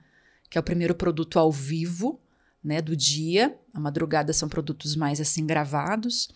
que 0.48 0.56
é 0.56 0.60
o 0.60 0.64
primeiro 0.64 0.94
produto 0.94 1.38
ao 1.38 1.52
vivo, 1.52 2.18
né, 2.64 2.80
do 2.80 2.96
dia. 2.96 3.54
A 3.74 3.78
madrugada 3.78 4.32
são 4.32 4.48
produtos 4.48 4.96
mais 4.96 5.20
assim 5.20 5.44
gravados, 5.44 6.30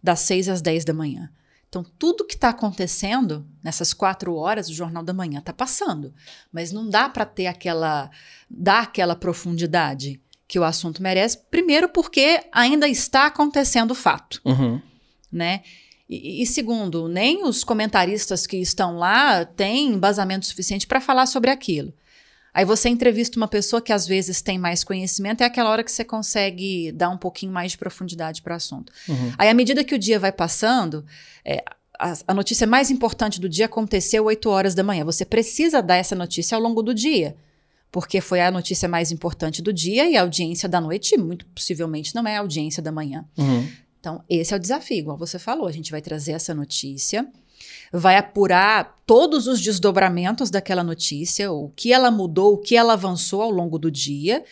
das 0.00 0.20
6 0.20 0.50
às 0.50 0.62
10 0.62 0.84
da 0.84 0.94
manhã. 0.94 1.28
Então, 1.68 1.84
tudo 1.98 2.24
que 2.24 2.36
está 2.36 2.50
acontecendo 2.50 3.44
nessas 3.60 3.92
quatro 3.92 4.36
horas, 4.36 4.68
o 4.68 4.72
Jornal 4.72 5.02
da 5.02 5.12
Manhã 5.12 5.40
está 5.40 5.52
passando. 5.52 6.14
Mas 6.52 6.70
não 6.70 6.88
dá 6.88 7.08
para 7.08 7.26
ter 7.26 7.48
aquela. 7.48 8.08
dar 8.48 8.84
aquela 8.84 9.16
profundidade 9.16 10.20
que 10.46 10.60
o 10.60 10.64
assunto 10.64 11.02
merece. 11.02 11.38
Primeiro, 11.50 11.88
porque 11.88 12.40
ainda 12.52 12.88
está 12.88 13.26
acontecendo 13.26 13.90
o 13.90 13.96
fato. 13.96 14.40
Uhum. 14.44 14.80
Né? 15.30 15.62
E, 16.08 16.42
e, 16.42 16.46
segundo, 16.46 17.06
nem 17.06 17.44
os 17.44 17.62
comentaristas 17.62 18.46
que 18.46 18.56
estão 18.56 18.96
lá 18.96 19.44
têm 19.44 19.88
embasamento 19.92 20.46
suficiente 20.46 20.86
para 20.86 21.00
falar 21.00 21.26
sobre 21.26 21.50
aquilo. 21.50 21.92
Aí 22.54 22.64
você 22.64 22.88
entrevista 22.88 23.36
uma 23.36 23.46
pessoa 23.46 23.80
que 23.80 23.92
às 23.92 24.06
vezes 24.06 24.40
tem 24.40 24.58
mais 24.58 24.82
conhecimento, 24.82 25.42
é 25.42 25.44
aquela 25.44 25.70
hora 25.70 25.84
que 25.84 25.92
você 25.92 26.04
consegue 26.04 26.90
dar 26.92 27.10
um 27.10 27.18
pouquinho 27.18 27.52
mais 27.52 27.72
de 27.72 27.78
profundidade 27.78 28.42
para 28.42 28.54
o 28.54 28.56
assunto. 28.56 28.92
Uhum. 29.08 29.32
Aí, 29.36 29.48
à 29.48 29.54
medida 29.54 29.84
que 29.84 29.94
o 29.94 29.98
dia 29.98 30.18
vai 30.18 30.32
passando, 30.32 31.04
é, 31.44 31.62
a, 31.98 32.14
a, 32.26 32.34
notícia 32.34 32.66
mais 32.66 32.90
importante 32.90 33.40
do 33.40 33.48
dia 33.48 33.66
aconteceu 33.66 34.24
8 34.24 34.48
horas 34.48 34.74
da 34.74 34.82
manhã. 34.82 35.04
Você 35.04 35.24
precisa 35.24 35.82
dar 35.82 35.96
essa 35.96 36.16
notícia 36.16 36.56
ao 36.56 36.62
longo 36.62 36.82
do 36.82 36.94
dia, 36.94 37.36
porque 37.92 38.20
foi 38.20 38.40
a 38.40 38.50
notícia 38.50 38.88
mais 38.88 39.12
importante 39.12 39.60
do 39.60 39.72
dia 39.72 40.08
e 40.08 40.16
a 40.16 40.22
audiência 40.22 40.68
da 40.68 40.80
noite, 40.80 41.16
muito 41.18 41.44
possivelmente, 41.46 42.14
não 42.14 42.26
é 42.26 42.36
a 42.36 42.40
audiência 42.40 42.82
da 42.82 42.90
manhã. 42.90 43.24
Uhum. 43.36 43.68
Então, 44.00 44.22
esse 44.28 44.52
é 44.54 44.56
o 44.56 44.60
desafio, 44.60 44.98
igual 44.98 45.16
você 45.16 45.38
falou. 45.38 45.66
A 45.66 45.72
gente 45.72 45.90
vai 45.90 46.00
trazer 46.00 46.32
essa 46.32 46.54
notícia 46.54 47.28
vai 47.92 48.16
apurar 48.16 48.96
todos 49.06 49.46
os 49.46 49.60
desdobramentos 49.60 50.50
daquela 50.50 50.84
notícia, 50.84 51.50
o 51.50 51.70
que 51.70 51.92
ela 51.92 52.10
mudou, 52.10 52.54
o 52.54 52.58
que 52.58 52.76
ela 52.76 52.92
avançou 52.92 53.42
ao 53.42 53.50
longo 53.50 53.78
do 53.78 53.90
dia. 53.90 54.44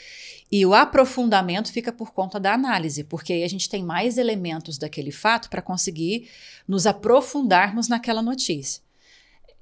E 0.50 0.64
o 0.64 0.74
aprofundamento 0.74 1.72
fica 1.72 1.92
por 1.92 2.12
conta 2.12 2.38
da 2.38 2.54
análise, 2.54 3.02
porque 3.02 3.32
aí 3.32 3.42
a 3.42 3.48
gente 3.48 3.68
tem 3.68 3.82
mais 3.82 4.16
elementos 4.16 4.78
daquele 4.78 5.10
fato 5.10 5.50
para 5.50 5.60
conseguir 5.60 6.28
nos 6.68 6.86
aprofundarmos 6.86 7.88
naquela 7.88 8.22
notícia. 8.22 8.80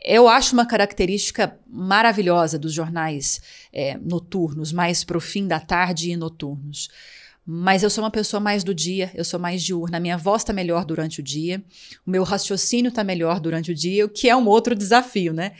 Eu 0.05 0.29
acho 0.29 0.53
uma 0.53 0.67
característica 0.67 1.59
maravilhosa 1.67 2.59
dos 2.59 2.75
jornais 2.75 3.41
é, 3.73 3.97
noturnos, 3.97 4.71
mais 4.71 5.03
para 5.03 5.17
o 5.17 5.21
fim 5.21 5.47
da 5.47 5.59
tarde 5.59 6.11
e 6.11 6.17
noturnos. 6.17 6.91
Mas 7.47 7.83
eu 7.83 7.91
sou 7.91 8.03
uma 8.03 8.11
pessoa 8.11 8.41
mais 8.41 8.65
do 8.65 8.75
dia, 8.75 9.11
eu 9.15 9.25
sou 9.25 9.39
mais 9.39 9.63
diurna. 9.63 10.01
Minha 10.01 10.17
voz 10.17 10.43
está 10.43 10.53
melhor 10.53 10.85
durante 10.85 11.21
o 11.21 11.23
dia, 11.23 11.63
o 12.07 12.11
meu 12.11 12.23
raciocínio 12.23 12.89
está 12.89 13.05
melhor 13.05 13.39
durante 13.39 13.71
o 13.71 13.75
dia, 13.75 14.07
o 14.07 14.09
que 14.09 14.29
é 14.29 14.37
um 14.37 14.47
outro 14.47 14.75
desafio, 14.75 15.33
né? 15.33 15.53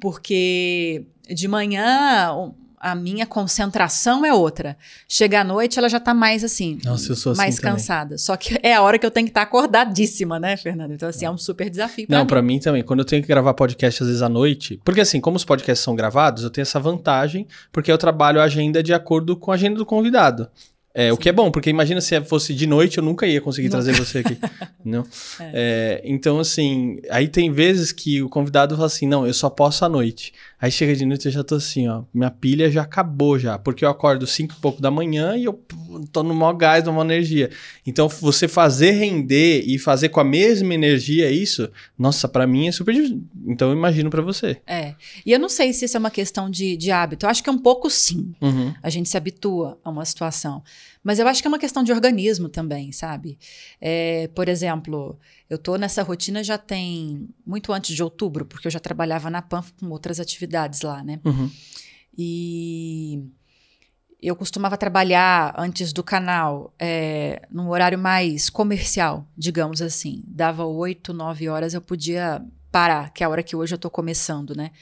Porque 0.00 1.06
de 1.28 1.46
manhã 1.46 2.52
a 2.80 2.94
minha 2.94 3.26
concentração 3.26 4.24
é 4.24 4.32
outra. 4.32 4.76
Chega 5.08 5.40
à 5.40 5.44
noite, 5.44 5.78
ela 5.78 5.88
já 5.88 5.98
está 5.98 6.14
mais 6.14 6.44
assim, 6.44 6.78
Nossa, 6.84 7.12
eu 7.12 7.16
sou 7.16 7.32
assim 7.32 7.40
mais 7.40 7.56
também. 7.56 7.72
cansada. 7.72 8.18
Só 8.18 8.36
que 8.36 8.58
é 8.62 8.74
a 8.74 8.82
hora 8.82 8.98
que 8.98 9.04
eu 9.04 9.10
tenho 9.10 9.26
que 9.26 9.30
estar 9.30 9.40
tá 9.40 9.46
acordadíssima, 9.46 10.38
né, 10.38 10.56
Fernando? 10.56 10.92
Então, 10.92 11.08
assim, 11.08 11.24
é 11.24 11.30
um 11.30 11.38
super 11.38 11.68
desafio. 11.68 12.06
Pra 12.06 12.18
Não, 12.18 12.26
para 12.26 12.40
mim 12.40 12.58
também. 12.58 12.82
Quando 12.82 13.00
eu 13.00 13.04
tenho 13.04 13.22
que 13.22 13.28
gravar 13.28 13.54
podcast 13.54 14.02
às 14.02 14.08
vezes 14.08 14.22
à 14.22 14.28
noite, 14.28 14.80
porque 14.84 15.00
assim, 15.00 15.20
como 15.20 15.36
os 15.36 15.44
podcasts 15.44 15.82
são 15.84 15.94
gravados, 15.94 16.44
eu 16.44 16.50
tenho 16.50 16.62
essa 16.62 16.78
vantagem, 16.78 17.46
porque 17.72 17.90
eu 17.90 17.98
trabalho 17.98 18.40
a 18.40 18.44
agenda 18.44 18.82
de 18.82 18.94
acordo 18.94 19.36
com 19.36 19.50
a 19.50 19.54
agenda 19.54 19.76
do 19.76 19.86
convidado. 19.86 20.48
É, 21.00 21.12
o 21.12 21.16
que 21.16 21.28
é 21.28 21.32
bom, 21.32 21.48
porque 21.48 21.70
imagina 21.70 22.00
se 22.00 22.20
fosse 22.22 22.52
de 22.52 22.66
noite, 22.66 22.98
eu 22.98 23.04
nunca 23.04 23.24
ia 23.24 23.40
conseguir 23.40 23.68
nunca. 23.68 23.70
trazer 23.70 23.92
você 23.92 24.18
aqui. 24.18 24.36
não? 24.84 25.06
É. 25.38 25.50
É, 25.54 26.02
então, 26.04 26.40
assim, 26.40 26.98
aí 27.08 27.28
tem 27.28 27.52
vezes 27.52 27.92
que 27.92 28.20
o 28.20 28.28
convidado 28.28 28.74
fala 28.74 28.88
assim: 28.88 29.06
não, 29.06 29.24
eu 29.24 29.32
só 29.32 29.48
posso 29.48 29.84
à 29.84 29.88
noite. 29.88 30.32
Aí 30.60 30.72
chega 30.72 30.94
de 30.96 31.06
noite 31.06 31.26
eu 31.26 31.32
já 31.32 31.44
tô 31.44 31.54
assim, 31.54 31.86
ó, 31.86 32.02
minha 32.12 32.30
pilha 32.30 32.68
já 32.68 32.82
acabou 32.82 33.38
já, 33.38 33.56
porque 33.56 33.84
eu 33.84 33.88
acordo 33.88 34.26
cinco 34.26 34.54
e 34.58 34.60
pouco 34.60 34.82
da 34.82 34.90
manhã 34.90 35.36
e 35.36 35.44
eu 35.44 35.62
tô 36.10 36.24
no 36.24 36.34
maior 36.34 36.52
gás, 36.54 36.82
numa 36.82 37.04
energia. 37.04 37.50
Então, 37.86 38.08
você 38.08 38.48
fazer 38.48 38.90
render 38.90 39.62
e 39.66 39.78
fazer 39.78 40.08
com 40.08 40.18
a 40.18 40.24
mesma 40.24 40.74
energia 40.74 41.30
isso, 41.30 41.70
nossa, 41.96 42.26
para 42.28 42.44
mim 42.44 42.66
é 42.66 42.72
super 42.72 42.92
difícil. 42.92 43.22
Então, 43.46 43.70
eu 43.70 43.76
imagino 43.76 44.10
para 44.10 44.20
você. 44.20 44.60
É. 44.66 44.94
E 45.24 45.30
eu 45.30 45.38
não 45.38 45.48
sei 45.48 45.72
se 45.72 45.84
isso 45.84 45.96
é 45.96 46.00
uma 46.00 46.10
questão 46.10 46.50
de, 46.50 46.76
de 46.76 46.90
hábito. 46.90 47.24
Eu 47.24 47.30
acho 47.30 47.42
que 47.42 47.48
é 47.48 47.52
um 47.52 47.58
pouco 47.58 47.88
sim. 47.88 48.34
Uhum. 48.40 48.74
A 48.82 48.90
gente 48.90 49.08
se 49.08 49.16
habitua 49.16 49.78
a 49.84 49.90
uma 49.90 50.04
situação. 50.04 50.62
Mas 51.08 51.18
eu 51.18 51.26
acho 51.26 51.40
que 51.40 51.48
é 51.48 51.50
uma 51.50 51.58
questão 51.58 51.82
de 51.82 51.90
organismo 51.90 52.50
também, 52.50 52.92
sabe? 52.92 53.38
É, 53.80 54.28
por 54.34 54.46
exemplo, 54.46 55.18
eu 55.48 55.56
tô 55.56 55.76
nessa 55.76 56.02
rotina 56.02 56.44
já 56.44 56.58
tem 56.58 57.30
muito 57.46 57.72
antes 57.72 57.96
de 57.96 58.02
outubro, 58.02 58.44
porque 58.44 58.66
eu 58.66 58.70
já 58.70 58.78
trabalhava 58.78 59.30
na 59.30 59.40
PAN 59.40 59.64
com 59.80 59.88
outras 59.88 60.20
atividades 60.20 60.82
lá, 60.82 61.02
né? 61.02 61.18
Uhum. 61.24 61.50
E 62.14 63.24
eu 64.20 64.36
costumava 64.36 64.76
trabalhar 64.76 65.54
antes 65.56 65.94
do 65.94 66.04
canal 66.04 66.74
é, 66.78 67.40
num 67.50 67.70
horário 67.70 67.98
mais 67.98 68.50
comercial, 68.50 69.26
digamos 69.34 69.80
assim. 69.80 70.22
Dava 70.26 70.66
oito, 70.66 71.14
nove 71.14 71.48
horas, 71.48 71.72
eu 71.72 71.80
podia 71.80 72.44
parar, 72.70 73.14
que 73.14 73.22
é 73.22 73.26
a 73.26 73.30
hora 73.30 73.42
que 73.42 73.56
hoje 73.56 73.72
eu 73.72 73.76
estou 73.76 73.90
começando, 73.90 74.54
né? 74.54 74.72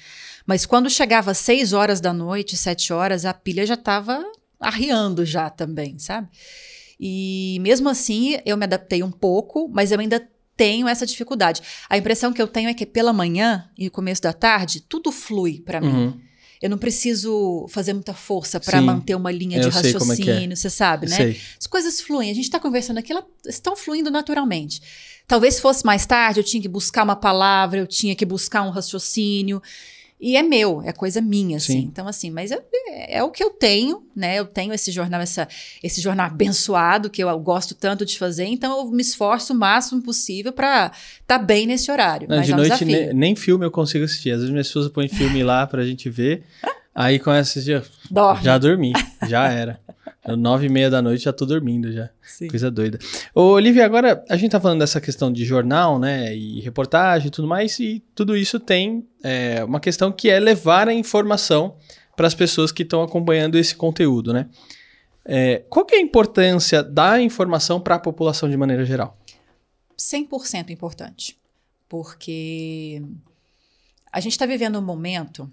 Mas 0.44 0.66
quando 0.66 0.90
chegava 0.90 1.32
seis 1.34 1.72
horas 1.72 2.00
da 2.00 2.12
noite, 2.12 2.56
sete 2.56 2.92
horas, 2.92 3.24
a 3.24 3.32
pilha 3.32 3.64
já 3.64 3.74
estava 3.74 4.24
arriando 4.60 5.24
já 5.24 5.50
também, 5.50 5.98
sabe? 5.98 6.28
E 6.98 7.58
mesmo 7.60 7.88
assim, 7.88 8.38
eu 8.44 8.56
me 8.56 8.64
adaptei 8.64 9.02
um 9.02 9.10
pouco, 9.10 9.68
mas 9.68 9.92
eu 9.92 10.00
ainda 10.00 10.26
tenho 10.56 10.88
essa 10.88 11.04
dificuldade. 11.04 11.62
A 11.88 11.98
impressão 11.98 12.32
que 12.32 12.40
eu 12.40 12.48
tenho 12.48 12.70
é 12.70 12.74
que 12.74 12.86
pela 12.86 13.12
manhã 13.12 13.68
e 13.76 13.90
começo 13.90 14.22
da 14.22 14.32
tarde, 14.32 14.80
tudo 14.80 15.12
flui 15.12 15.60
para 15.60 15.80
mim. 15.80 15.88
Uhum. 15.88 16.20
Eu 16.60 16.70
não 16.70 16.78
preciso 16.78 17.66
fazer 17.68 17.92
muita 17.92 18.14
força 18.14 18.58
para 18.58 18.80
manter 18.80 19.14
uma 19.14 19.30
linha 19.30 19.60
de 19.60 19.68
é 19.68 19.70
raciocínio, 19.70 20.52
é 20.52 20.56
você 20.56 20.70
sabe, 20.70 21.06
né? 21.06 21.16
Sei. 21.16 21.40
As 21.60 21.66
coisas 21.66 22.00
fluem. 22.00 22.30
A 22.30 22.34
gente 22.34 22.44
está 22.44 22.58
conversando 22.58 22.96
aqui, 22.96 23.12
elas 23.12 23.24
estão 23.46 23.76
fluindo 23.76 24.10
naturalmente. 24.10 24.80
Talvez 25.28 25.60
fosse 25.60 25.84
mais 25.84 26.06
tarde, 26.06 26.40
eu 26.40 26.44
tinha 26.44 26.62
que 26.62 26.68
buscar 26.68 27.02
uma 27.02 27.16
palavra, 27.16 27.78
eu 27.78 27.86
tinha 27.86 28.14
que 28.14 28.24
buscar 28.24 28.62
um 28.62 28.70
raciocínio. 28.70 29.60
E 30.18 30.36
é 30.36 30.42
meu, 30.42 30.82
é 30.82 30.92
coisa 30.92 31.20
minha, 31.20 31.58
assim. 31.58 31.80
Sim. 31.80 31.88
Então, 31.92 32.08
assim, 32.08 32.30
mas 32.30 32.50
é, 32.50 32.58
é, 33.08 33.22
o 33.22 33.30
que 33.30 33.44
eu 33.44 33.50
tenho, 33.50 34.02
né? 34.14 34.38
Eu 34.38 34.46
tenho 34.46 34.72
esse 34.72 34.90
jornal, 34.90 35.20
essa, 35.20 35.46
esse 35.82 36.00
jornal 36.00 36.26
abençoado 36.26 37.10
que 37.10 37.22
eu 37.22 37.38
gosto 37.38 37.74
tanto 37.74 38.06
de 38.06 38.18
fazer, 38.18 38.46
então 38.46 38.78
eu 38.78 38.90
me 38.90 39.02
esforço 39.02 39.52
o 39.52 39.56
máximo 39.56 40.02
possível 40.02 40.52
para 40.52 40.90
estar 41.20 41.38
tá 41.38 41.38
bem 41.38 41.66
nesse 41.66 41.90
horário. 41.90 42.26
Não, 42.28 42.40
de 42.40 42.50
é 42.50 42.54
um 42.54 42.58
noite 42.58 42.84
nem, 42.84 43.12
nem, 43.12 43.36
filme 43.36 43.66
eu 43.66 43.70
consigo 43.70 44.04
assistir. 44.04 44.30
Às 44.30 44.38
vezes 44.38 44.50
minha 44.50 44.62
esposa 44.62 44.88
põe 44.88 45.06
filme 45.06 45.42
lá 45.42 45.66
pra 45.66 45.84
gente 45.84 46.08
ver. 46.08 46.44
Aí 46.96 47.18
com 47.18 47.30
esse 47.30 47.62
dia, 47.62 47.84
já 48.42 48.56
dormi, 48.56 48.94
já 49.28 49.50
era. 49.52 49.78
Nove 50.38 50.64
e 50.64 50.68
meia 50.70 50.88
da 50.88 51.02
noite 51.02 51.24
já 51.24 51.32
tô 51.32 51.44
dormindo 51.44 51.92
já. 51.92 52.08
Sim. 52.22 52.48
Coisa 52.48 52.70
doida. 52.70 52.98
Ô, 53.34 53.50
Olivia, 53.50 53.84
agora 53.84 54.24
a 54.30 54.36
gente 54.38 54.52
tá 54.52 54.58
falando 54.58 54.78
dessa 54.78 54.98
questão 54.98 55.30
de 55.30 55.44
jornal, 55.44 55.98
né? 55.98 56.34
E 56.34 56.58
reportagem 56.60 57.28
e 57.28 57.30
tudo 57.30 57.46
mais, 57.46 57.78
e 57.78 58.02
tudo 58.14 58.34
isso 58.34 58.58
tem 58.58 59.06
é, 59.22 59.62
uma 59.62 59.78
questão 59.78 60.10
que 60.10 60.30
é 60.30 60.40
levar 60.40 60.88
a 60.88 60.94
informação 60.94 61.76
para 62.16 62.26
as 62.26 62.34
pessoas 62.34 62.72
que 62.72 62.82
estão 62.82 63.02
acompanhando 63.02 63.58
esse 63.58 63.76
conteúdo, 63.76 64.32
né? 64.32 64.48
É, 65.22 65.64
qual 65.68 65.84
que 65.84 65.96
é 65.96 65.98
a 65.98 66.00
importância 66.00 66.82
da 66.82 67.20
informação 67.20 67.78
para 67.78 67.96
a 67.96 67.98
população 67.98 68.48
de 68.48 68.56
maneira 68.56 68.86
geral? 68.86 69.18
100% 69.98 70.70
importante. 70.70 71.38
Porque 71.90 73.02
a 74.10 74.18
gente 74.18 74.32
está 74.32 74.46
vivendo 74.46 74.78
um 74.78 74.82
momento 74.82 75.52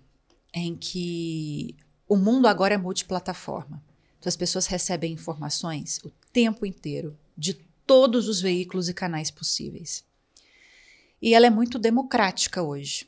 em 0.54 0.76
que 0.76 1.76
o 2.08 2.16
mundo 2.16 2.47
agora 2.47 2.76
é 2.76 2.78
multiplataforma. 2.78 3.82
Então, 4.20 4.30
as 4.30 4.36
pessoas 4.36 4.68
recebem 4.68 5.14
informações 5.14 5.99
o 6.04 6.12
tempo 6.32 6.66
inteiro 6.66 7.18
de 7.38 7.56
todos 7.86 8.30
os 8.30 8.39
veículos 8.39 8.88
e 8.88 8.93
canais 8.93 9.32
possíveis. 9.32 10.04
E 11.22 11.34
ela 11.34 11.47
é 11.47 11.49
muito 11.49 11.80
democrática 11.80 12.62
hoje, 12.62 13.08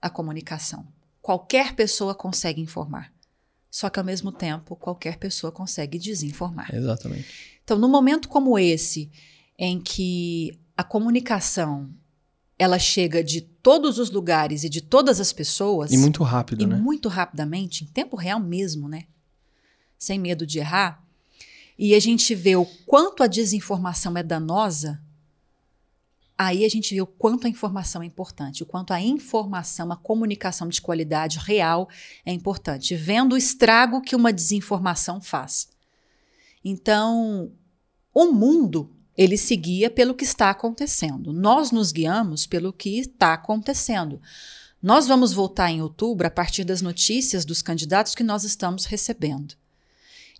a 0.00 0.08
comunicação. 0.08 0.86
Qualquer 1.20 1.74
pessoa 1.74 2.14
consegue 2.14 2.60
informar. 2.60 3.12
Só 3.70 3.88
que, 3.88 3.98
ao 3.98 4.04
mesmo 4.04 4.32
tempo, 4.32 4.74
qualquer 4.76 5.16
pessoa 5.16 5.52
consegue 5.52 5.98
desinformar. 5.98 6.74
Exatamente. 6.74 7.60
Então, 7.62 7.78
num 7.78 7.88
momento 7.88 8.28
como 8.28 8.58
esse, 8.58 9.10
em 9.58 9.80
que 9.80 10.58
a 10.76 10.82
comunicação 10.82 11.90
ela 12.60 12.78
chega 12.78 13.24
de 13.24 13.40
todos 13.40 13.98
os 13.98 14.10
lugares 14.10 14.64
e 14.64 14.68
de 14.68 14.82
todas 14.82 15.18
as 15.18 15.32
pessoas. 15.32 15.90
E 15.90 15.96
muito 15.96 16.22
rápido, 16.22 16.62
e 16.62 16.66
né? 16.66 16.76
muito 16.76 17.08
rapidamente, 17.08 17.84
em 17.84 17.86
tempo 17.86 18.16
real 18.16 18.38
mesmo, 18.38 18.86
né? 18.86 19.06
sem 19.98 20.18
medo 20.18 20.46
de 20.46 20.58
errar, 20.58 21.02
e 21.78 21.94
a 21.94 21.98
gente 21.98 22.34
vê 22.34 22.56
o 22.56 22.66
quanto 22.86 23.22
a 23.22 23.26
desinformação 23.26 24.14
é 24.14 24.22
danosa, 24.22 25.00
aí 26.36 26.62
a 26.62 26.68
gente 26.68 26.94
vê 26.94 27.00
o 27.00 27.06
quanto 27.06 27.46
a 27.46 27.50
informação 27.50 28.02
é 28.02 28.06
importante, 28.06 28.62
o 28.62 28.66
quanto 28.66 28.92
a 28.92 29.00
informação, 29.00 29.90
a 29.90 29.96
comunicação 29.96 30.68
de 30.68 30.82
qualidade 30.82 31.38
real 31.38 31.88
é 32.26 32.32
importante, 32.32 32.94
vendo 32.94 33.32
o 33.32 33.38
estrago 33.38 34.02
que 34.02 34.14
uma 34.14 34.34
desinformação 34.34 35.18
faz. 35.18 35.66
Então, 36.62 37.50
o 38.12 38.26
mundo 38.26 38.90
ele 39.20 39.36
se 39.36 39.54
guia 39.54 39.90
pelo 39.90 40.14
que 40.14 40.24
está 40.24 40.48
acontecendo. 40.48 41.30
Nós 41.30 41.70
nos 41.70 41.92
guiamos 41.92 42.46
pelo 42.46 42.72
que 42.72 43.00
está 43.00 43.34
acontecendo. 43.34 44.18
Nós 44.82 45.06
vamos 45.06 45.34
voltar 45.34 45.70
em 45.70 45.82
outubro 45.82 46.26
a 46.26 46.30
partir 46.30 46.64
das 46.64 46.80
notícias 46.80 47.44
dos 47.44 47.60
candidatos 47.60 48.14
que 48.14 48.22
nós 48.22 48.44
estamos 48.44 48.86
recebendo. 48.86 49.54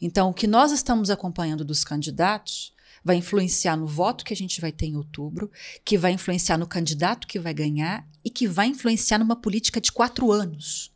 Então, 0.01 0.31
o 0.31 0.33
que 0.33 0.47
nós 0.47 0.73
estamos 0.73 1.11
acompanhando 1.11 1.63
dos 1.63 1.85
candidatos 1.85 2.73
vai 3.05 3.17
influenciar 3.17 3.77
no 3.77 3.87
voto 3.87 4.25
que 4.25 4.33
a 4.33 4.37
gente 4.37 4.63
vai 4.63 4.73
ter 4.73 4.87
em 4.87 4.97
outubro, 4.97 5.51
que 5.85 5.99
vai 5.99 6.13
influenciar 6.13 6.57
no 6.57 6.67
candidato 6.67 7.27
que 7.27 7.39
vai 7.39 7.53
ganhar 7.53 8.09
e 8.25 8.31
que 8.31 8.49
vai 8.49 8.69
influenciar 8.69 9.19
numa 9.19 9.37
política 9.37 9.79
de 9.79 9.93
quatro 9.93 10.33
anos, 10.33 10.91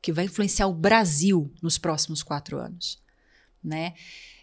que 0.00 0.12
vai 0.12 0.26
influenciar 0.26 0.68
o 0.68 0.72
Brasil 0.72 1.52
nos 1.60 1.78
próximos 1.78 2.22
quatro 2.22 2.60
anos. 2.60 3.02
Né? 3.62 3.94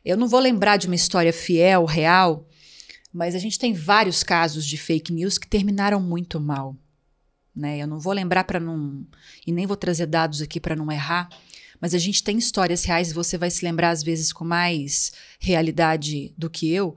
Eu 0.04 0.18
não 0.18 0.28
vou 0.28 0.42
lembrar 0.42 0.76
de 0.76 0.88
uma 0.88 0.96
história 0.96 1.32
fiel, 1.32 1.86
real, 1.86 2.50
mas 3.14 3.36
a 3.36 3.40
gente 3.40 3.60
tem 3.60 3.74
vários 3.74 4.24
casos 4.24 4.66
de 4.66 4.78
fake 4.78 5.12
news 5.12 5.38
que 5.38 5.48
terminaram 5.48 6.00
muito 6.00 6.40
mal. 6.40 6.76
Né? 7.56 7.80
Eu 7.80 7.88
não 7.88 8.00
vou 8.00 8.14
lembrar 8.14 8.46
para 8.46 8.60
não. 8.60 9.06
E 9.46 9.52
nem 9.52 9.68
vou 9.68 9.76
trazer 9.76 10.06
dados 10.06 10.42
aqui 10.42 10.60
para 10.60 10.76
não 10.76 10.92
errar, 10.92 11.30
mas 11.80 11.94
a 11.94 11.98
gente 11.98 12.24
tem 12.24 12.38
histórias 12.38 12.84
reais, 12.86 13.12
você 13.12 13.38
vai 13.38 13.50
se 13.50 13.66
lembrar 13.66 13.90
às 13.90 14.04
vezes 14.04 14.32
com 14.32 14.46
mais 14.46 15.12
realidade 15.40 16.34
do 16.38 16.50
que 16.50 16.72
eu, 16.72 16.96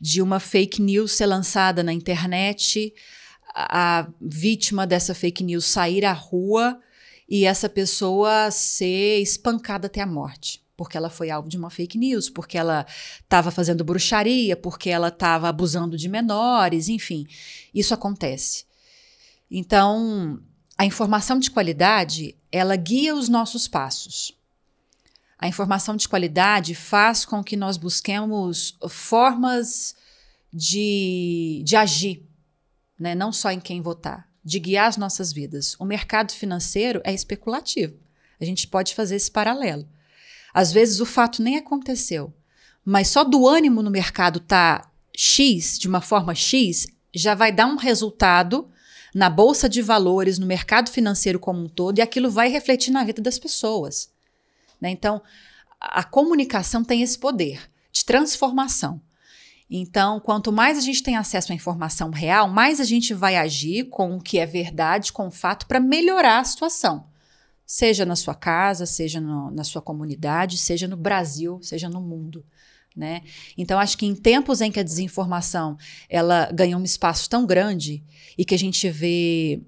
de 0.00 0.20
uma 0.20 0.38
fake 0.38 0.82
news 0.82 1.12
ser 1.12 1.26
lançada 1.26 1.82
na 1.82 1.92
internet, 1.92 2.92
a, 3.54 4.08
vítima 4.20 4.86
dessa 4.86 5.14
fake 5.14 5.42
news 5.42 5.64
sair 5.64 6.04
à 6.04 6.12
rua 6.12 6.78
e 7.28 7.44
essa 7.44 7.68
pessoa 7.68 8.50
ser 8.50 9.20
espancada 9.20 9.86
até 9.86 10.02
a 10.02 10.06
morte 10.06 10.65
porque 10.76 10.96
ela 10.96 11.08
foi 11.08 11.30
alvo 11.30 11.48
de 11.48 11.56
uma 11.56 11.70
fake 11.70 11.96
news, 11.96 12.28
porque 12.28 12.58
ela 12.58 12.86
estava 13.22 13.50
fazendo 13.50 13.84
bruxaria, 13.84 14.56
porque 14.56 14.90
ela 14.90 15.08
estava 15.08 15.48
abusando 15.48 15.96
de 15.96 16.08
menores, 16.08 16.88
enfim, 16.88 17.26
isso 17.74 17.94
acontece. 17.94 18.64
Então, 19.50 20.40
a 20.76 20.84
informação 20.84 21.38
de 21.38 21.50
qualidade, 21.50 22.36
ela 22.52 22.76
guia 22.76 23.14
os 23.14 23.28
nossos 23.28 23.66
passos. 23.66 24.36
A 25.38 25.48
informação 25.48 25.96
de 25.96 26.08
qualidade 26.08 26.74
faz 26.74 27.24
com 27.24 27.42
que 27.42 27.56
nós 27.56 27.76
busquemos 27.76 28.76
formas 28.88 29.94
de, 30.52 31.62
de 31.64 31.76
agir, 31.76 32.26
né? 32.98 33.14
não 33.14 33.30
só 33.32 33.50
em 33.50 33.60
quem 33.60 33.80
votar, 33.80 34.28
de 34.42 34.58
guiar 34.58 34.88
as 34.88 34.96
nossas 34.96 35.32
vidas. 35.32 35.76
O 35.78 35.84
mercado 35.84 36.32
financeiro 36.32 37.00
é 37.04 37.12
especulativo. 37.12 37.96
A 38.40 38.44
gente 38.44 38.66
pode 38.66 38.94
fazer 38.94 39.16
esse 39.16 39.30
paralelo. 39.30 39.86
Às 40.56 40.72
vezes 40.72 41.00
o 41.00 41.04
fato 41.04 41.42
nem 41.42 41.58
aconteceu, 41.58 42.32
mas 42.82 43.08
só 43.08 43.22
do 43.22 43.46
ânimo 43.46 43.82
no 43.82 43.90
mercado 43.90 44.40
tá 44.40 44.90
X, 45.14 45.78
de 45.78 45.86
uma 45.86 46.00
forma 46.00 46.34
X, 46.34 46.86
já 47.14 47.34
vai 47.34 47.52
dar 47.52 47.66
um 47.66 47.76
resultado 47.76 48.66
na 49.14 49.28
bolsa 49.28 49.68
de 49.68 49.82
valores, 49.82 50.38
no 50.38 50.46
mercado 50.46 50.88
financeiro 50.90 51.38
como 51.38 51.62
um 51.62 51.68
todo, 51.68 51.98
e 51.98 52.00
aquilo 52.00 52.30
vai 52.30 52.48
refletir 52.48 52.90
na 52.90 53.04
vida 53.04 53.20
das 53.20 53.38
pessoas. 53.38 54.10
Né? 54.80 54.88
Então, 54.88 55.20
a 55.78 56.02
comunicação 56.02 56.82
tem 56.82 57.02
esse 57.02 57.18
poder 57.18 57.70
de 57.92 58.02
transformação. 58.02 58.98
Então, 59.70 60.18
quanto 60.20 60.50
mais 60.50 60.78
a 60.78 60.80
gente 60.80 61.02
tem 61.02 61.18
acesso 61.18 61.52
à 61.52 61.54
informação 61.54 62.08
real, 62.08 62.48
mais 62.48 62.80
a 62.80 62.84
gente 62.84 63.12
vai 63.12 63.36
agir 63.36 63.90
com 63.90 64.16
o 64.16 64.22
que 64.22 64.38
é 64.38 64.46
verdade, 64.46 65.12
com 65.12 65.26
o 65.26 65.30
fato, 65.30 65.66
para 65.66 65.78
melhorar 65.78 66.38
a 66.38 66.44
situação. 66.44 67.04
Seja 67.66 68.06
na 68.06 68.14
sua 68.14 68.34
casa, 68.34 68.86
seja 68.86 69.20
no, 69.20 69.50
na 69.50 69.64
sua 69.64 69.82
comunidade, 69.82 70.56
seja 70.56 70.86
no 70.86 70.96
Brasil, 70.96 71.58
seja 71.62 71.88
no 71.88 72.00
mundo. 72.00 72.44
Né? 72.96 73.22
Então, 73.58 73.78
acho 73.78 73.98
que 73.98 74.06
em 74.06 74.14
tempos 74.14 74.62
em 74.62 74.70
que 74.70 74.80
a 74.80 74.82
desinformação 74.82 75.76
ela 76.08 76.50
ganha 76.52 76.78
um 76.78 76.84
espaço 76.84 77.28
tão 77.28 77.44
grande 77.44 78.02
e 78.38 78.44
que 78.44 78.54
a 78.54 78.58
gente 78.58 78.88
vê 78.88 79.60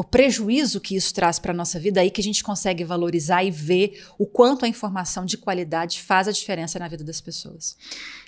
o 0.00 0.02
prejuízo 0.02 0.80
que 0.80 0.96
isso 0.96 1.12
traz 1.12 1.38
para 1.38 1.52
a 1.52 1.54
nossa 1.54 1.78
vida, 1.78 2.00
aí 2.00 2.10
que 2.10 2.22
a 2.22 2.24
gente 2.24 2.42
consegue 2.42 2.82
valorizar 2.84 3.44
e 3.44 3.50
ver 3.50 4.02
o 4.18 4.24
quanto 4.24 4.64
a 4.64 4.68
informação 4.68 5.26
de 5.26 5.36
qualidade 5.36 6.00
faz 6.00 6.26
a 6.26 6.32
diferença 6.32 6.78
na 6.78 6.88
vida 6.88 7.04
das 7.04 7.20
pessoas. 7.20 7.76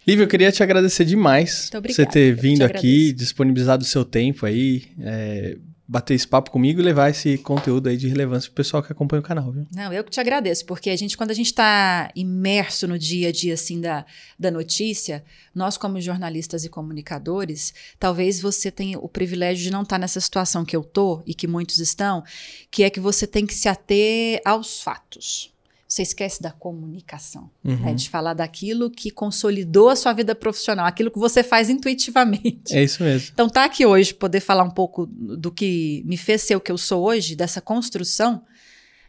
Lívia, 0.06 0.24
eu 0.24 0.28
queria 0.28 0.52
te 0.52 0.62
agradecer 0.62 1.06
demais 1.06 1.70
por 1.70 1.80
você 1.90 2.04
ter 2.04 2.34
vindo 2.34 2.62
aqui, 2.62 3.10
disponibilizado 3.14 3.82
o 3.82 3.86
seu 3.86 4.04
tempo 4.04 4.44
aí. 4.44 4.84
É, 5.00 5.56
bater 5.92 6.14
esse 6.14 6.26
papo 6.26 6.50
comigo 6.50 6.80
e 6.80 6.82
levar 6.82 7.10
esse 7.10 7.36
conteúdo 7.36 7.86
aí 7.86 7.98
de 7.98 8.08
relevância 8.08 8.48
pro 8.48 8.56
pessoal 8.56 8.82
que 8.82 8.90
acompanha 8.90 9.20
o 9.20 9.22
canal, 9.22 9.52
viu? 9.52 9.66
Não, 9.70 9.92
eu 9.92 10.02
que 10.02 10.10
te 10.10 10.18
agradeço, 10.18 10.64
porque 10.64 10.88
a 10.88 10.96
gente, 10.96 11.18
quando 11.18 11.32
a 11.32 11.34
gente 11.34 11.48
está 11.48 12.10
imerso 12.16 12.88
no 12.88 12.98
dia 12.98 13.28
a 13.28 13.32
dia, 13.32 13.52
assim, 13.52 13.78
da, 13.78 14.06
da 14.38 14.50
notícia, 14.50 15.22
nós 15.54 15.76
como 15.76 16.00
jornalistas 16.00 16.64
e 16.64 16.70
comunicadores, 16.70 17.74
talvez 17.98 18.40
você 18.40 18.70
tenha 18.70 18.98
o 18.98 19.06
privilégio 19.06 19.64
de 19.64 19.70
não 19.70 19.82
estar 19.82 19.96
tá 19.96 20.00
nessa 20.00 20.18
situação 20.18 20.64
que 20.64 20.74
eu 20.74 20.82
tô 20.82 21.22
e 21.26 21.34
que 21.34 21.46
muitos 21.46 21.76
estão, 21.76 22.24
que 22.70 22.84
é 22.84 22.88
que 22.88 22.98
você 22.98 23.26
tem 23.26 23.44
que 23.44 23.54
se 23.54 23.68
ater 23.68 24.40
aos 24.46 24.80
fatos 24.80 25.51
você 25.92 26.02
esquece 26.02 26.40
da 26.40 26.50
comunicação, 26.50 27.50
né? 27.62 27.74
uhum. 27.74 27.80
né? 27.80 27.94
de 27.94 28.08
falar 28.08 28.32
daquilo 28.32 28.90
que 28.90 29.10
consolidou 29.10 29.90
a 29.90 29.96
sua 29.96 30.14
vida 30.14 30.34
profissional, 30.34 30.86
aquilo 30.86 31.10
que 31.10 31.18
você 31.18 31.42
faz 31.42 31.68
intuitivamente. 31.68 32.74
É 32.74 32.82
isso 32.82 33.02
mesmo. 33.02 33.28
Então, 33.34 33.46
tá 33.46 33.64
aqui 33.64 33.84
hoje, 33.84 34.14
poder 34.14 34.40
falar 34.40 34.62
um 34.62 34.70
pouco 34.70 35.06
do 35.06 35.52
que 35.52 36.02
me 36.06 36.16
fez 36.16 36.40
ser 36.40 36.56
o 36.56 36.60
que 36.60 36.72
eu 36.72 36.78
sou 36.78 37.04
hoje, 37.04 37.36
dessa 37.36 37.60
construção, 37.60 38.42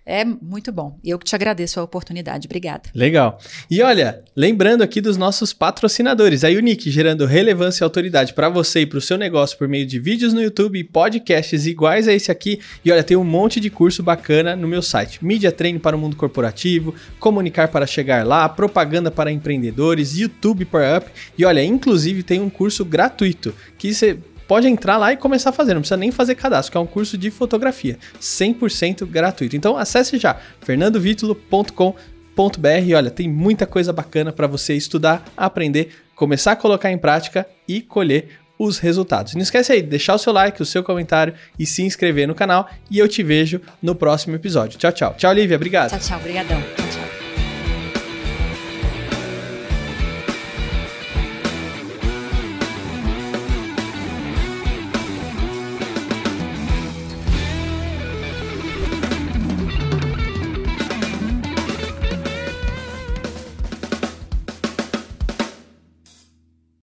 é 0.05 0.25
muito 0.25 0.71
bom. 0.71 0.99
Eu 1.03 1.17
que 1.17 1.25
te 1.25 1.35
agradeço 1.35 1.79
a 1.79 1.83
oportunidade. 1.83 2.47
Obrigada. 2.47 2.83
Legal. 2.93 3.39
E 3.69 3.81
olha, 3.81 4.21
lembrando 4.35 4.81
aqui 4.81 4.99
dos 4.99 5.15
nossos 5.15 5.53
patrocinadores, 5.53 6.43
a 6.43 6.49
Unique 6.49 6.91
gerando 6.91 7.25
relevância 7.25 7.83
e 7.83 7.85
autoridade 7.85 8.33
para 8.33 8.49
você 8.49 8.81
e 8.81 8.85
para 8.85 8.97
o 8.97 9.01
seu 9.01 9.17
negócio 9.17 9.57
por 9.57 9.67
meio 9.67 9.85
de 9.85 9.99
vídeos 9.99 10.33
no 10.33 10.41
YouTube 10.41 10.77
e 10.77 10.83
podcasts 10.83 11.65
iguais 11.65 12.07
a 12.07 12.13
esse 12.13 12.31
aqui. 12.31 12.59
E 12.83 12.91
olha, 12.91 13.03
tem 13.03 13.15
um 13.15 13.23
monte 13.23 13.59
de 13.59 13.69
curso 13.69 14.03
bacana 14.03 14.55
no 14.55 14.67
meu 14.67 14.81
site. 14.81 15.23
Mídia 15.23 15.51
Treino 15.51 15.79
para 15.79 15.95
o 15.95 15.99
mundo 15.99 16.15
corporativo, 16.15 16.93
comunicar 17.19 17.69
para 17.69 17.87
chegar 17.87 18.25
lá, 18.25 18.47
propaganda 18.49 19.09
para 19.09 19.31
empreendedores, 19.31 20.17
YouTube 20.17 20.65
para 20.65 20.97
Up. 20.97 21.11
E 21.37 21.45
olha, 21.45 21.63
inclusive 21.63 22.23
tem 22.23 22.41
um 22.41 22.49
curso 22.49 22.83
gratuito 22.83 23.53
que 23.77 23.93
você 23.93 24.17
pode 24.53 24.67
entrar 24.67 24.97
lá 24.97 25.11
e 25.11 25.17
começar 25.17 25.49
a 25.49 25.51
fazer, 25.51 25.73
não 25.73 25.81
precisa 25.81 25.97
nem 25.97 26.11
fazer 26.11 26.35
cadastro, 26.35 26.71
que 26.71 26.77
é 26.77 26.79
um 26.79 26.85
curso 26.85 27.17
de 27.17 27.31
fotografia, 27.31 27.97
100% 28.21 29.03
gratuito. 29.03 29.55
Então 29.55 29.75
acesse 29.75 30.19
já 30.19 30.37
fernandovitulo.com.br 30.61 32.67
e 32.85 32.93
olha, 32.93 33.09
tem 33.09 33.27
muita 33.27 33.65
coisa 33.65 33.91
bacana 33.91 34.31
para 34.31 34.45
você 34.45 34.75
estudar, 34.75 35.25
aprender, 35.35 35.89
começar 36.15 36.51
a 36.51 36.55
colocar 36.55 36.91
em 36.91 36.99
prática 36.99 37.47
e 37.67 37.81
colher 37.81 38.29
os 38.59 38.77
resultados. 38.77 39.33
Não 39.33 39.41
esquece 39.41 39.71
aí 39.71 39.81
de 39.81 39.87
deixar 39.87 40.13
o 40.13 40.19
seu 40.19 40.31
like, 40.31 40.61
o 40.61 40.65
seu 40.67 40.83
comentário 40.83 41.33
e 41.57 41.65
se 41.65 41.81
inscrever 41.81 42.27
no 42.27 42.35
canal 42.35 42.69
e 42.91 42.99
eu 42.99 43.07
te 43.07 43.23
vejo 43.23 43.59
no 43.81 43.95
próximo 43.95 44.35
episódio. 44.35 44.77
Tchau, 44.77 44.91
tchau. 44.91 45.15
Tchau, 45.17 45.33
Lívia. 45.33 45.55
Obrigado. 45.55 45.89
Tchau, 45.89 45.99
tchau. 45.99 46.19
Obrigadão. 46.19 46.61
Tchau, 46.61 46.87
tchau. 46.91 47.12